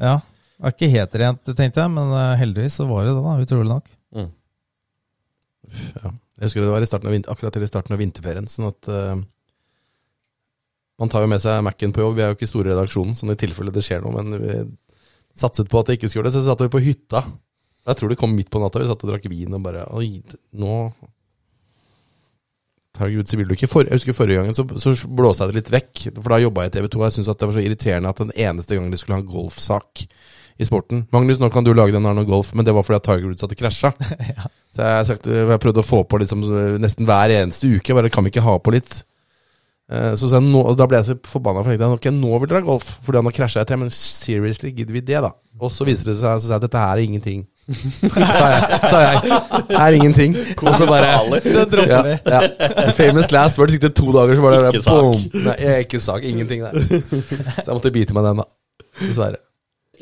Ja, 0.00 0.16
er 0.64 0.72
ikke 0.72 0.88
helt 0.96 1.12
rent, 1.20 1.44
tenkte 1.52 1.84
jeg, 1.84 1.92
men 1.92 2.08
eh, 2.16 2.32
heldigvis 2.40 2.80
så 2.80 2.88
var 2.88 3.04
det 3.04 3.12
det, 3.12 3.20
da, 3.28 3.36
utrolig 3.44 3.68
nok. 3.74 3.84
Mm. 4.16 4.32
Ja. 6.00 6.16
Jeg 6.36 6.50
husker 6.50 6.64
det 6.64 6.68
var 6.72 6.84
i 6.84 6.90
av, 6.92 7.32
akkurat 7.32 7.56
i 7.56 7.68
starten 7.68 7.96
av 7.96 8.00
vinterferien. 8.02 8.48
Sånn 8.50 8.68
at 8.68 8.90
uh, 8.92 9.16
Man 11.00 11.12
tar 11.12 11.24
jo 11.24 11.30
med 11.32 11.40
seg 11.40 11.62
Mac-en 11.64 11.94
på 11.96 12.02
jobb. 12.04 12.16
Vi 12.16 12.24
er 12.24 12.32
jo 12.32 12.36
ikke 12.38 12.48
store 12.48 12.70
i 12.70 12.74
redaksjonen, 12.74 13.16
sånn 13.16 13.32
i 13.32 13.40
tilfelle 13.40 13.72
det 13.72 13.84
skjer 13.84 14.04
noe. 14.04 14.16
Men 14.16 14.40
vi 14.40 14.58
satset 15.36 15.68
på 15.68 15.80
at 15.80 15.90
det 15.90 15.98
ikke 15.98 16.08
skulle 16.12 16.30
det, 16.30 16.36
så 16.36 16.44
satt 16.44 16.62
vi 16.64 16.72
på 16.72 16.80
hytta. 16.84 17.22
Jeg 17.86 17.98
tror 17.98 18.10
det 18.10 18.18
kom 18.20 18.32
midt 18.34 18.48
på 18.52 18.60
natta. 18.60 18.80
Vi 18.82 18.88
satt 18.88 19.04
og 19.04 19.12
drakk 19.12 19.28
vin 19.30 19.56
og 19.56 19.62
bare 19.64 19.84
Oi, 19.96 20.18
nå 20.58 20.78
Herregud, 22.96 23.28
vil 23.36 23.48
du 23.50 23.52
ikke 23.52 23.68
for, 23.68 23.84
Jeg 23.84 23.98
husker 23.98 24.16
forrige 24.16 24.40
gangen 24.40 24.56
så, 24.56 24.64
så 24.80 24.94
blåste 25.04 25.44
jeg 25.44 25.52
det 25.52 25.60
litt 25.60 25.72
vekk. 25.74 26.04
For 26.16 26.32
da 26.32 26.40
jobba 26.40 26.64
jeg 26.64 26.72
i 26.72 26.74
TV 26.78 26.88
2, 26.94 27.00
og 27.00 27.04
jeg 27.06 27.16
syntes 27.18 27.30
det 27.34 27.48
var 27.50 27.56
så 27.58 27.64
irriterende 27.64 28.12
at 28.12 28.22
den 28.22 28.32
eneste 28.32 28.78
gangen 28.78 28.94
de 28.94 29.00
skulle 29.00 29.18
ha 29.18 29.22
en 29.22 29.28
golfsak 29.28 30.06
i 30.56 30.64
sporten 30.64 31.02
Magnus, 31.12 31.40
nå 31.42 31.50
kan 31.52 31.64
du 31.66 31.72
lage 31.76 31.92
den 31.92 32.06
Arnold 32.08 32.28
Golf, 32.30 32.54
men 32.56 32.64
det 32.64 32.72
var 32.74 32.86
fordi 32.86 32.96
at 33.00 33.04
Tiger 33.08 33.26
Woods 33.28 33.44
hadde 33.44 33.58
krasja. 33.58 33.90
Så 34.76 34.84
jeg 34.84 35.06
sagt, 35.08 35.28
jeg 35.28 35.60
prøvde 35.60 35.82
å 35.82 35.86
få 35.86 36.02
på 36.08 36.20
liksom, 36.20 36.42
nesten 36.82 37.08
hver 37.08 37.32
eneste 37.32 37.68
uke. 37.68 37.94
Bare 37.96 38.12
kan 38.12 38.24
vi 38.26 38.32
ikke 38.32 38.44
ha 38.44 38.56
på 38.60 38.74
litt? 38.76 38.98
Så, 39.88 40.28
Så 40.28 40.40
nå, 40.42 40.62
Da 40.76 40.84
ble 40.90 40.98
jeg 40.98 41.06
så 41.06 41.14
forbanna, 41.30 41.62
for 41.62 41.72
jeg 41.72 41.80
tenkte 41.80 41.96
ok, 42.00 42.08
nå 42.12 42.40
vil 42.42 42.50
dere 42.50 42.60
ha 42.60 42.66
golf. 42.66 42.96
Fordi 43.06 43.20
han 43.20 43.28
har 43.30 43.36
krasja 43.36 43.62
etter. 43.64 43.78
Men 43.80 43.92
seriously, 43.94 44.72
gidder 44.76 44.96
vi 44.98 45.04
det, 45.06 45.20
da? 45.24 45.30
Og 45.56 45.72
så 45.72 45.86
viser 45.88 46.10
det 46.10 46.18
seg 46.20 46.42
så 46.42 46.50
sa 46.50 46.58
jeg, 46.58 46.64
dette 46.66 46.82
her 46.82 46.98
er 46.98 47.04
ingenting. 47.06 47.46
sa 48.12 48.50
jeg. 48.52 48.80
Sa 48.90 49.00
jeg. 49.06 49.32
Er 49.78 49.96
ingenting. 49.96 50.36
Og 50.60 50.76
så 50.76 50.90
bare 50.90 51.14
ja, 51.88 52.02
ja. 52.20 52.92
Famous 52.98 53.32
last 53.32 53.56
word. 53.58 53.72
Siktet 53.72 53.96
to 53.96 54.12
dager, 54.12 54.36
så 54.36 54.44
var 54.44 54.58
det 54.58 54.74
Ikke 54.74 54.84
sak. 54.84 55.00
boom. 55.00 55.46
Nei, 55.46 55.56
er 55.72 55.82
ikke 55.86 56.02
sak. 56.04 56.28
Ingenting 56.28 56.66
der. 56.66 56.76
Så 57.64 57.70
jeg 57.70 57.74
måtte 57.78 57.94
bite 57.96 58.16
meg 58.18 58.28
den, 58.28 58.44
da. 58.44 58.50
Dessverre. 59.00 59.40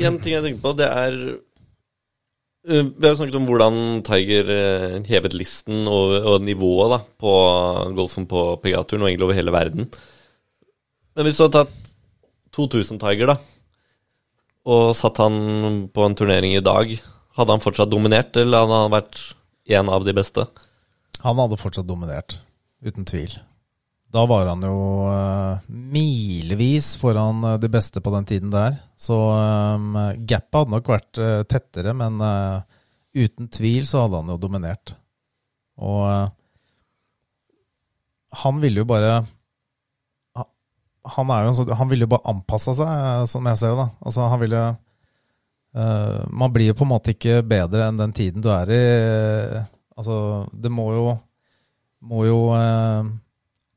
En 0.02 0.18
ting 0.18 0.34
jeg 0.34 0.44
tenker 0.44 0.62
på, 0.62 0.72
det 0.78 0.88
er 0.88 1.14
uh, 1.34 2.82
Vi 2.82 3.04
har 3.04 3.12
jo 3.12 3.20
snakket 3.20 3.38
om 3.38 3.46
hvordan 3.48 3.78
Tiger 4.06 4.50
uh, 4.50 4.98
hevet 5.08 5.36
listen 5.38 5.86
og, 5.90 6.16
og 6.18 6.44
nivået 6.44 6.96
da, 6.96 7.00
på 7.20 7.32
golfen 7.96 8.28
på 8.30 8.46
PGA-turen, 8.62 9.04
og 9.04 9.10
egentlig 9.10 9.28
over 9.28 9.38
hele 9.38 9.54
verden. 9.54 9.90
Men 11.14 11.28
hvis 11.28 11.38
du 11.38 11.46
hadde 11.46 11.64
tatt 11.64 11.92
2000 12.54 13.02
Tiger, 13.02 13.34
da, 13.34 13.38
og 14.64 14.94
satt 14.96 15.20
han 15.20 15.88
på 15.92 16.06
en 16.06 16.16
turnering 16.16 16.56
i 16.56 16.64
dag, 16.64 16.94
hadde 17.36 17.56
han 17.56 17.62
fortsatt 17.62 17.92
dominert, 17.92 18.36
eller 18.40 18.64
hadde 18.64 18.84
han 18.84 18.94
vært 18.94 19.24
en 19.78 19.90
av 19.92 20.06
de 20.06 20.14
beste? 20.16 20.46
Han 21.24 21.40
hadde 21.40 21.60
fortsatt 21.60 21.88
dominert, 21.88 22.38
uten 22.84 23.06
tvil. 23.08 23.34
Da 24.14 24.22
var 24.30 24.46
han 24.46 24.62
jo 24.62 24.74
uh, 25.10 25.58
milevis 25.66 26.92
foran 27.00 27.40
uh, 27.42 27.56
de 27.58 27.70
beste 27.72 27.98
på 28.00 28.12
den 28.14 28.26
tiden 28.28 28.52
der. 28.52 28.76
Så 28.94 29.16
um, 29.18 29.96
gapet 30.22 30.60
hadde 30.60 30.70
nok 30.76 30.90
vært 30.92 31.18
uh, 31.18 31.40
tettere, 31.50 31.94
men 31.98 32.20
uten 33.14 33.48
tvil 33.50 33.86
så 33.90 34.04
hadde 34.04 34.20
han 34.22 34.30
jo 34.30 34.38
dominert. 34.42 34.94
Og 35.82 36.30
han 38.44 38.60
ville 38.62 38.82
jo 38.82 38.86
bare 38.86 39.24
ha- 40.38 40.50
Han 41.16 41.30
er 41.30 41.42
jo 41.42 41.50
en 41.50 41.56
sånn 41.58 41.72
Han 41.78 41.90
ville 41.90 42.06
jo 42.06 42.12
bare 42.12 42.30
anpassa 42.30 42.74
seg, 42.78 43.26
som 43.30 43.46
jeg 43.50 43.58
ser 43.58 43.74
det. 43.78 43.88
Altså, 44.06 44.28
han 44.30 44.42
ville 44.42 44.62
Man 46.30 46.54
blir 46.54 46.70
jo 46.70 46.76
på 46.78 46.86
en 46.86 46.92
måte 46.92 47.14
ikke 47.14 47.40
bedre 47.42 47.88
enn 47.88 47.98
den 47.98 48.14
tiden 48.14 48.42
du 48.42 48.48
er 48.54 48.70
i. 48.70 48.80
Altså, 49.98 50.16
det 50.54 50.70
må 50.70 50.88
jo 50.94 51.04
Må 52.06 52.22
jo 52.26 52.38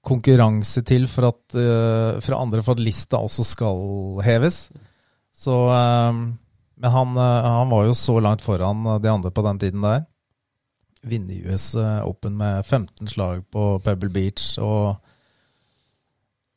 konkurranse 0.08 0.84
til 0.88 1.08
for 1.12 1.30
at, 1.32 1.42
uh, 1.58 2.20
fra 2.24 2.42
andre 2.42 2.64
for 2.64 2.78
at 2.78 2.84
lista 2.84 3.20
også 3.20 3.46
skal 3.48 3.82
heves. 4.26 4.68
Så 5.36 5.56
uh, 5.70 6.28
Men 6.78 6.94
han, 6.94 7.16
eh, 7.18 7.46
han 7.58 7.72
var 7.72 7.88
jo 7.88 7.94
så 7.98 8.20
langt 8.22 8.44
foran 8.46 8.84
de 9.02 9.10
andre 9.10 9.32
på 9.34 9.42
den 9.42 9.60
tiden 9.64 9.82
der. 9.82 10.04
Vinne 11.02 11.40
US 11.50 11.72
Open 12.06 12.36
med 12.38 12.66
15 12.66 13.10
slag 13.10 13.42
på 13.50 13.80
Pebble 13.82 14.12
Beach 14.14 14.60
og 14.62 15.00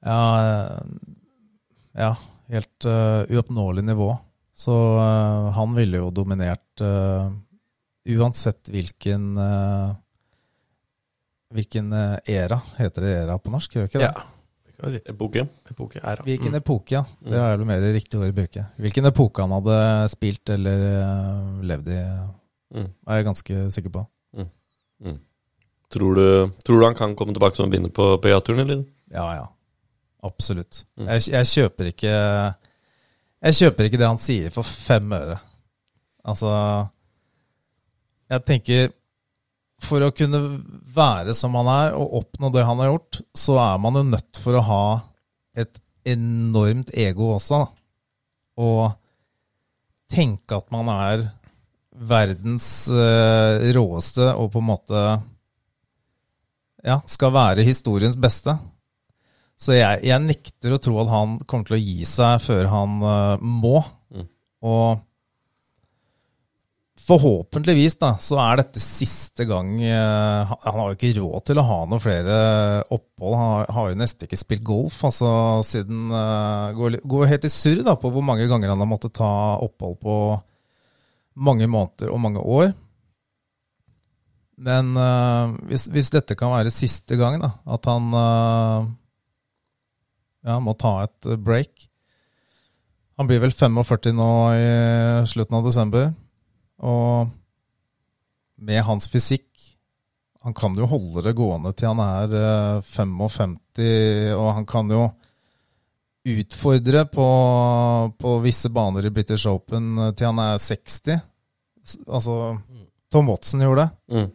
Ja, 0.04 0.76
ja 1.96 2.10
helt 2.52 2.84
uoppnåelig 2.84 3.84
nivå. 3.84 4.10
Så 4.52 4.76
han 5.56 5.72
ville 5.76 6.02
jo 6.02 6.12
dominert 6.12 6.84
uansett 8.04 8.68
hvilken 8.68 9.40
Hvilken 11.54 11.92
eh, 11.92 12.18
era 12.40 12.60
heter 12.78 13.02
det 13.06 13.14
era 13.24 13.38
på 13.42 13.50
norsk? 13.50 13.72
Gjør 13.74 13.88
ikke 13.90 14.02
det? 14.04 14.10
Ja. 14.10 14.26
Si. 14.80 15.00
Epoke? 15.12 15.42
Epoke 15.68 15.98
er 16.00 16.22
Hvilken 16.24 16.24
Hvilken 16.24 16.54
epoke, 16.56 16.94
ja. 16.94 17.02
Det 17.20 17.36
er 17.36 17.56
vel 17.60 17.66
mer 17.68 17.82
riktig 17.92 18.16
ord 18.16 18.30
å 18.30 18.36
bruke. 18.38 18.62
Hvilken 18.80 19.08
epoke 19.10 19.42
han 19.44 19.52
hadde 19.52 19.74
spilt 20.08 20.52
eller 20.54 20.84
eh, 20.92 21.64
levd 21.72 21.90
i, 21.96 22.02
Mm. 22.70 22.84
er 23.10 23.16
jeg 23.18 23.24
ganske 23.26 23.54
sikker 23.74 23.90
på. 23.90 24.06
Tror, 25.90 26.14
du, 26.14 26.52
tror 26.62 26.78
du 26.78 26.84
han 26.86 26.94
kan 26.94 27.16
komme 27.18 27.34
tilbake 27.34 27.58
som 27.58 27.70
vinner 27.72 27.90
på 27.90 28.04
PGA-turen, 28.22 28.60
eller? 28.62 28.84
Ja, 29.10 29.24
ja. 29.34 29.46
Absolutt. 30.22 30.84
Mm. 30.94 31.08
Jeg, 31.08 31.24
jeg 31.32 31.48
kjøper 31.50 31.88
ikke 31.90 32.12
Jeg 33.42 33.56
kjøper 33.58 33.88
ikke 33.88 33.98
det 33.98 34.06
han 34.12 34.20
sier 34.22 34.52
for 34.54 34.62
fem 34.68 35.10
øre. 35.16 35.38
Altså 36.22 36.52
Jeg 38.30 38.44
tenker 38.46 38.92
For 39.80 40.04
å 40.04 40.12
kunne 40.12 40.40
være 40.94 41.34
som 41.36 41.54
han 41.56 41.68
er 41.72 41.94
og 41.96 42.16
oppnå 42.20 42.50
det 42.52 42.66
han 42.68 42.82
har 42.82 42.92
gjort, 42.92 43.20
så 43.36 43.56
er 43.62 43.78
man 43.82 43.96
jo 43.96 44.06
nødt 44.10 44.40
for 44.42 44.58
å 44.58 44.66
ha 44.66 44.84
et 45.58 45.80
enormt 46.08 46.92
ego 46.96 47.34
også. 47.36 47.62
Og 48.60 48.90
tenke 50.10 50.58
at 50.58 50.68
man 50.74 50.90
er 50.92 51.28
verdens 51.90 52.88
uh, 52.92 53.60
råeste 53.74 54.30
og 54.32 54.52
på 54.54 54.62
en 54.62 54.68
måte 54.70 55.00
ja, 56.86 57.00
skal 57.08 57.34
være 57.34 57.66
historiens 57.66 58.16
beste. 58.20 58.54
Så 59.60 59.76
jeg, 59.76 60.00
jeg 60.08 60.24
nekter 60.24 60.72
å 60.72 60.80
tro 60.80 60.96
at 61.02 61.10
han 61.12 61.36
kommer 61.44 61.68
til 61.68 61.76
å 61.76 61.82
gi 61.82 62.06
seg 62.08 62.40
før 62.40 62.70
han 62.72 63.00
uh, 63.04 63.42
må. 63.44 63.82
Mm. 64.12 64.28
Og 64.64 65.02
forhåpentligvis 67.10 67.98
da, 68.00 68.14
så 68.22 68.38
er 68.42 68.60
dette 68.60 68.80
siste 68.82 69.44
gang 69.48 69.74
eh, 69.82 70.52
Han 70.64 70.78
har 70.78 70.92
jo 70.92 70.96
ikke 70.96 71.12
råd 71.18 71.46
til 71.50 71.60
å 71.60 71.66
ha 71.66 71.78
noen 71.84 72.02
flere 72.02 72.36
opphold. 72.86 73.36
Han 73.36 73.74
har, 73.76 73.90
jo 73.90 73.98
nesten 74.00 74.28
ikke 74.28 74.38
spilt 74.40 74.64
golf 74.66 75.02
altså 75.08 75.32
siden 75.66 76.12
uh, 76.14 76.70
går, 76.76 77.26
helt 77.30 77.48
i 77.48 77.52
surr 77.52 77.82
da, 77.86 77.96
på 77.98 78.12
hvor 78.14 78.24
mange 78.24 78.46
ganger 78.50 78.72
han 78.72 78.80
har 78.80 78.88
måttet 78.90 79.18
ta 79.18 79.32
opphold 79.60 79.98
på 80.00 80.14
mange 81.40 81.68
måneder 81.70 82.12
og 82.12 82.22
mange 82.22 82.42
år. 82.42 82.72
Men 84.60 84.92
eh, 84.96 85.52
hvis, 85.70 85.88
hvis 85.92 86.12
dette 86.12 86.36
kan 86.36 86.52
være 86.52 86.72
siste 86.74 87.16
gang, 87.20 87.38
da, 87.40 87.54
at 87.64 87.86
han 87.88 88.10
eh, 88.20 88.88
ja, 90.50 90.58
må 90.60 90.76
ta 90.76 90.98
et 91.06 91.28
eh, 91.28 91.40
break 91.40 91.86
Han 93.20 93.28
blir 93.28 93.40
vel 93.42 93.52
45 93.52 94.12
nå 94.16 94.32
i 94.56 94.68
slutten 95.28 95.58
av 95.58 95.66
desember. 95.68 96.10
Og 96.86 97.28
med 98.60 98.82
hans 98.84 99.08
fysikk 99.12 99.46
Han 100.44 100.54
kan 100.56 100.72
jo 100.76 100.86
holde 100.88 101.20
det 101.26 101.34
gående 101.36 101.72
til 101.76 101.90
han 101.90 102.00
er 102.00 102.32
eh, 102.32 102.84
55, 102.86 103.58
og 104.38 104.46
han 104.56 104.64
kan 104.68 104.88
jo 104.88 105.02
utfordre 106.24 107.02
på, 107.12 107.26
på 108.20 108.32
visse 108.44 108.70
baner 108.72 109.04
i 109.04 109.12
British 109.12 109.44
Open 109.48 109.98
eh, 109.98 110.12
til 110.16 110.30
han 110.30 110.40
er 110.40 110.56
60. 110.60 111.18
Altså, 112.08 112.36
Tom 113.12 113.28
Watson 113.28 113.64
gjorde 113.66 113.84
det. 113.84 114.16
Mm. 114.16 114.30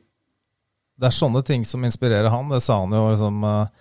Det 0.96 1.10
er 1.10 1.16
sånne 1.18 1.42
ting 1.46 1.66
som 1.68 1.84
inspirerer 1.90 2.30
han. 2.32 2.50
Det 2.54 2.62
sa 2.64 2.78
han 2.84 2.94
jo 2.94 3.04
liksom, 3.10 3.42
eh, 3.50 3.74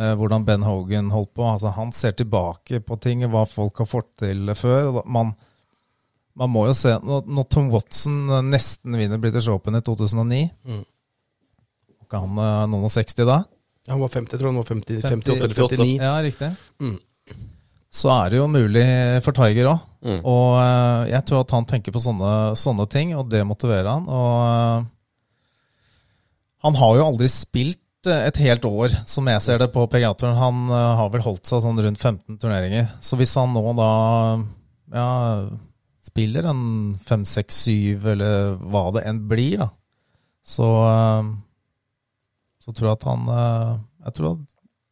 med 0.00 0.16
hvordan 0.20 0.44
Ben 0.48 0.64
Hogan 0.66 1.12
holdt 1.12 1.34
på. 1.36 1.44
Altså, 1.46 1.72
han 1.76 1.92
ser 1.92 2.16
tilbake 2.18 2.80
på 2.84 2.98
ting, 3.00 3.24
hva 3.32 3.44
folk 3.48 3.84
har 3.84 3.88
fått 3.90 4.14
til 4.24 4.48
før. 4.56 4.88
og 4.88 4.98
da- 5.02 5.04
Man, 6.36 6.52
må 6.52 6.66
jo 6.68 6.74
se 6.76 6.92
Når, 7.00 7.46
Tom 7.52 7.70
Watson 7.72 8.26
eh, 8.28 8.44
nesten 8.44 8.96
vinner 8.98 9.20
British 9.22 9.48
Open 9.52 9.78
i 9.78 9.82
2009 9.84 10.44
Mm. 10.66 10.84
Ikke 12.06 12.20
han 12.22 12.38
eh, 12.38 12.64
noen 12.70 12.86
og 12.86 12.92
60 12.92 13.26
da? 13.26 13.40
Han 13.86 14.02
var 14.02 14.10
50, 14.10 14.34
tror 14.34 14.48
jeg. 14.48 14.52
Han 14.52 14.58
var 14.60 14.68
50, 14.68 15.00
50, 15.02 15.40
58 15.42 15.46
eller 15.46 15.54
59. 15.54 16.02
Ja, 16.02 16.14
riktig. 16.22 16.50
Mm. 16.82 16.96
så 17.96 18.10
er 18.12 18.30
det 18.30 18.38
jo 18.40 18.46
mulig 18.50 18.84
for 19.24 19.32
Tiger 19.34 19.70
òg. 19.70 19.84
Mm. 20.06 20.20
Og 20.20 20.48
eh, 20.60 21.02
jeg 21.14 21.22
tror 21.26 21.42
at 21.44 21.54
han 21.56 21.66
tenker 21.70 21.94
på 21.94 22.02
sånne, 22.02 22.32
sånne 22.58 22.86
ting, 22.92 23.14
og 23.18 23.30
det 23.32 23.42
motiverer 23.46 23.88
han. 23.88 24.06
Og 24.06 24.86
han 26.66 26.78
har 26.82 26.98
jo 26.98 27.06
aldri 27.06 27.30
spilt 27.30 28.10
et 28.10 28.38
helt 28.42 28.66
år, 28.68 28.92
som 29.08 29.26
jeg 29.30 29.42
ser 29.42 29.62
det 29.62 29.70
på 29.74 29.86
PGA-turen. 29.90 30.38
Han 30.38 30.68
har 30.70 31.08
vel 31.10 31.24
holdt 31.24 31.48
seg 31.48 31.64
sånn 31.64 31.80
rundt 31.82 31.98
15 31.98 32.38
turneringer. 32.42 32.92
Så 33.02 33.18
hvis 33.18 33.34
han 33.38 33.54
nå 33.54 33.64
da 33.78 33.90
ja, 34.94 35.08
spiller 36.16 36.48
en 36.48 36.96
5-6-7, 37.04 38.06
eller 38.14 38.56
hva 38.64 38.88
det 38.96 39.04
enn 39.04 39.20
blir, 39.28 39.60
da, 39.60 39.68
så, 40.46 40.68
eh, 40.88 41.30
så 42.64 42.72
tror 42.72 42.88
jeg 42.88 42.96
at 42.96 43.06
han 43.10 43.30
eh, 43.34 43.72
Jeg, 44.06 44.14
tror 44.16 44.28
at, 44.30 44.44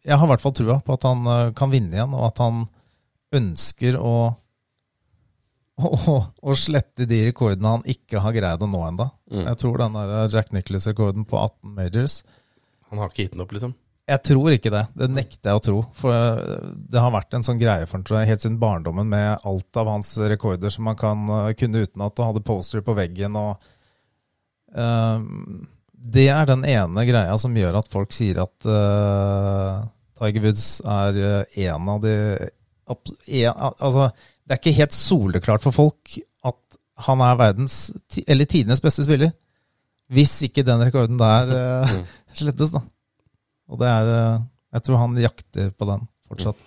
jeg 0.04 0.18
har 0.20 0.26
i 0.26 0.32
hvert 0.32 0.42
fall 0.42 0.56
trua 0.58 0.80
på 0.84 0.96
at 0.98 1.06
han 1.08 1.28
eh, 1.30 1.52
kan 1.56 1.72
vinne 1.72 1.96
igjen, 1.96 2.16
og 2.16 2.26
at 2.28 2.42
han 2.44 2.64
ønsker 3.34 3.96
å 3.98 4.14
å, 5.74 5.90
å 6.38 6.54
slette 6.54 7.06
de 7.10 7.16
rekordene 7.26 7.72
han 7.72 7.88
ikke 7.90 8.20
har 8.22 8.34
greid 8.36 8.62
å 8.62 8.68
nå 8.70 8.82
ennå. 8.86 9.08
Mm. 9.32 9.40
Jeg 9.48 9.58
tror 9.58 9.80
den 9.80 9.96
der 9.96 10.28
Jack 10.30 10.52
Nicholas-rekorden 10.54 11.24
på 11.26 11.40
18 11.40 11.72
majors 11.74 12.20
Han 12.92 13.00
har 13.02 13.10
ikke 13.10 13.24
gitt 13.24 13.34
den 13.34 13.42
opp, 13.42 13.54
liksom. 13.56 13.72
Jeg 14.04 14.20
tror 14.20 14.52
ikke 14.52 14.72
det. 14.72 14.82
Det 15.00 15.06
nekter 15.08 15.50
jeg 15.50 15.58
å 15.58 15.62
tro. 15.64 15.78
For 15.96 16.12
eh, 16.12 16.72
det 16.92 17.00
har 17.00 17.12
vært 17.14 17.36
en 17.36 17.46
sånn 17.46 17.60
greie 17.60 17.86
for 17.88 18.04
ham 18.04 18.28
helt 18.28 18.42
siden 18.42 18.58
barndommen 18.60 19.08
med 19.08 19.46
alt 19.48 19.80
av 19.80 19.88
hans 19.88 20.10
rekorder 20.20 20.72
som 20.72 20.84
man 20.90 20.98
kan 21.00 21.24
eh, 21.32 21.52
kunne 21.56 21.86
utenat, 21.86 22.18
og 22.18 22.28
hadde 22.28 22.44
poster 22.44 22.84
på 22.84 22.96
veggen 22.98 23.38
og 23.40 23.64
eh, 24.76 25.24
Det 26.18 26.26
er 26.28 26.50
den 26.50 26.66
ene 26.68 27.06
greia 27.08 27.38
som 27.40 27.56
gjør 27.56 27.80
at 27.80 27.88
folk 27.92 28.12
sier 28.12 28.42
at 28.42 28.68
uh, 28.68 29.86
Tiger 30.20 30.44
Woods 30.44 30.66
er 30.84 31.16
en 31.64 31.88
av 31.88 32.02
de 32.04 32.16
en, 32.84 33.54
Altså, 33.56 34.10
det 34.44 34.52
er 34.52 34.60
ikke 34.60 34.80
helt 34.82 34.92
soleklart 34.92 35.64
for 35.64 35.72
folk 35.72 36.18
at 36.44 36.76
han 37.08 37.24
er 37.24 37.40
verdens, 37.40 37.78
eller 38.28 38.44
tidenes 38.44 38.84
beste 38.84 39.06
spiller. 39.06 39.32
Hvis 40.12 40.36
ikke 40.44 40.66
den 40.66 40.84
rekorden 40.84 41.16
der 41.16 41.54
uh, 41.88 41.96
slettes, 42.36 42.76
da. 42.76 42.84
Og 43.68 43.80
det 43.80 43.88
er 43.88 44.12
eh, 44.14 44.40
Jeg 44.74 44.82
tror 44.84 44.96
han 44.98 45.16
jakter 45.22 45.70
på 45.70 45.84
den 45.86 46.08
fortsatt. 46.28 46.58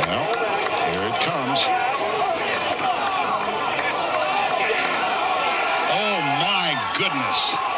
Here. 0.00 0.24
Oh 5.90 6.20
my 6.38 6.68
goodness. 6.98 7.69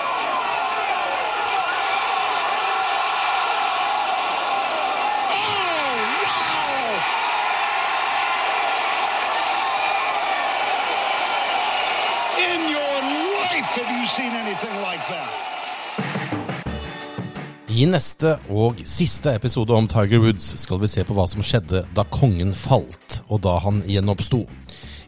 I 17.83 17.87
neste 17.89 18.37
og 18.53 18.79
siste 18.87 19.33
episode 19.35 19.75
om 19.75 19.89
Tiger 19.91 20.21
Woods 20.23 20.53
skal 20.61 20.79
vi 20.79 20.91
se 20.93 21.03
på 21.09 21.17
hva 21.17 21.25
som 21.27 21.43
skjedde 21.43 21.81
da 21.97 22.05
kongen 22.15 22.53
falt, 22.55 23.17
og 23.27 23.41
da 23.43 23.57
han 23.65 23.81
gjenoppsto. 23.89 24.45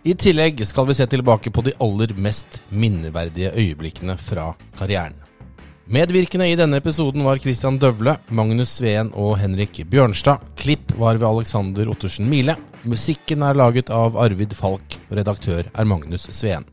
I 0.02 0.16
tillegg 0.18 0.64
skal 0.66 0.88
vi 0.88 0.96
se 0.98 1.06
tilbake 1.12 1.52
på 1.54 1.62
de 1.62 1.76
aller 1.84 2.16
mest 2.18 2.62
minneverdige 2.74 3.52
øyeblikkene 3.52 4.16
fra 4.18 4.48
karrieren. 4.80 5.14
Medvirkende 5.86 6.48
i 6.50 6.58
denne 6.58 6.80
episoden 6.80 7.22
var 7.28 7.38
Christian 7.44 7.78
Døvle, 7.78 8.16
Magnus 8.34 8.78
Sveen 8.80 9.12
og 9.12 9.36
Henrik 9.38 9.84
Bjørnstad. 9.92 10.42
Klipp 10.58 10.96
var 10.98 11.20
ved 11.20 11.28
Alexander 11.28 11.92
Ottersen 11.92 12.26
Mile. 12.32 12.56
Musikken 12.82 13.44
er 13.44 13.60
laget 13.60 13.92
av 13.92 14.18
Arvid 14.18 14.56
Falk, 14.56 14.98
redaktør 15.12 15.68
er 15.68 15.92
Magnus 15.94 16.26
Sveen. 16.32 16.66